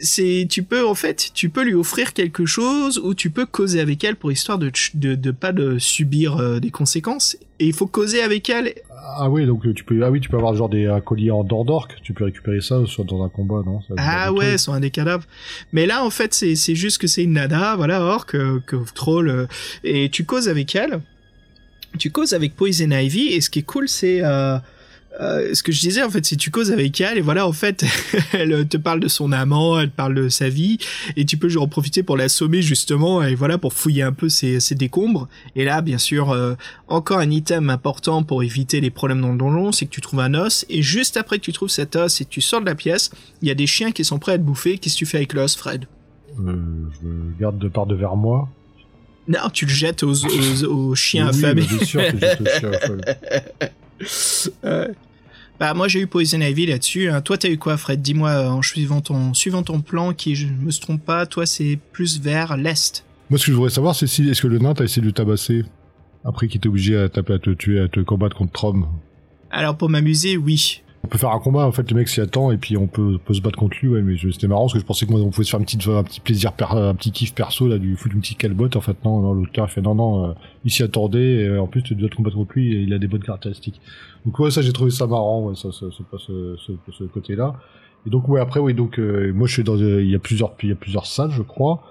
[0.00, 3.80] c'est tu peux en fait tu peux lui offrir quelque chose ou tu peux causer
[3.80, 7.36] avec elle pour histoire de de, de pas de subir euh, des conséquences.
[7.58, 8.74] Et il faut causer avec elle.
[9.18, 11.88] Ah oui donc tu peux ah oui tu peux avoir genre des colliers en dor
[12.02, 13.80] tu peux récupérer ça soit dans un combat non?
[13.96, 15.24] Ah ouais sur un des cadavres.
[15.72, 18.76] Mais là en fait c'est c'est juste que c'est une nada voilà or que que
[18.94, 19.46] troll euh,
[19.84, 21.00] et tu causes avec elle.
[21.98, 24.58] Tu causes avec Poison Ivy et ce qui est cool c'est euh,
[25.20, 27.52] euh, ce que je disais en fait c'est tu causes avec elle et voilà en
[27.52, 27.84] fait
[28.32, 30.78] elle te parle de son amant elle parle de sa vie
[31.16, 34.30] et tu peux genre en profiter pour l'assommer justement et voilà pour fouiller un peu
[34.30, 35.28] ses, ses décombres.
[35.54, 36.54] Et là bien sûr euh,
[36.88, 40.20] encore un item important pour éviter les problèmes dans le donjon c'est que tu trouves
[40.20, 42.66] un os et juste après que tu trouves cet os et que tu sors de
[42.66, 43.10] la pièce
[43.42, 44.78] il y a des chiens qui sont prêts à te bouffer.
[44.78, 45.84] Qu'est-ce que tu fais avec l'os Fred?
[46.40, 46.56] Euh,
[47.02, 48.48] je le garde de part de vers moi.
[49.28, 50.24] Non tu le jettes aux,
[50.64, 53.02] aux, chiens affamés bien sûr que je jette aux chiens affamés
[53.62, 53.66] euh,
[55.60, 57.08] bah moi j'ai eu Poison Ivy là-dessus.
[57.08, 57.20] Hein.
[57.20, 58.02] Toi t'as eu quoi Fred?
[58.02, 61.78] Dis-moi euh, en suivant ton suivant ton plan qui je me trompe pas, toi c'est
[61.92, 63.04] plus vers l'est.
[63.30, 65.10] Moi ce que je voudrais savoir c'est si est-ce que le nain t'a essayé de
[65.10, 65.64] tabasser?
[66.24, 68.86] Après qu'il était obligé à taper à te tuer à te combattre contre Trom?
[69.50, 70.82] Alors pour m'amuser oui.
[71.04, 73.18] On peut faire un combat, en fait, le mec s'y attend et puis on peut,
[73.24, 75.20] peut se battre contre lui, ouais, mais c'était marrant parce que je pensais que moi
[75.20, 75.76] on pouvait se faire un petit,
[76.20, 79.34] plaisir, un petit kiff perso, là, du foutre une petite calbotte, en fait, non, non
[79.34, 80.32] l'auteur fait non, non, euh,
[80.64, 83.00] il s'y attendait, et en plus tu dois te combattre contre lui et il a
[83.00, 83.80] des bonnes caractéristiques.
[84.24, 87.56] Donc ouais, ça j'ai trouvé ça marrant, ouais, ça, ça, ça, ce, ce, ce côté-là.
[88.06, 90.20] Et donc ouais, après, oui, donc euh, moi je suis dans, euh, il y a
[90.20, 91.82] plusieurs, il y a plusieurs salles, je crois.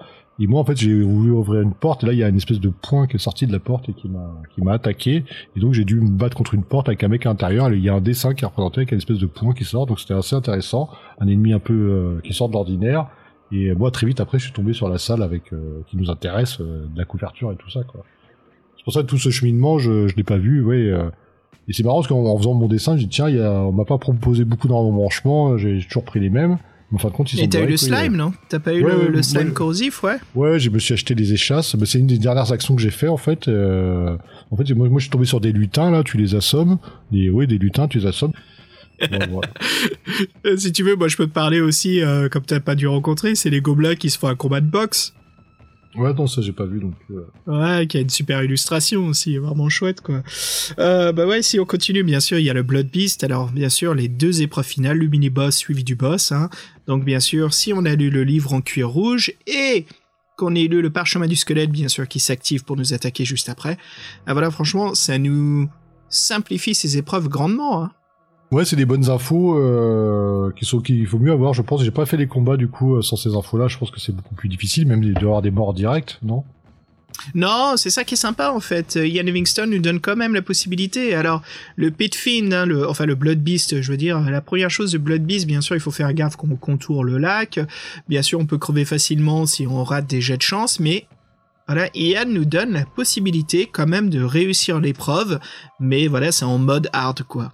[0.42, 2.36] Et moi, en fait, j'ai voulu ouvrir une porte, et là, il y a une
[2.36, 5.24] espèce de point qui est sorti de la porte et qui m'a, qui m'a attaqué.
[5.54, 7.72] Et donc, j'ai dû me battre contre une porte avec un mec à l'intérieur.
[7.72, 9.86] Il y a un dessin qui est représenté avec une espèce de point qui sort,
[9.86, 10.90] donc c'était assez intéressant.
[11.20, 13.06] Un ennemi un peu euh, qui sort de l'ordinaire.
[13.52, 16.10] Et moi, très vite après, je suis tombé sur la salle avec euh, qui nous
[16.10, 18.02] intéresse, euh, de la couverture et tout ça, quoi.
[18.78, 20.92] C'est pour ça que tout ce cheminement, je, je l'ai pas vu, ouais.
[21.68, 23.84] et c'est marrant parce qu'en faisant mon dessin, j'ai dit tiens, y a, on m'a
[23.84, 26.58] pas proposé beaucoup d'embranchements, j'ai toujours pris les mêmes.
[26.92, 28.32] En fin de compte, ils Et t'as eu le slime, non?
[28.48, 30.16] T'as pas eu le, slime corrosif, ouais?
[30.34, 31.74] Ouais, je me suis acheté des échasses.
[31.84, 33.48] c'est une des dernières actions que j'ai fait, en fait.
[33.48, 34.16] Euh,
[34.50, 36.78] en fait, moi, moi, je suis tombé sur des lutins, là, tu les assommes.
[37.10, 38.32] Des, oui, des lutins, tu les assommes.
[40.56, 43.34] si tu veux, moi, je peux te parler aussi, euh, comme t'as pas dû rencontrer,
[43.34, 45.14] c'est les gobelins qui se font un combat de boxe.
[45.94, 46.94] Ouais, non, ça j'ai pas vu donc.
[47.10, 47.26] Euh...
[47.46, 50.22] Ouais, qui a une super illustration aussi, vraiment chouette quoi.
[50.78, 53.24] Euh, bah ouais, si on continue, bien sûr, il y a le Blood Beast.
[53.24, 56.32] Alors bien sûr, les deux épreuves finales, le mini boss suivi du boss.
[56.32, 56.48] Hein.
[56.86, 59.86] Donc bien sûr, si on a lu le livre en cuir rouge et
[60.36, 63.48] qu'on ait lu le parchemin du squelette, bien sûr, qui s'active pour nous attaquer juste
[63.48, 63.76] après.
[64.26, 65.68] Ah voilà, franchement, ça nous
[66.08, 67.84] simplifie ces épreuves grandement.
[67.84, 67.92] Hein.
[68.52, 71.82] Ouais, c'est des bonnes infos euh, qui sont qu'il faut mieux avoir, je pense.
[71.82, 73.66] J'ai pas fait les combats du coup euh, sans ces infos-là.
[73.66, 76.44] Je pense que c'est beaucoup plus difficile, même d'avoir des morts directes, non?
[77.34, 78.96] Non, c'est ça qui est sympa en fait.
[78.96, 81.14] Ian Livingstone nous donne quand même la possibilité.
[81.14, 81.40] Alors,
[81.76, 84.98] le Pitfin, hein, le, enfin le Blood Beast, je veux dire, la première chose de
[84.98, 87.58] Blood Beast, bien sûr, il faut faire gaffe qu'on contourne le lac.
[88.08, 91.06] Bien sûr, on peut crever facilement si on rate des jets de chance, mais
[91.68, 95.38] voilà, Ian nous donne la possibilité quand même de réussir l'épreuve,
[95.80, 97.52] mais voilà, c'est en mode hard quoi.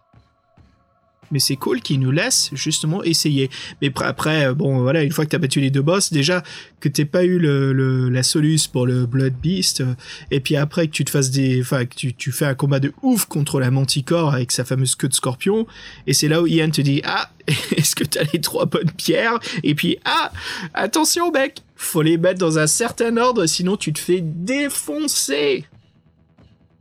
[1.30, 3.50] Mais c'est cool qu'ils nous laissent justement essayer.
[3.82, 6.42] Mais pr- après, euh, bon, voilà, une fois que t'as battu les deux boss, déjà
[6.80, 9.94] que t'aies pas eu le, le- la soluce pour le Blood Beast, euh,
[10.30, 12.80] et puis après que tu te fasses des, enfin que tu, tu fais un combat
[12.80, 15.66] de ouf contre la Manticore avec sa fameuse queue de scorpion,
[16.06, 17.30] et c'est là où Ian te dit ah,
[17.76, 19.38] est-ce que t'as les trois bonnes pierres?
[19.64, 20.32] Et puis ah,
[20.74, 25.64] attention mec, faut les mettre dans un certain ordre, sinon tu te fais défoncer.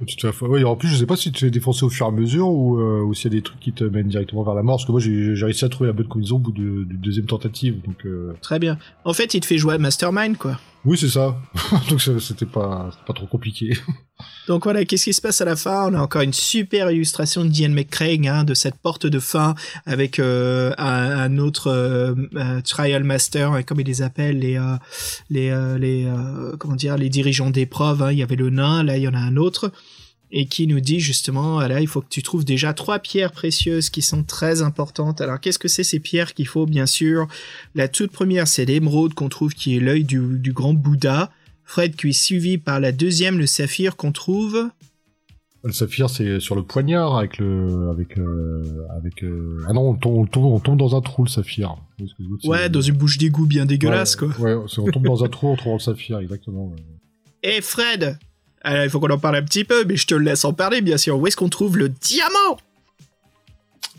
[0.05, 2.09] Tu te ouais, en plus, je sais pas si tu es défoncé au fur et
[2.09, 4.53] à mesure ou, euh, ou s'il y a des trucs qui te mènent directement vers
[4.53, 4.75] la mort.
[4.75, 7.25] Parce que moi, j'ai réussi à trouver la bonne combinaison au bout de- du deuxième
[7.25, 7.81] tentative.
[7.83, 8.77] Donc, euh, Très bien.
[9.05, 10.59] En fait, il te fait jouer à Mastermind quoi.
[10.85, 11.35] Oui, c'est ça.
[11.89, 13.77] donc, c'était pas, pas trop compliqué.
[14.47, 15.91] Donc voilà, qu'est-ce qui se passe à la fin?
[15.91, 19.55] On a encore une super illustration de Ian McCraig, hein, de cette porte de fin
[19.85, 24.77] avec euh, un, autre euh, trial master, hein, comme ils les appellent, les euh,
[25.29, 26.11] les les
[26.57, 28.01] comment dire, les dirigeants d'épreuve.
[28.01, 28.11] Hein.
[28.11, 29.71] Il y avait le nain, là il y en a un autre,
[30.31, 33.89] et qui nous dit justement, là il faut que tu trouves déjà trois pierres précieuses
[33.89, 35.21] qui sont très importantes.
[35.21, 37.27] Alors qu'est-ce que c'est ces pierres qu'il faut Bien sûr,
[37.75, 41.31] la toute première c'est l'émeraude qu'on trouve qui est l'œil du, du grand Bouddha.
[41.63, 44.69] Fred qui est suivi par la deuxième, le saphir qu'on trouve.
[45.63, 49.21] Le saphir, c'est sur le poignard avec le, avec, euh, avec.
[49.23, 51.75] euh, Ah non, on tombe, on tombe, on tombe dans un trou le saphir.
[52.45, 54.53] Ouais, dans une bouche d'égout bien dégueulasse, Ouais, quoi.
[54.55, 56.67] Ouais, on tombe dans un trou, on trouve le saphir, exactement.
[56.69, 56.77] ouais.
[57.43, 58.17] Et Fred
[58.67, 60.81] Alors, il faut qu'on en parle un petit peu, mais je te laisse en parler,
[60.81, 61.17] bien sûr.
[61.17, 62.57] Où est-ce qu'on trouve le diamant?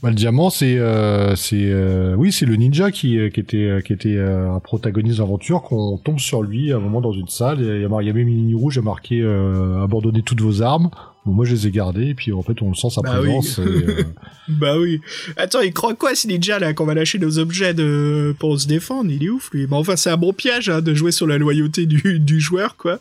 [0.02, 3.80] Bah, le diamant, c'est, euh, euh, oui, c'est le ninja qui, euh, qui était, euh,
[3.80, 7.28] qui était euh, un protagoniste d'aventure, qu'on tombe sur lui à un moment dans une
[7.28, 7.60] salle.
[7.60, 10.90] Il y a, il y a même une rouge, marqué euh, abandonnez toutes vos armes.
[11.28, 13.18] Bon, moi, je les ai gardées, et puis en fait, on le sent sa Bah
[13.20, 13.26] oui.
[13.28, 13.58] présence.
[13.58, 14.02] et, euh,
[14.48, 14.98] Bah oui.
[15.36, 18.34] Attends, il croit quoi, ce ninja, là, qu'on va lâcher nos objets de...
[18.38, 19.10] pour se défendre?
[19.10, 19.66] Il est ouf, lui.
[19.68, 22.76] Mais enfin, c'est un bon piège, hein, de jouer sur la loyauté du, du joueur,
[22.76, 22.98] quoi.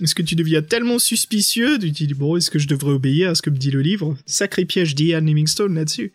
[0.00, 3.28] Est-ce que tu deviens tellement suspicieux Tu te dis, bon, est-ce que je devrais obéir
[3.28, 4.16] à ce que me dit le livre?
[4.24, 6.12] Sacré piège d'Ian Livingstone là-dessus.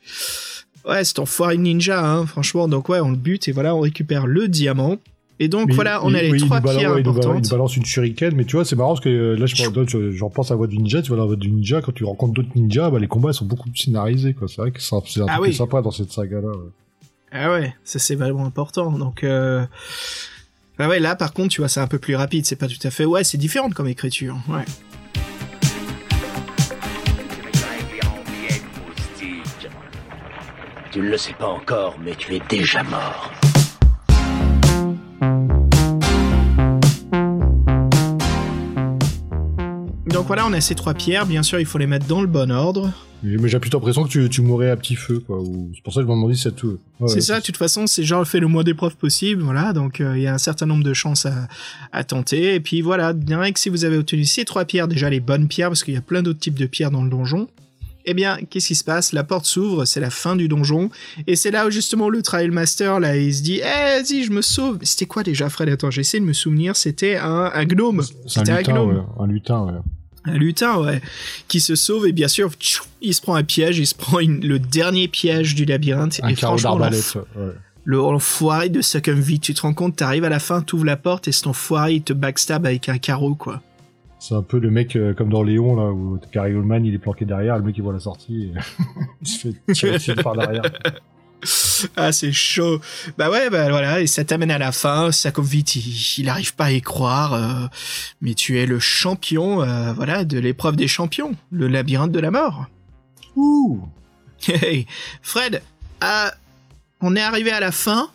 [0.88, 2.67] Ouais, c'est enfoiré ninja, hein, franchement.
[2.67, 4.97] Donc ouais, on le bute, et voilà, on récupère le diamant.
[5.40, 7.45] Et donc mais voilà, on il- a les oui, trois balance- pierres ouais, importantes.
[7.45, 10.12] Il balance une shuriken, mais tu vois, c'est marrant parce que euh, là, je, je,
[10.12, 11.02] je repense à la voix du ninja.
[11.02, 13.34] Tu vois, la voix du ninja, quand tu rencontres d'autres ninjas, bah, les combats ils
[13.34, 14.48] sont beaucoup plus scénarisés, quoi.
[14.48, 15.53] C'est vrai que c'est un, c'est un Ah truc oui.
[15.53, 16.48] sympa dans cette saga-là.
[16.48, 16.70] ouais.
[17.38, 18.91] Ah ouais, ça c'est vraiment important.
[18.94, 19.66] Donc, euh...
[20.80, 22.45] bah ouais, là par contre, tu vois, c'est un peu plus rapide.
[22.45, 23.03] C'est pas tout à fait.
[23.03, 24.38] Ouais, c'est différent comme écriture.
[24.48, 24.64] Ouais.
[30.91, 33.32] Tu ne le sais pas encore, mais tu es déjà mort.
[40.26, 41.27] Donc voilà, on a ces trois pierres.
[41.27, 42.91] Bien sûr, il faut les mettre dans le bon ordre.
[43.22, 45.39] Mais j'ai plutôt l'impression que tu, tu mourrais à petit feu, quoi.
[45.39, 46.80] ou- C'est pour ça que je me demandais si ça tout.
[46.99, 47.39] Ouais, c'est ouais, ça.
[47.39, 49.43] De toute façon, c'est genre fait le moins d'épreuves possible.
[49.43, 49.72] Voilà.
[49.72, 51.47] Donc euh, il y a un certain nombre de chances à,
[51.91, 52.56] à tenter.
[52.56, 55.47] Et puis voilà, bien que si vous avez obtenu ces trois pierres, déjà les bonnes
[55.47, 57.47] pierres, parce qu'il y a plein d'autres types de pierres dans le donjon.
[58.07, 59.14] Eh bien, qu'est-ce qui se passe?
[59.14, 60.89] La porte s'ouvre, c'est la fin du donjon,
[61.27, 64.31] et c'est là où justement le Trial Master, là, il se dit, eh, vas-y, je
[64.31, 64.77] me sauve.
[64.84, 65.69] C'était quoi déjà, Fred?
[65.69, 68.02] Attends, j'essaie de me souvenir, c'était un, un gnome.
[68.02, 68.89] Un C'était un lutin, gnome.
[68.95, 69.03] ouais.
[69.23, 69.72] Un lutin, ouais.
[70.26, 71.02] Un lutin, ouais,
[71.47, 74.19] qui se sauve, et bien sûr, tchou, il se prend un piège, il se prend
[74.19, 77.15] une- le dernier piège du labyrinthe, Un et carreau d'arbalète.
[77.35, 77.52] ouais.
[77.84, 81.27] le enfoiré de Succumvie, tu te rends compte, t'arrives à la fin, t'ouvres la porte,
[81.27, 83.61] et cet enfoiré, il te backstab avec un carreau, quoi.
[84.18, 86.97] C'est un peu le mec euh, comme dans Léon, là, où Gary Oldman, il est
[86.97, 88.52] planqué derrière, le mec, il voit la sortie, et
[89.22, 89.49] il se
[89.88, 90.64] fait tirer par derrière.
[91.98, 92.80] Ah, c'est chaud.
[93.18, 95.12] Bah ouais, bah voilà, et ça t'amène à la fin.
[95.12, 97.68] Sakovic, il, il arrive pas à y croire, euh,
[98.22, 102.32] mais tu es le champion, euh, voilà, de l'épreuve des champions, le labyrinthe de la
[102.32, 102.66] mort.
[103.36, 103.82] Ouh
[104.48, 104.86] Hey,
[105.22, 105.62] Fred,
[106.02, 106.34] ah,
[107.02, 108.10] on est arrivé à la fin,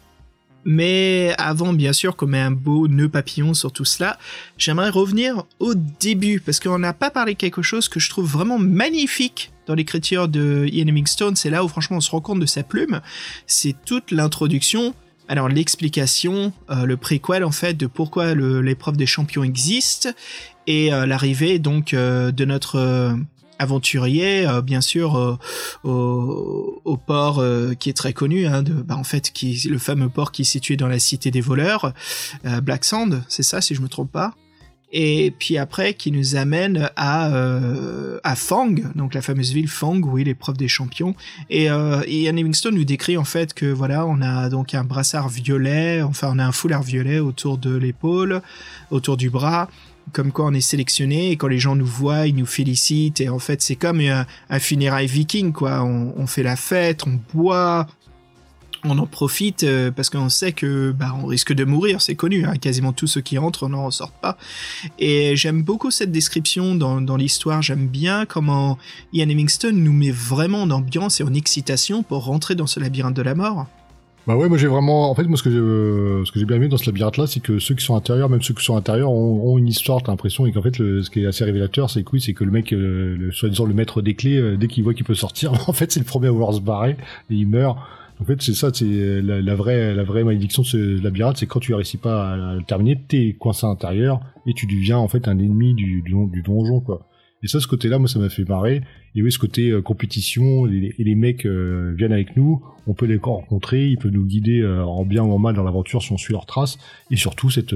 [0.64, 4.18] mais avant, bien sûr, qu'on met un beau nœud papillon sur tout cela,
[4.58, 8.30] j'aimerais revenir au début, parce qu'on n'a pas parlé de quelque chose que je trouve
[8.30, 11.36] vraiment magnifique dans l'écriture de Ian Livingstone.
[11.36, 13.00] C'est là où, franchement, on se rend compte de sa plume.
[13.46, 14.94] C'est toute l'introduction.
[15.28, 20.12] Alors l'explication, euh, le préquel en fait de pourquoi l'épreuve des champions existe
[20.66, 23.16] et euh, l'arrivée donc euh, de notre
[23.60, 25.36] aventurier, euh, bien sûr, euh,
[25.84, 30.32] au, port euh, qui est très connu, hein, bah, en fait, qui le fameux port
[30.32, 31.92] qui est situé dans la cité des voleurs,
[32.62, 34.34] Black Sand, c'est ça, si je me trompe pas.
[34.92, 37.30] Et puis après, qui nous amène à
[38.24, 41.14] à Fang, donc la fameuse ville Fang, oui, l'épreuve des champions.
[41.48, 46.02] Et Ian Livingstone nous décrit en fait que voilà, on a donc un brassard violet,
[46.02, 48.42] enfin on a un foulard violet autour de l'épaule,
[48.90, 49.68] autour du bras
[50.12, 53.28] comme quoi on est sélectionné et quand les gens nous voient, ils nous félicitent et
[53.28, 55.82] en fait c'est comme un, un funérail viking quoi.
[55.82, 57.86] On, fait la fête, on boit,
[58.84, 62.44] on en profite euh, parce qu'on sait que bah, on risque de mourir, c'est connu.
[62.44, 64.36] Hein, quasiment tous ceux qui entrent n'en ressortent pas.
[64.98, 67.62] Et j'aime beaucoup cette description dans, dans l'histoire.
[67.62, 68.78] J'aime bien comment
[69.12, 73.16] Ian Livingstone nous met vraiment en ambiance et en excitation pour rentrer dans ce labyrinthe
[73.16, 73.66] de la mort.
[74.30, 75.10] Bah ouais, moi j'ai vraiment.
[75.10, 77.26] En fait, moi ce que j'ai, euh, ce que j'ai bien aimé dans ce labyrinthe-là,
[77.26, 80.04] c'est que ceux qui sont intérieurs, même ceux qui sont intérieurs, ont, ont une histoire.
[80.04, 82.32] T'as l'impression et qu'en fait, le, ce qui est assez révélateur, c'est que oui, c'est
[82.32, 85.04] que le mec, euh, le, soi-disant le maître des clés, euh, dès qu'il voit qu'il
[85.04, 87.76] peut sortir, en fait, c'est le premier à vouloir se barrer et il meurt.
[88.20, 91.46] En fait, c'est ça, c'est la, la vraie, la vraie malédiction de ce labyrinthe, c'est
[91.46, 95.08] quand tu réussis pas à, le terminer, t'es coincé à l'intérieur et tu deviens en
[95.08, 97.09] fait un ennemi du, du donjon, quoi.
[97.42, 98.82] Et ça, ce côté-là, moi, ça m'a fait marrer.
[99.14, 103.06] Et oui, ce côté euh, compétition, et les, mecs euh, viennent avec nous, on peut
[103.06, 106.12] les rencontrer, ils peuvent nous guider euh, en bien ou en mal dans l'aventure si
[106.12, 106.78] on suit leurs traces.
[107.10, 107.74] Et surtout, cette,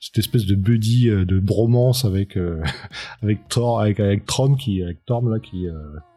[0.00, 2.38] cette espèce de buddy, de bromance avec,
[3.22, 5.66] avec Thor, avec, avec Trom, qui, avec là, qui,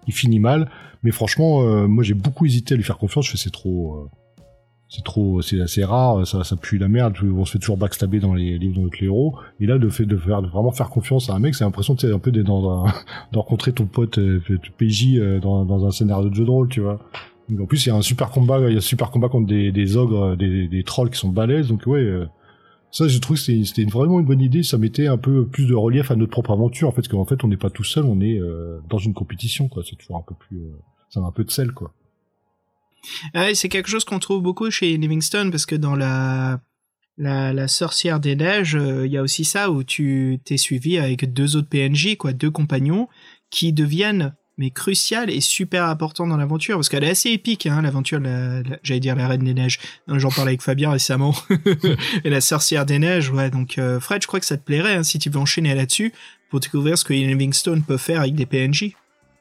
[0.06, 0.72] qui finit mal.
[1.03, 3.26] Mais franchement, moi, j'ai beaucoup hésité à lui faire confiance.
[3.26, 4.10] Je fais, c'est trop
[4.94, 8.20] c'est trop, c'est assez rare, ça, ça pue la merde, on se fait toujours backstabber
[8.20, 9.36] dans les livres de notre héros.
[9.60, 11.95] Et là, le fait de faire, de vraiment faire confiance à un mec, c'est l'impression,
[11.95, 12.86] tu sais, un peu d'être dans
[13.32, 14.40] de rencontrer ton pote, euh,
[14.78, 16.99] PJ euh, dans, dans un scénario de jeu de rôle, tu vois.
[17.60, 19.48] en plus, il y a un super combat, il y a un super combat contre
[19.48, 22.28] des, des ogres, des, des trolls qui sont balèzes, donc ouais, euh,
[22.91, 24.61] ça, je trouve que c'était vraiment une bonne idée.
[24.61, 27.26] Ça mettait un peu plus de relief à notre propre aventure, en fait, parce qu'en
[27.26, 28.40] fait, on n'est pas tout seul, on est
[28.88, 29.82] dans une compétition, quoi.
[29.84, 30.61] C'est toujours un peu plus,
[31.10, 31.91] ça a un peu de sel, quoi.
[33.35, 36.59] Ouais, c'est quelque chose qu'on trouve beaucoup chez Livingstone parce que dans la
[37.17, 40.97] la, la sorcière des neiges, il euh, y a aussi ça où tu t'es suivi
[40.97, 43.07] avec deux autres PNJ, quoi, deux compagnons
[43.49, 47.81] qui deviennent mais crucial et super important dans l'aventure parce qu'elle est assez épique hein,
[47.81, 48.19] l'aventure
[48.84, 49.80] j'allais dire la reine des neiges.
[50.07, 51.35] J'en parlais avec Fabien récemment.
[52.23, 54.93] Et la sorcière des neiges ouais donc euh, Fred je crois que ça te plairait
[54.93, 56.13] hein, si tu veux enchaîner là-dessus
[56.51, 58.91] pour découvrir ce que Livingstone peut faire avec des PNJ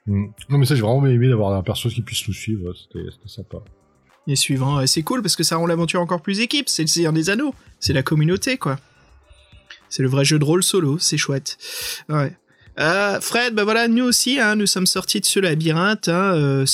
[0.07, 0.27] Mm.
[0.49, 2.73] Non, mais ça, j'ai vraiment aimé d'avoir un perso qui puisse nous suivre.
[2.75, 3.59] C'était sympa.
[4.27, 6.69] Et suivant, c'est cool parce que ça rend l'aventure encore plus équipe.
[6.69, 7.55] C'est le Seigneur des Anneaux.
[7.81, 8.79] C'est la communauté, quoi.
[9.89, 10.99] C'est le vrai jeu de rôle solo.
[10.99, 11.59] C'est chouette.
[12.09, 12.37] Ouais.
[12.79, 16.09] Euh, Fred, bah voilà, nous aussi, hein, nous sommes sortis de ce labyrinthe.
[16.09, 16.67] Hein, euh,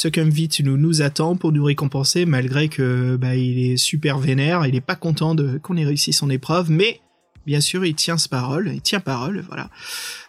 [0.63, 4.95] nous attend pour nous récompenser, malgré que bah, il est super vénère, il est pas
[4.95, 7.01] content qu'on ait réussi son épreuve, mais
[7.47, 9.71] bien sûr, il tient sa parole, il tient parole, voilà.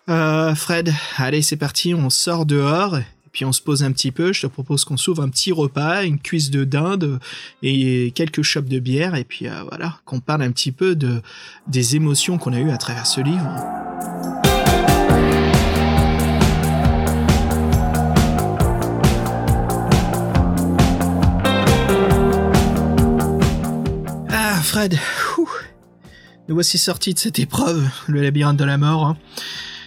[0.10, 2.99] Euh, Fred, allez, c'est parti, on sort dehors.
[3.31, 6.03] Puis on se pose un petit peu, je te propose qu'on s'ouvre un petit repas,
[6.03, 7.19] une cuisse de dinde
[7.61, 11.22] et quelques chopes de bière, et puis euh, voilà, qu'on parle un petit peu de,
[11.68, 13.48] des émotions qu'on a eues à travers ce livre.
[24.31, 24.98] Ah, Fred,
[26.50, 29.06] nous voici sortis de cette épreuve, le labyrinthe de la mort.
[29.06, 29.18] Hein.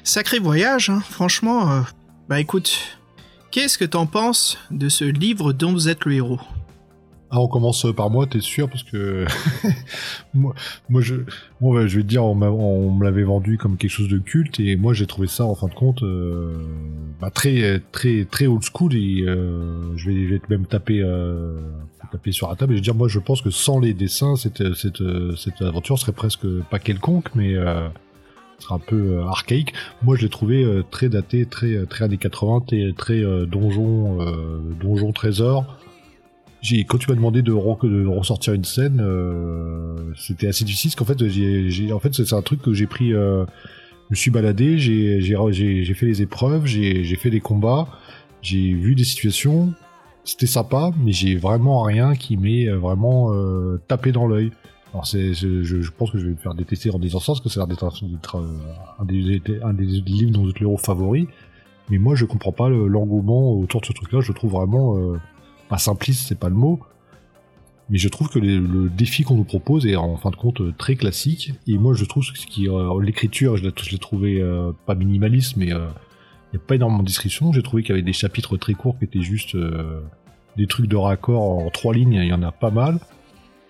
[0.04, 1.02] Sacré voyage, hein.
[1.10, 1.72] franchement.
[1.72, 1.80] Euh,
[2.28, 2.78] bah écoute,
[3.50, 6.40] qu'est-ce que t'en penses de ce livre dont vous êtes le héros?
[7.34, 9.24] Ah, on commence par moi, t'es sûr Parce que
[10.34, 10.54] moi,
[11.00, 11.14] je,
[11.62, 14.76] moi, je vais te dire, on, me l'avait vendu comme quelque chose de culte, et
[14.76, 16.52] moi, j'ai trouvé ça, en fin de compte, euh,
[17.22, 21.58] bah, très, très, très old school, et euh, je, vais, je, même taper, euh,
[22.10, 24.36] taper sur la table, et je vais dire, moi, je pense que sans les dessins,
[24.36, 25.02] cette, cette,
[25.38, 27.88] cette aventure serait presque pas quelconque, mais euh,
[28.68, 29.72] un peu euh, archaïque.
[30.02, 34.18] Moi, je l'ai trouvé très daté, très très années 80, et très donjon
[34.78, 35.78] donjon trésor.
[36.62, 39.04] J'ai quand tu m'as demandé de, de, ressortir une scène,
[40.16, 43.10] c'était assez difficile parce qu'en fait, j'ai en fait c'est un truc que j'ai pris.
[43.10, 43.44] je
[44.10, 47.88] me suis baladé, j'ai fait les épreuves, j'ai fait des combats,
[48.42, 49.74] j'ai vu des situations.
[50.24, 53.32] C'était sympa, mais j'ai vraiment rien qui m'est vraiment
[53.88, 54.52] tapé dans l'œil.
[54.92, 57.40] Alors c'est, je, je, pense que je vais me faire détester en disant ça, parce
[57.40, 61.28] que c'est un, un, des, un des livres dont le héros favori.
[61.88, 64.20] Mais moi, je comprends pas l'engouement autour de ce truc-là.
[64.20, 65.18] Je trouve vraiment euh,
[65.78, 66.80] simpliste, c'est pas le mot.
[67.90, 70.96] Mais je trouve que le défi qu'on nous propose est en fin de compte très
[70.96, 71.52] classique.
[71.66, 75.66] Et moi, je trouve ce qui euh, l'écriture, je l'ai trouvé euh, pas minimaliste, mais
[75.66, 77.52] il a pas énormément de description.
[77.52, 79.56] J'ai trouvé qu'il y avait des chapitres très courts qui étaient juste
[80.56, 82.14] des trucs de raccord en trois lignes.
[82.14, 82.98] Il y en a pas mal.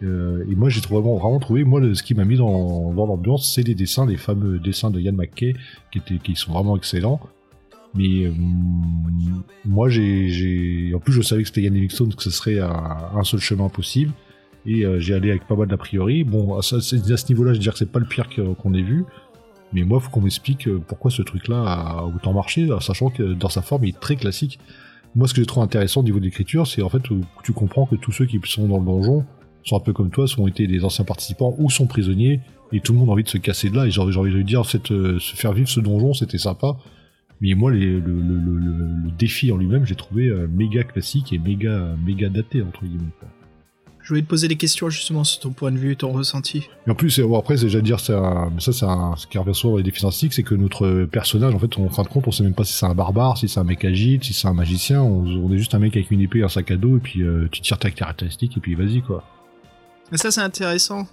[0.02, 3.52] Euh, et moi, j'ai vraiment, vraiment trouvé, moi, ce qui m'a mis dans, dans l'ambiance,
[3.54, 5.54] c'est les dessins, les fameux dessins de Yann McKay,
[5.90, 7.20] qui, étaient, qui sont vraiment excellents.
[7.94, 8.32] Mais euh,
[9.64, 13.40] moi, j'ai, en plus, je savais que c'était Yann Livingstone, que ce serait un, seul
[13.40, 14.12] chemin possible.
[14.64, 16.24] Et euh, j'ai allé avec pas mal d'a priori.
[16.24, 19.04] Bon, à, ce niveau-là, je veux dire que c'est pas le pire qu'on ait vu.
[19.72, 23.62] Mais moi, faut qu'on m'explique pourquoi ce truc-là a autant marché, sachant que dans sa
[23.62, 24.58] forme, il est très classique.
[25.14, 27.02] Moi, ce que j'ai trouvé intéressant au niveau d'écriture, c'est en fait
[27.42, 29.24] tu comprends que tous ceux qui sont dans le donjon
[29.64, 32.40] sont un peu comme toi, sont été des anciens participants ou sont prisonniers,
[32.72, 33.86] et tout le monde a envie de se casser de là.
[33.86, 36.76] Et j'ai envie de dire, euh, se faire vivre ce donjon, c'était sympa.
[37.42, 38.00] Mais moi, le,
[39.18, 43.10] défi en lui-même, j'ai trouvé euh, méga classique et méga, méga daté, entre guillemets.
[44.00, 46.68] Je voulais te poser des questions justement sur ton point de vue, ton ressenti.
[46.86, 47.98] Et en plus, bon, après, c'est- j'allais dire,
[48.52, 51.04] mais ça, c'est un, ce qui revient souvent dans les défis fantastiques, c'est que notre
[51.10, 53.36] personnage, en fait, en fin de compte, on sait même pas si c'est un barbare,
[53.38, 55.02] si c'est un mec agile, si c'est un magicien.
[55.02, 57.22] On, on est juste un mec avec une épée, un sac à dos, et puis
[57.22, 59.24] euh, tu tires ta caractéristique, et puis vas-y, quoi.
[60.12, 61.06] Et ça, c'est intéressant.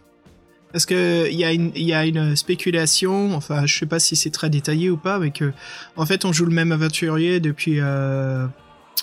[0.72, 4.16] Parce que il y, a une- y a une spéculation, enfin, je sais pas si
[4.16, 5.52] c'est très détaillé ou pas, mais que,
[5.96, 8.46] en fait, on joue le même aventurier depuis, euh,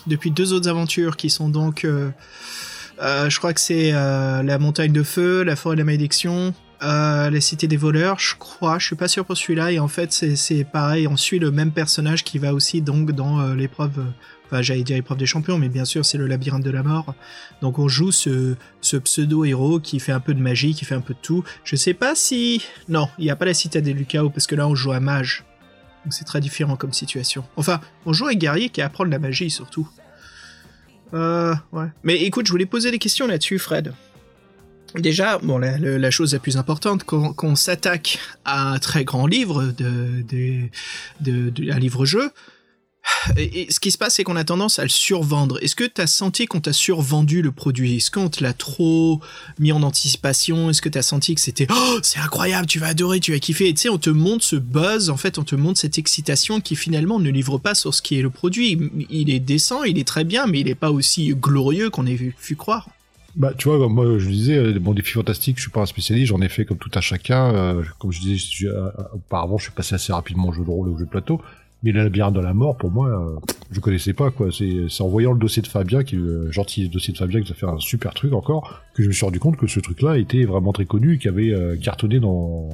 [0.07, 2.11] depuis deux autres aventures qui sont donc, euh,
[3.03, 6.55] euh, je crois que c'est euh, la montagne de feu, la forêt de la malédiction,
[6.85, 9.89] euh, la cité des voleurs, je crois, je suis pas sûr pour celui-là, et en
[9.89, 14.05] fait, c'est- pareil, on suit le même personnage qui va aussi donc dans euh, l'épreuve,
[14.47, 17.15] enfin, j'allais dire l'épreuve des champions, mais bien sûr, c'est le labyrinthe de la mort.
[17.63, 21.01] Donc on joue ce, ce pseudo-héros qui fait un peu de magie, qui fait un
[21.01, 21.45] peu de tout.
[21.65, 22.63] Je sais pas si...
[22.89, 25.01] Non, il n'y a pas la citadelle du chaos, parce que là on joue à
[25.01, 25.45] mage.
[26.05, 27.45] Donc c'est très différent comme situation.
[27.57, 29.89] Enfin, on joue un guerrier qui apprend de la magie surtout.
[31.15, 31.87] Euh, ouais.
[32.03, 33.93] Mais écoute, je voulais poser des questions là-dessus, Fred.
[34.95, 38.79] Déjà, bon, la, la- la chose la plus importante, quand, quand on s'attaque à un
[38.79, 40.69] très grand livre, de, de,
[41.21, 42.31] de, de- un livre-jeu,
[43.37, 45.63] et, ce qui se passe, c'est qu'on a tendance à le survendre.
[45.63, 47.97] Est-ce que tu as senti qu'on t'a survendu le produit?
[47.97, 49.21] Est-ce qu'on te l'a trop
[49.59, 50.71] mis en anticipation?
[50.71, 53.39] Est-ce que tu as senti que c'était oh, c'est incroyable, tu vas adorer, tu vas
[53.39, 53.69] kiffer?
[53.69, 56.61] Et tu sais, on te montre ce buzz, en fait, on te montre cette excitation
[56.61, 58.79] qui finalement ne livre pas sur ce qui est le produit.
[59.11, 62.17] Il est décent, il est très bien, mais il n'est pas aussi glorieux qu'on ait
[62.17, 62.89] pu croire.
[63.37, 66.29] Bah, tu vois, moi, je disais, euh, mon défi fantastique, je suis pas un spécialiste,
[66.29, 67.55] j'en ai fait comme tout un chacun.
[67.55, 70.89] euh, comme je disais, euh, auparavant, je suis passé assez rapidement au jeu de rôle
[70.89, 71.43] et au jeu de plateau.
[71.87, 73.39] Mais le labyrinthe de la mort, pour moi, euh,
[73.71, 74.49] je connaissais pas, quoi.
[74.51, 77.55] C'est en voyant le dossier de Fabien, qui le gentil dossier de Fabien, qui a
[77.55, 80.47] fait un super truc encore, que je me suis rendu compte que ce truc-là était
[80.47, 82.71] vraiment très connu, qui avait euh, cartonné dans,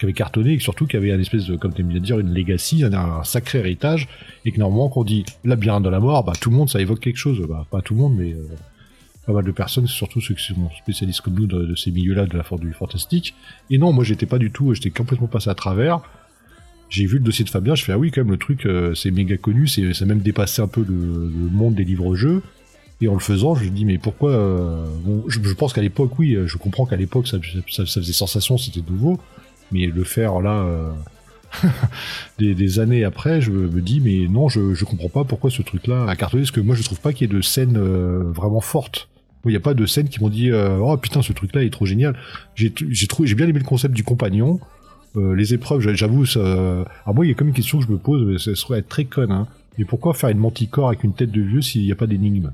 [0.00, 2.82] qui cartonné, et surtout qui avait un espèce de, comme tu bien dire, une legacy,
[2.82, 4.08] un, sacré héritage,
[4.44, 6.80] et que normalement, quand on dit labyrinthe de la mort, bah, tout le monde, ça
[6.80, 7.40] évoque quelque chose.
[7.48, 8.42] Bah, pas tout le monde, mais, euh,
[9.28, 12.36] pas mal de personnes, surtout ceux qui sont spécialistes comme nous de, ces milieux-là de
[12.36, 13.34] la du fantastique.
[13.70, 16.00] Et non, moi j'étais pas du tout, j'étais complètement passé à travers.
[16.90, 18.94] J'ai vu le dossier de Fabien, je fais ah oui quand même le truc euh,
[18.94, 20.94] c'est méga connu, c'est ça même dépassé un peu le,
[21.50, 22.42] monde des livres-jeux.
[23.00, 26.18] Et en le faisant, je me dis mais pourquoi euh, bon, je, pense qu'à l'époque
[26.18, 29.20] oui, je comprends qu'à l'époque ça, faisait sensation, c'était nouveau,
[29.70, 30.90] mais le faire là euh,
[32.38, 36.06] des, années après, je me dis mais non, je, je comprends pas pourquoi ce truc-là
[36.08, 38.60] a cartonné, parce que moi je trouve pas qu'il y ait de scène euh, vraiment
[38.60, 39.08] forte.
[39.44, 41.70] Il n'y a pas de scène qui m'ont dit euh, oh putain ce truc-là est
[41.70, 42.16] trop génial.
[42.54, 44.60] J'ai bien aimé le concept du compagnon.
[45.18, 46.40] Euh, les épreuves, j'a- j'avoue, ça...
[46.40, 48.78] alors moi il y a comme une question que je me pose, mais ça serait
[48.78, 49.32] être très conne.
[49.32, 49.46] Hein.
[49.76, 52.52] Mais pourquoi faire une manticore avec une tête de vieux s'il n'y a pas d'énigme?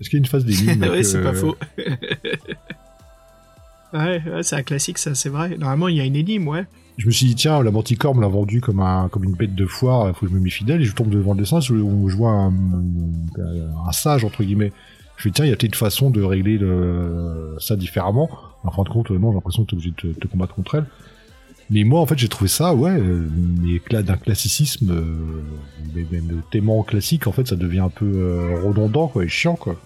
[0.00, 1.56] Est-ce qu'il y a une phase d'énigme ouais, c'est pas faux.
[3.92, 5.56] ouais, ouais, c'est un classique, ça, c'est vrai.
[5.58, 6.66] Normalement, il y a une énigme, ouais.
[6.98, 9.54] Je me suis dit tiens la manticore me l'a vendu comme un comme une bête
[9.54, 11.58] de foire, il faut que je me mets fidèle et je tombe devant le dessin,
[11.60, 14.70] je, je vois un, un, un sage entre guillemets.
[15.16, 18.28] Je me dis tiens il y a peut-être une façon de régler le, ça différemment.
[18.64, 20.54] En fin de compte non j'ai l'impression que tu es obligé de te, te combattre
[20.54, 20.84] contre elle.
[21.70, 23.28] Mais moi, en fait, j'ai trouvé ça, ouais, euh,
[23.62, 29.06] mais d'un classicisme, euh, même tellement classique, en fait, ça devient un peu euh, redondant,
[29.06, 29.76] quoi, et chiant, quoi.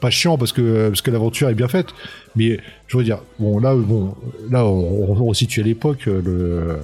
[0.00, 1.88] Pas chiant parce que parce que l'aventure est bien faite,
[2.36, 4.14] mais je veux dire, bon, là, bon,
[4.50, 6.78] là, on, on, on situe à l'époque le,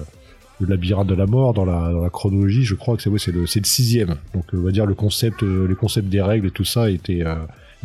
[0.61, 2.63] le labyrinthe de la mort dans la, chronologie.
[2.63, 4.15] Je crois que c'est ouais, le le sixième.
[4.33, 7.35] Donc, on va dire le concept, les concepts des règles et tout ça était euh,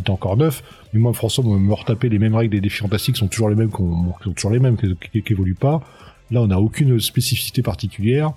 [0.01, 0.63] était encore neuf.
[0.93, 3.71] Mais moi, François, me, retaper les mêmes règles des défis fantastiques sont toujours les mêmes,
[3.71, 5.83] qu'on sont toujours les mêmes, qui, qui, qui évoluent pas.
[6.31, 8.33] Là, on n'a aucune spécificité particulière.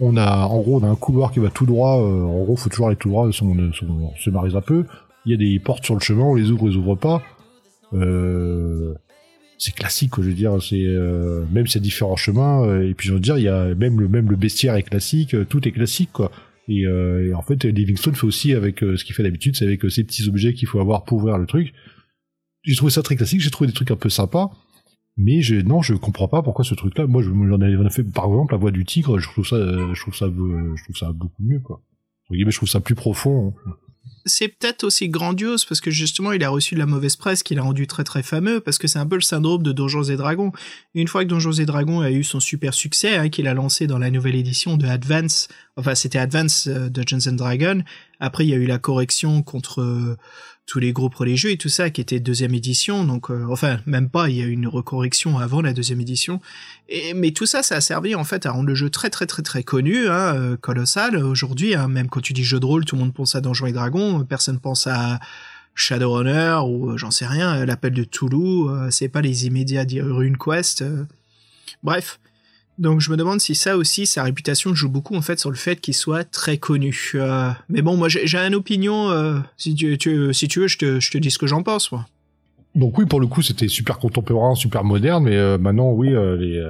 [0.00, 2.00] On a, en gros, on a un couloir qui va tout droit.
[2.00, 4.84] euh, en gros, faut toujours aller tout droit, on, se marise un peu.
[5.26, 7.22] Il y a des portes sur le chemin, on les ouvre, on les ouvre pas.
[7.92, 8.94] Euh,
[9.58, 10.60] c'est classique, je veux dire.
[10.62, 12.64] C'est euh, même c'est différents chemins.
[12.64, 14.82] euh, et puis, je veux dire, il y a même le même le bestiaire est
[14.82, 15.34] classique.
[15.34, 16.30] euh, Tout est classique, quoi.
[16.68, 19.84] Et, euh, en fait, Livingstone fait aussi avec euh, ce qu'il fait d'habitude, c'est avec
[19.84, 21.74] euh, ces petits objets qu'il faut avoir pour ouvrir le truc.
[22.62, 24.50] J'ai trouvé ça très classique, j'ai trouvé des trucs un peu sympas,
[25.16, 27.06] mais je, non, je comprends pas pourquoi ce truc-là.
[27.06, 29.46] Moi, je j'en ai, j'en ai fait, par exemple, la voix du tigre, je trouve
[29.46, 31.82] ça, euh, je trouve ça, je trouve ça beaucoup mieux, quoi.
[32.30, 33.54] Je trouve ça plus profond.
[33.66, 33.74] hein.
[34.26, 37.54] C'est peut-être aussi grandiose parce que justement il a reçu de la mauvaise presse qui
[37.54, 40.16] l'a rendu très très fameux parce que c'est un peu le syndrome de Donjons et
[40.16, 40.52] Dragons.
[40.94, 43.86] Une fois que Donjons et Dragons a eu son super succès hein, qu'il a lancé
[43.86, 47.82] dans la nouvelle édition de Advance, enfin c'était Advance euh, Dungeons and Dragons.
[48.18, 50.16] Après il y a eu la correction contre euh,
[50.66, 53.04] tous les groupes religieux et tout ça qui était deuxième édition.
[53.04, 56.40] Donc euh, enfin même pas il y a eu une recorrection avant la deuxième édition.
[56.88, 59.26] Et mais tout ça ça a servi en fait à rendre le jeu très très
[59.26, 61.16] très très connu hein, euh, colossal.
[61.16, 63.66] Aujourd'hui hein, même quand tu dis jeu de rôle tout le monde pense à Donjons
[63.66, 65.20] et Dragons personne pense à
[65.74, 70.06] Shadowrunner ou euh, j'en sais rien l'appel de Toulouse euh, c'est pas les immédiats dire
[70.06, 71.04] RuneQuest euh.
[71.82, 72.20] bref
[72.78, 75.56] Donc je me demande si ça aussi, sa réputation joue beaucoup en fait sur le
[75.56, 77.12] fait qu'il soit très connu.
[77.14, 79.10] Euh, mais bon, moi j'ai j'ai une opinion.
[79.10, 81.62] euh, si tu, tu- si tu veux, je te, je te dis ce que j'en
[81.62, 81.92] pense.
[81.92, 82.04] Moi.
[82.74, 86.60] Donc oui, pour le coup, c'était super contemporain, super moderne, mais euh, maintenant, oui, les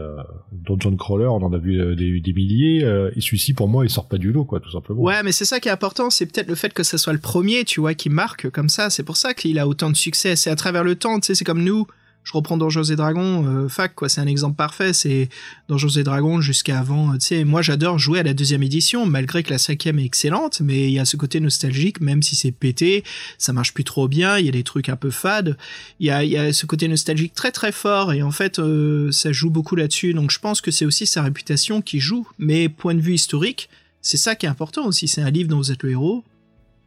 [0.52, 2.80] Dungeon Crawler, on en a vu des, des milliers,
[3.16, 5.00] et celui-ci, pour moi, il sort pas du lot, quoi, tout simplement.
[5.00, 6.10] Ouais, mais c'est ça qui est important.
[6.10, 8.90] C'est peut-être le fait que ça soit le premier, tu vois, qui marque comme ça.
[8.90, 10.36] C'est pour ça qu'il a autant de succès.
[10.36, 11.18] C'est à travers le temps.
[11.20, 11.86] Tu sais, c'est comme nous.
[12.24, 14.92] Je reprends Donjons et Dragons, euh, fac quoi, c'est un exemple parfait.
[14.94, 15.28] C'est
[15.68, 17.10] Donjons et Dragons jusqu'à avant.
[17.12, 20.04] euh, Tu sais, moi j'adore jouer à la deuxième édition, malgré que la cinquième est
[20.04, 23.04] excellente, mais il y a ce côté nostalgique, même si c'est pété,
[23.36, 24.38] ça marche plus trop bien.
[24.38, 25.56] Il y a des trucs un peu fades.
[26.00, 29.12] Il y a, y a ce côté nostalgique très très fort, et en fait euh,
[29.12, 30.14] ça joue beaucoup là-dessus.
[30.14, 32.26] Donc je pense que c'est aussi sa réputation qui joue.
[32.38, 33.68] Mais point de vue historique,
[34.00, 35.08] c'est ça qui est important aussi.
[35.08, 36.24] C'est un livre dont vous êtes le héros.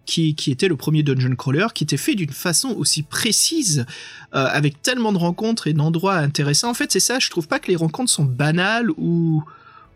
[0.07, 3.85] Qui, qui était le premier dungeon crawler, qui était fait d'une façon aussi précise,
[4.33, 6.69] euh, avec tellement de rencontres et d'endroits intéressants.
[6.69, 7.19] En fait, c'est ça.
[7.19, 9.43] Je trouve pas que les rencontres sont banales ou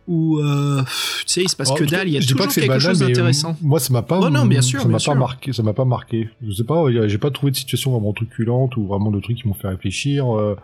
[0.10, 0.82] ou euh,
[1.20, 2.10] tu sais, il se passe Oh, que dalle.
[2.10, 3.56] Il y a toujours que quelque banal, chose d'intéressant.
[3.62, 5.86] Moi, ça m'a pas, Oh non, bien sûr, ça m'a pas marqué, ça m'a pas
[5.86, 6.30] marqué.
[6.46, 9.48] Je sais pas, j'ai pas trouvé de situation vraiment truculente ou vraiment de trucs qui
[9.48, 10.28] m'ont fait réfléchir.
[10.38, 10.58] euh,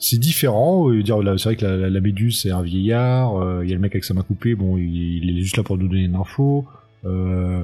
[0.00, 0.90] c'est différent.
[0.90, 3.62] euh, dire, c'est vrai que la, la, la méduse c'est un vieillard.
[3.62, 4.56] Il y a le mec avec sa main coupée.
[4.56, 6.64] Bon, il, il est juste là pour nous donner une info.
[7.04, 7.62] Euh,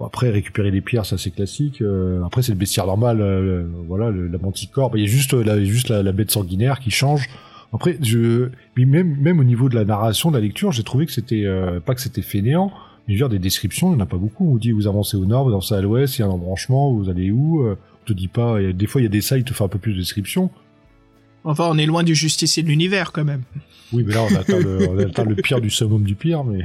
[0.00, 1.80] bon, après, récupérer des pierres, ça c'est classique.
[1.82, 3.20] Euh, après, c'est le bestiaire normal.
[3.20, 4.90] euh, voilà, le, la manticore.
[4.96, 7.28] Il y a juste la, juste la, la bête sanguinaire qui change.
[7.72, 11.12] Après, je, même, même au niveau de la narration, de la lecture, j'ai trouvé que
[11.12, 12.72] c'était euh, pas que c'était fainéant,
[13.06, 14.48] mais je veux dire des descriptions, il n'y en a pas beaucoup.
[14.48, 16.30] On vous dit vous avancez au nord, vous avancez à l'ouest, il y a un
[16.30, 18.58] embranchement, vous allez où euh, On te dit pas.
[18.58, 19.98] a- des fois, il y a des salles, il te fait un peu plus de
[19.98, 20.50] descriptions.
[21.44, 23.42] Enfin, on est loin du justicier de l'univers quand même.
[23.92, 26.64] Oui, mais là, on atteint le, on atteint le pire du summum du pire, mais,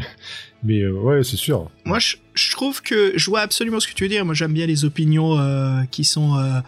[0.64, 1.72] mais euh, ouais, c'est sûr.
[1.86, 4.26] Moi, je, je trouve que je vois absolument ce que tu veux dire.
[4.26, 6.60] Moi, j'aime bien les opinions euh, qui sont euh,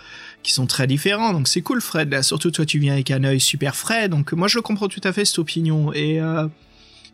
[0.41, 1.34] qui sont très différentes.
[1.34, 2.09] Donc, c'est cool, Fred.
[2.09, 4.09] Là, surtout toi, tu viens avec un œil super frais.
[4.09, 5.93] Donc, moi, je comprends tout à fait cette opinion.
[5.93, 6.19] Et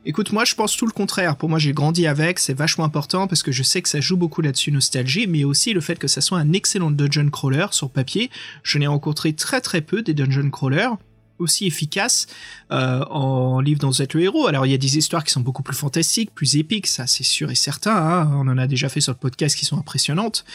[0.05, 1.35] écoute, moi, je pense tout le contraire.
[1.35, 2.39] Pour moi, j'ai grandi avec.
[2.39, 5.73] C'est vachement important parce que je sais que ça joue beaucoup là-dessus, nostalgie, mais aussi
[5.73, 8.29] le fait que ça soit un excellent dungeon crawler sur papier.
[8.63, 10.97] Je n'ai rencontré très très peu des dungeon crawlers
[11.39, 12.27] aussi efficaces
[12.71, 14.47] euh, en livre dont vous êtes le héros.
[14.47, 17.23] Alors il y a des histoires qui sont beaucoup plus fantastiques, plus épiques, ça c'est
[17.23, 17.95] sûr et certain.
[17.95, 18.31] hein.
[18.35, 20.45] On en a déjà fait sur le podcast qui sont impressionnantes.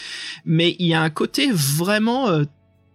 [0.44, 2.44] Mais il y a un côté vraiment euh,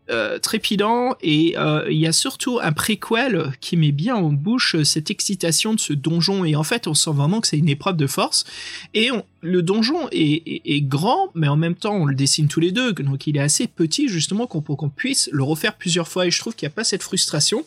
[0.10, 4.76] euh, trépidant et euh, il y a surtout un préquel qui met bien en bouche
[4.76, 6.44] euh, cette excitation de ce donjon.
[6.44, 8.44] Et en fait on sent vraiment que c'est une épreuve de force.
[8.94, 12.48] Et on- le donjon est, est- est grand mais en même temps on le dessine
[12.48, 12.94] tous les deux.
[12.94, 16.26] Donc il est assez petit justement pour qu'on puisse le refaire plusieurs fois.
[16.28, 17.64] Et je trouve qu'il n'y a pas cette frustration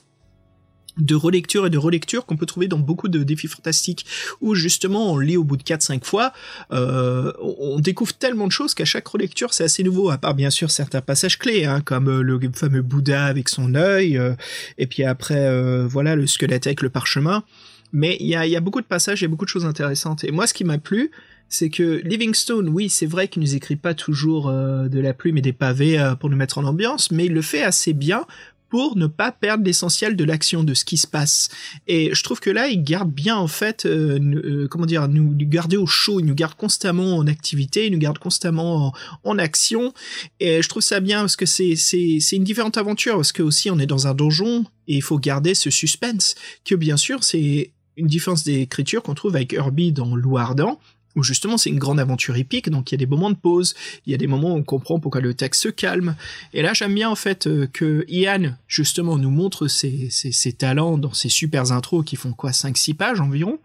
[0.97, 4.07] de relecture et de relecture qu'on peut trouver dans beaucoup de défis fantastiques
[4.41, 6.33] où justement on lit au bout de 4-5 fois
[6.73, 10.51] euh, on découvre tellement de choses qu'à chaque relecture c'est assez nouveau à part bien
[10.51, 14.35] sûr certains passages clés hein, comme euh, le fameux Bouddha avec son œil euh,
[14.79, 17.45] et puis après euh, voilà le squelette avec le parchemin.
[17.93, 20.25] Mais il y a, y a beaucoup de passages et beaucoup de choses intéressantes.
[20.25, 21.11] Et moi ce qui m'a plu
[21.49, 25.39] c'est que Livingstone, oui, c'est vrai qu'il nous écrit pas toujours euh, de la plume
[25.39, 28.27] et des pavés euh, pour nous mettre en ambiance, mais il le fait assez bien
[28.69, 31.49] pour ne pas perdre l'essentiel de l'action, de ce qui se passe.
[31.87, 35.35] Et je trouve que là, il garde bien, en fait, euh, euh, comment dire, nous,
[35.35, 38.93] nous garder au chaud, il nous garde constamment en activité, il nous garde constamment
[39.25, 39.93] en, action.
[40.41, 43.43] Et je trouve ça bien parce que c'est, c'est, c'est une différente aventure, parce que
[43.43, 46.35] aussi on est dans un donjon et il faut garder ce suspense,
[46.65, 50.79] que bien sûr, c'est une différence d'écriture qu'on trouve avec Herbie dans Loup Ardent,
[51.17, 53.75] où justement c'est une grande aventure épique, donc il y a des moments de pause,
[54.07, 56.15] il y a des moments où on comprend pourquoi le texte se calme.
[56.53, 60.53] Et là j'aime bien en fait euh, que Ian justement nous montre ses, ses, ses
[60.53, 63.59] talents dans ces super intros qui font quoi 5-6 pages environ,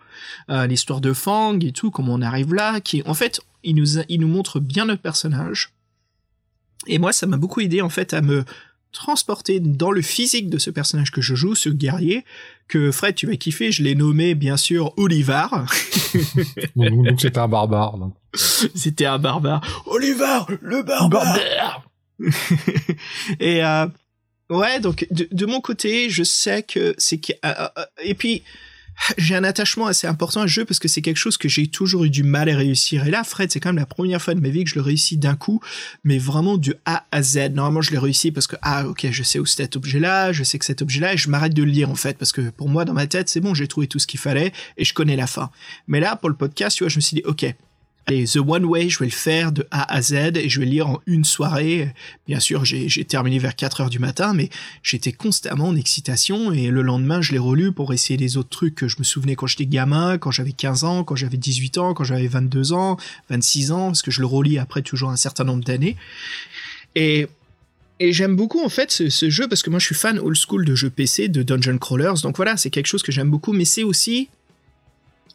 [0.49, 3.99] euh, l'histoire de Fang et tout, comment on arrive là, qui en fait il nous,
[4.09, 5.73] il nous montre bien notre personnage.
[6.87, 8.43] Et moi ça m'a beaucoup aidé en fait à me
[8.91, 12.25] transporter dans le physique de ce personnage que je joue, ce guerrier,
[12.67, 15.65] que Fred, tu vas kiffer, je l'ai nommé bien sûr Olivar.
[16.75, 17.97] Donc c'était un barbare.
[18.33, 19.61] C'était un barbare.
[19.85, 21.85] Olivar, le barbare
[23.39, 23.87] Et euh,
[24.49, 28.43] ouais, donc de, de mon côté, je sais que c'est euh, euh, et puis
[29.17, 31.67] j'ai un attachement assez important à ce jeu parce que c'est quelque chose que j'ai
[31.67, 33.05] toujours eu du mal à réussir.
[33.05, 34.81] Et là, Fred, c'est quand même la première fois de ma vie que je le
[34.81, 35.61] réussis d'un coup,
[36.03, 37.51] mais vraiment du A à Z.
[37.53, 40.43] Normalement, je l'ai réussi parce que ah ok, je sais où c'est cet objet-là, je
[40.43, 42.69] sais que cet objet-là, et je m'arrête de le lire en fait parce que pour
[42.69, 45.15] moi dans ma tête, c'est bon, j'ai trouvé tout ce qu'il fallait et je connais
[45.15, 45.51] la fin.
[45.87, 47.53] Mais là, pour le podcast, tu vois, je me suis dit ok.
[48.07, 50.65] Allez, The One Way, je vais le faire de A à Z et je vais
[50.65, 51.93] le lire en une soirée.
[52.27, 54.49] Bien sûr, j'ai terminé vers 4 heures du matin, mais
[54.81, 58.75] j'étais constamment en excitation et le lendemain, je l'ai relu pour essayer les autres trucs
[58.75, 61.93] que je me souvenais quand j'étais gamin, quand j'avais 15 ans, quand j'avais 18 ans,
[61.93, 62.97] quand j'avais 22 ans,
[63.29, 65.95] 26 ans, parce que je le relis après toujours un certain nombre d'années.
[66.95, 67.27] Et
[67.99, 70.35] Et j'aime beaucoup en fait ce, ce jeu parce que moi je suis fan old
[70.35, 72.21] school de jeux PC, de dungeon crawlers.
[72.23, 74.29] Donc voilà, c'est quelque chose que j'aime beaucoup, mais c'est aussi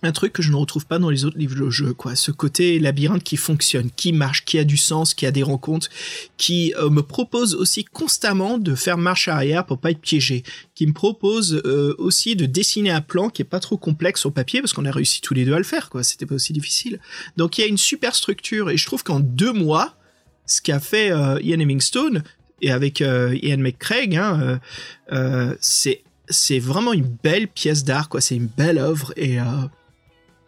[0.03, 2.17] un truc que je ne retrouve pas dans les autres livres de jeu, quoi.
[2.17, 5.89] Ce côté labyrinthe qui fonctionne, qui marche, qui a du sens, qui a des rencontres,
[6.37, 10.43] qui euh, me propose aussi constamment de faire marche arrière pour pas être piégé,
[10.75, 14.31] qui me propose euh, aussi de dessiner un plan qui est pas trop complexe au
[14.31, 16.03] papier parce qu'on a réussi tous les deux à le faire, quoi.
[16.03, 17.01] C'était pas aussi difficile.
[17.37, 19.97] Donc il y a une super structure et je trouve qu'en deux mois,
[20.45, 22.23] ce qu'a fait euh, Ian Hemingstone
[22.63, 24.61] et avec Ian McCraig, hein,
[25.61, 28.21] c'est c'est vraiment une belle pièce d'art, quoi.
[28.21, 29.39] C'est une belle œuvre et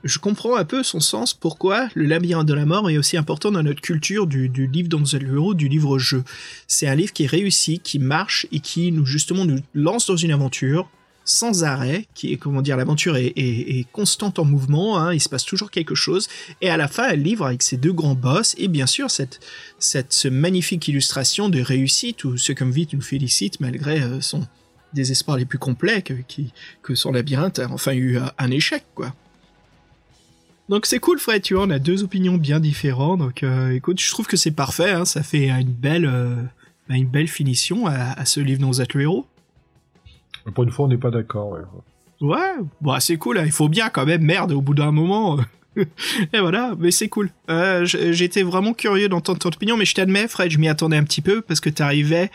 [0.04, 3.50] je comprends un peu son sens, pourquoi le labyrinthe de la mort est aussi important
[3.50, 6.22] dans notre culture du, du livre dans le héros, du livre jeu.
[6.66, 10.16] C'est un livre qui est réussi, qui marche et qui nous justement nous lance dans
[10.16, 10.88] une aventure
[11.28, 15.44] sans arrêt, qui est comment dire l'aventure est, constante en mouvement, hein, il se passe
[15.44, 16.26] toujours quelque chose,
[16.62, 19.38] et à la fin elle livre avec ses deux grands boss et bien sûr cette
[19.78, 24.46] cette ce magnifique illustration de réussite où ce comme vite nous félicite malgré euh, son
[24.94, 26.14] désespoir les plus complets que,
[26.82, 29.12] que son labyrinthe a enfin eu un échec quoi.
[30.68, 33.20] Donc c'est cool Fred, tu vois, on a deux opinions bien différentes.
[33.20, 36.36] Donc euh, écoute, je trouve que c'est parfait, hein, ça fait une belle, euh,
[36.90, 39.26] une belle finition à, à ce livre dans le héros.
[40.54, 41.50] Pour une fois, on n'est pas d'accord.
[41.50, 41.60] Ouais.
[42.20, 45.38] Ouais, bah c'est cool, hein, il faut bien quand même, merde, au bout d'un moment.
[46.32, 47.30] Et voilà, mais c'est cool.
[47.48, 51.04] Euh, J'étais vraiment curieux d'entendre ton opinion, mais je t'admets, Fred, je m'y attendais un
[51.04, 52.30] petit peu parce que t'arrivais,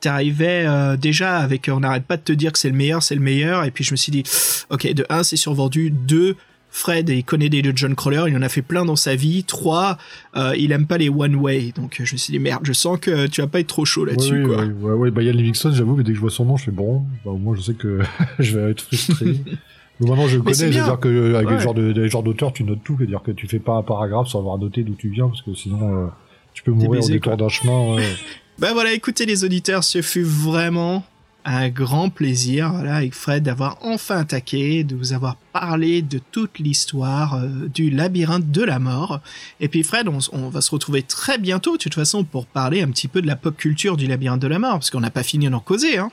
[0.00, 3.16] t'arrivais euh, déjà avec, on n'arrête pas de te dire que c'est le meilleur, c'est
[3.16, 4.22] le meilleur, et puis je me suis dit,
[4.70, 6.36] ok, de 1 c'est survendu, 2
[6.76, 9.44] Fred, il connaît des John Crawler, il en a fait plein dans sa vie.
[9.44, 9.96] 3,
[10.36, 11.72] euh, il aime pas les one way.
[11.74, 14.04] Donc je me suis dit merde, je sens que tu vas pas être trop chaud
[14.04, 14.44] là-dessus.
[14.44, 16.58] Ouais, ouais, ouais, ouais, bah Yann Livingston, j'avoue, mais dès que je vois son nom,
[16.58, 18.00] je fais bon, bah, au moins je sais que
[18.38, 19.26] je vais être frustré.
[20.00, 21.72] Mais maintenant je Mais connais, c'est-à-dire que avec Ouais.
[21.74, 24.28] le de, les genres d'auteur, tu notes tout, c'est-à-dire que tu fais pas un paragraphe
[24.28, 26.06] sans avoir noté d'où tu viens, parce que sinon euh,
[26.52, 27.94] tu peux mourir baisé, au détour d'un chemin.
[27.94, 28.04] ouais.
[28.58, 31.04] Ben voilà, écoutez les auditeurs, ce fut vraiment
[31.46, 36.58] un grand plaisir, voilà, avec Fred, d'avoir enfin attaqué, de vous avoir parlé de toute
[36.58, 39.20] l'histoire euh, du labyrinthe de la mort.
[39.60, 42.82] Et puis Fred, on, on va se retrouver très bientôt, de toute façon, pour parler
[42.82, 45.10] un petit peu de la pop culture du labyrinthe de la mort, parce qu'on n'a
[45.10, 46.10] pas fini d'en causer, hein.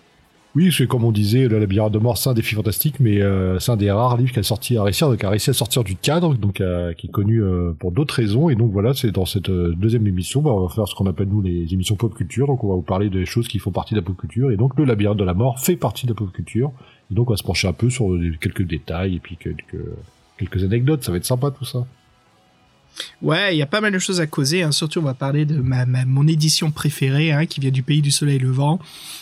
[0.56, 3.58] Oui, c'est comme on disait, le labyrinthe de mort, c'est un défi fantastique, mais euh,
[3.58, 5.84] c'est un des rares livres qui a sorti à réussir, qui a réussi à sortir
[5.84, 8.50] du cadre, donc euh, qui est connu euh, pour d'autres raisons.
[8.52, 11.08] Et donc voilà, c'est dans cette euh, deuxième émission, bah, on va faire ce qu'on
[11.08, 12.46] appelle nous les émissions pop culture.
[12.46, 14.52] Donc on va vous parler des choses qui font partie de la pop culture.
[14.52, 16.72] Et donc le labyrinthe de la mort fait partie de la pop culture.
[17.10, 19.84] Et donc on va se pencher un peu sur quelques détails et puis quelques
[20.38, 21.04] quelques anecdotes.
[21.04, 21.88] Ça va être sympa tout ça.
[23.22, 24.64] Ouais, il y a pas mal de choses à causer.
[24.64, 24.72] Hein.
[24.72, 28.12] Surtout, on va parler de ma, mon édition préférée, hein, qui vient du pays du
[28.12, 28.80] soleil levant.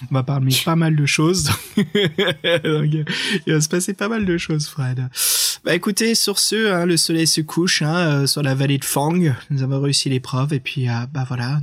[0.10, 1.50] On va parler pas mal de choses.
[1.78, 2.90] Donc,
[3.46, 5.08] il va se passer pas mal de choses, Fred.
[5.64, 9.14] Bah écoutez, sur ce, hein, le soleil se couche euh, sur la vallée de Fang.
[9.52, 11.60] Nous avons réussi l'épreuve et puis euh, bah voilà.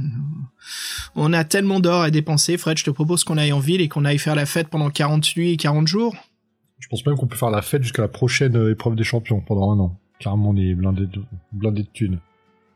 [1.16, 2.78] On a tellement d'or à dépenser, Fred.
[2.78, 5.36] Je te propose qu'on aille en ville et qu'on aille faire la fête pendant 40
[5.36, 6.14] nuits et 40 jours.
[6.78, 9.40] Je pense même qu'on peut faire la fête jusqu'à la prochaine euh, épreuve des champions
[9.40, 9.98] pendant un an.
[10.18, 11.22] Carrément, on est blindé de,
[11.52, 12.18] blindé thunes.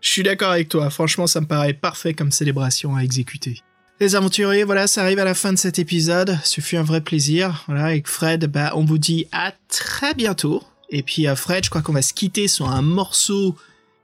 [0.01, 0.91] Je suis d'accord avec toi.
[0.91, 3.61] Franchement, ça me paraît parfait comme célébration à exécuter.
[4.01, 6.37] Les aventuriers, voilà, ça arrive à la fin de cet épisode.
[6.43, 7.63] Ce fut un vrai plaisir.
[7.69, 10.63] Voilà, avec Fred, bah, on vous dit à très bientôt.
[10.91, 13.57] Et puis, à Fred, je crois qu'on va se quitter sur un morceau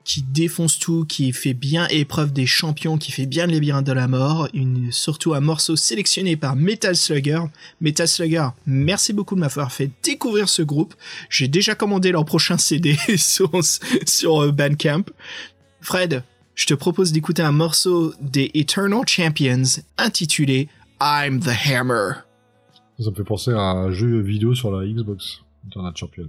[0.08, 3.92] qui défonce tout, qui fait bien épreuve des champions, qui fait bien le labyrinthe de
[3.92, 4.48] la mort.
[4.54, 7.42] Une, surtout un morceau sélectionné par Metal Slugger.
[7.82, 10.94] Metal Slugger, merci beaucoup de m'avoir fait découvrir ce groupe.
[11.28, 13.50] J'ai déjà commandé leur prochain CD sur,
[14.06, 15.04] sur euh, Bandcamp.
[15.82, 16.22] Fred,
[16.54, 20.70] je te propose d'écouter un morceau des Eternal Champions intitulé
[21.02, 22.12] I'm the Hammer.
[22.98, 26.28] Ça me fait penser à un jeu vidéo sur la Xbox, Internet Champions.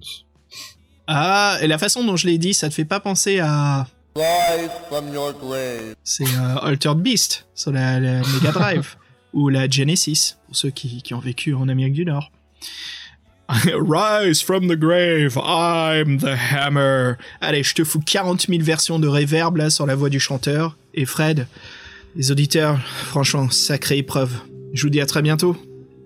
[1.12, 3.88] Ah, et la façon dont je l'ai dit, ça te fait pas penser à...
[6.04, 8.96] C'est euh, Altered Beast sur la, la Mega Drive
[9.34, 12.32] ou la Genesis, pour ceux qui, qui ont vécu en Amérique du Nord.
[13.50, 17.16] Rise from the grave, I'm the hammer.
[17.42, 20.78] Allez, je te fous 40 000 versions de reverb là sur la voix du chanteur.
[20.94, 21.48] Et Fred,
[22.16, 24.32] les auditeurs, franchement, sacrée épreuve.
[24.74, 25.58] Je vous dis à très bientôt.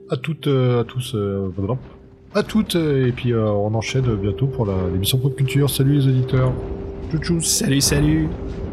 [0.09, 1.49] À toutes, euh, à tous, euh.
[2.35, 5.69] À toutes, euh, et puis euh, on enchaîne bientôt pour la- l'émission Pop Culture.
[5.69, 6.51] Salut les auditeurs.
[7.11, 7.41] Tchou tchou.
[7.41, 8.29] Salut, salut.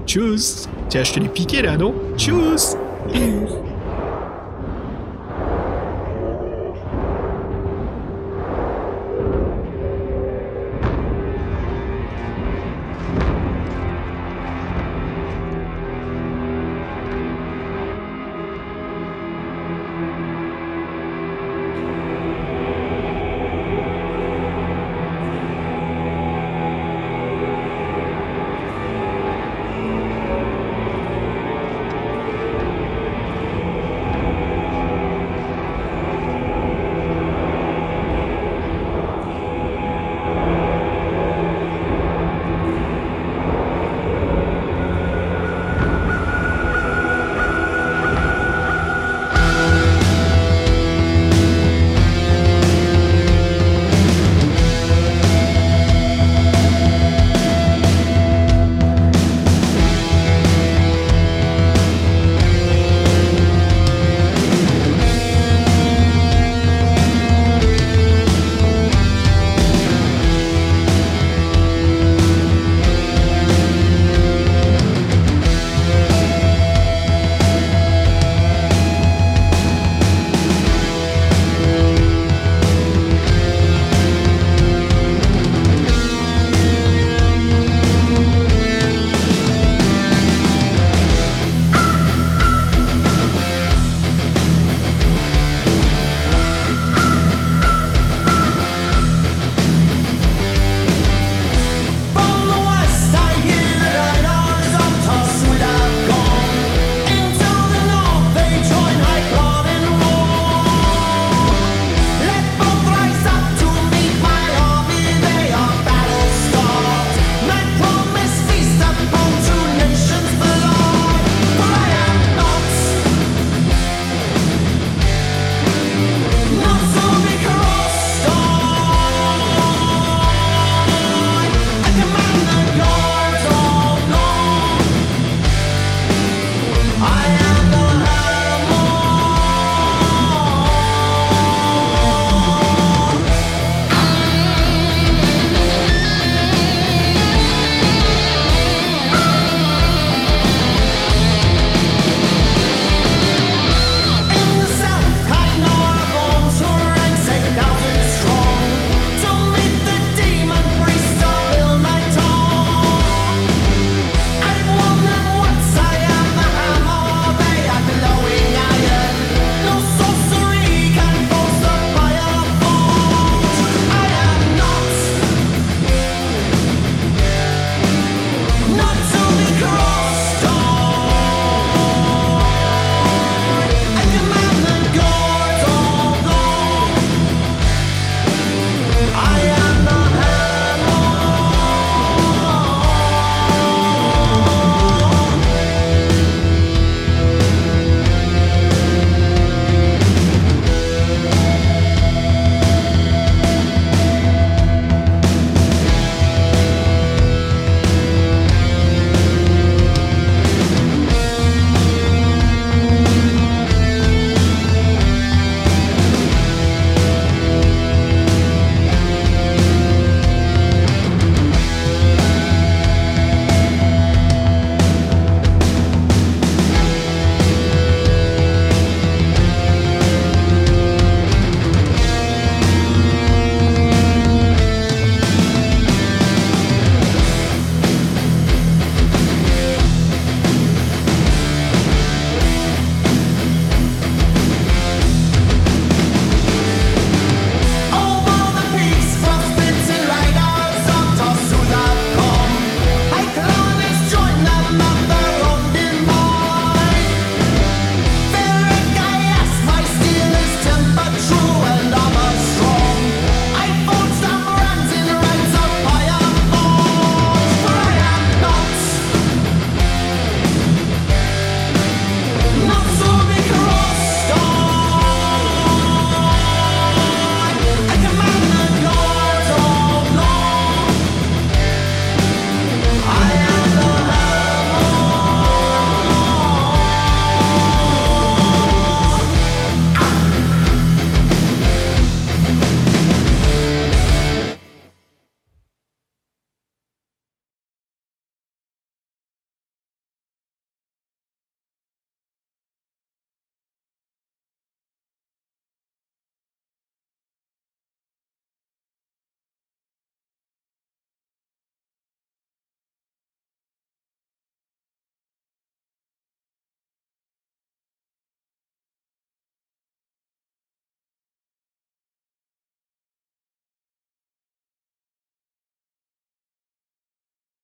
[0.06, 0.68] Tchuss.
[0.88, 1.94] Tiens, je te l'ai piqué là, non?
[2.16, 2.76] Tchuss.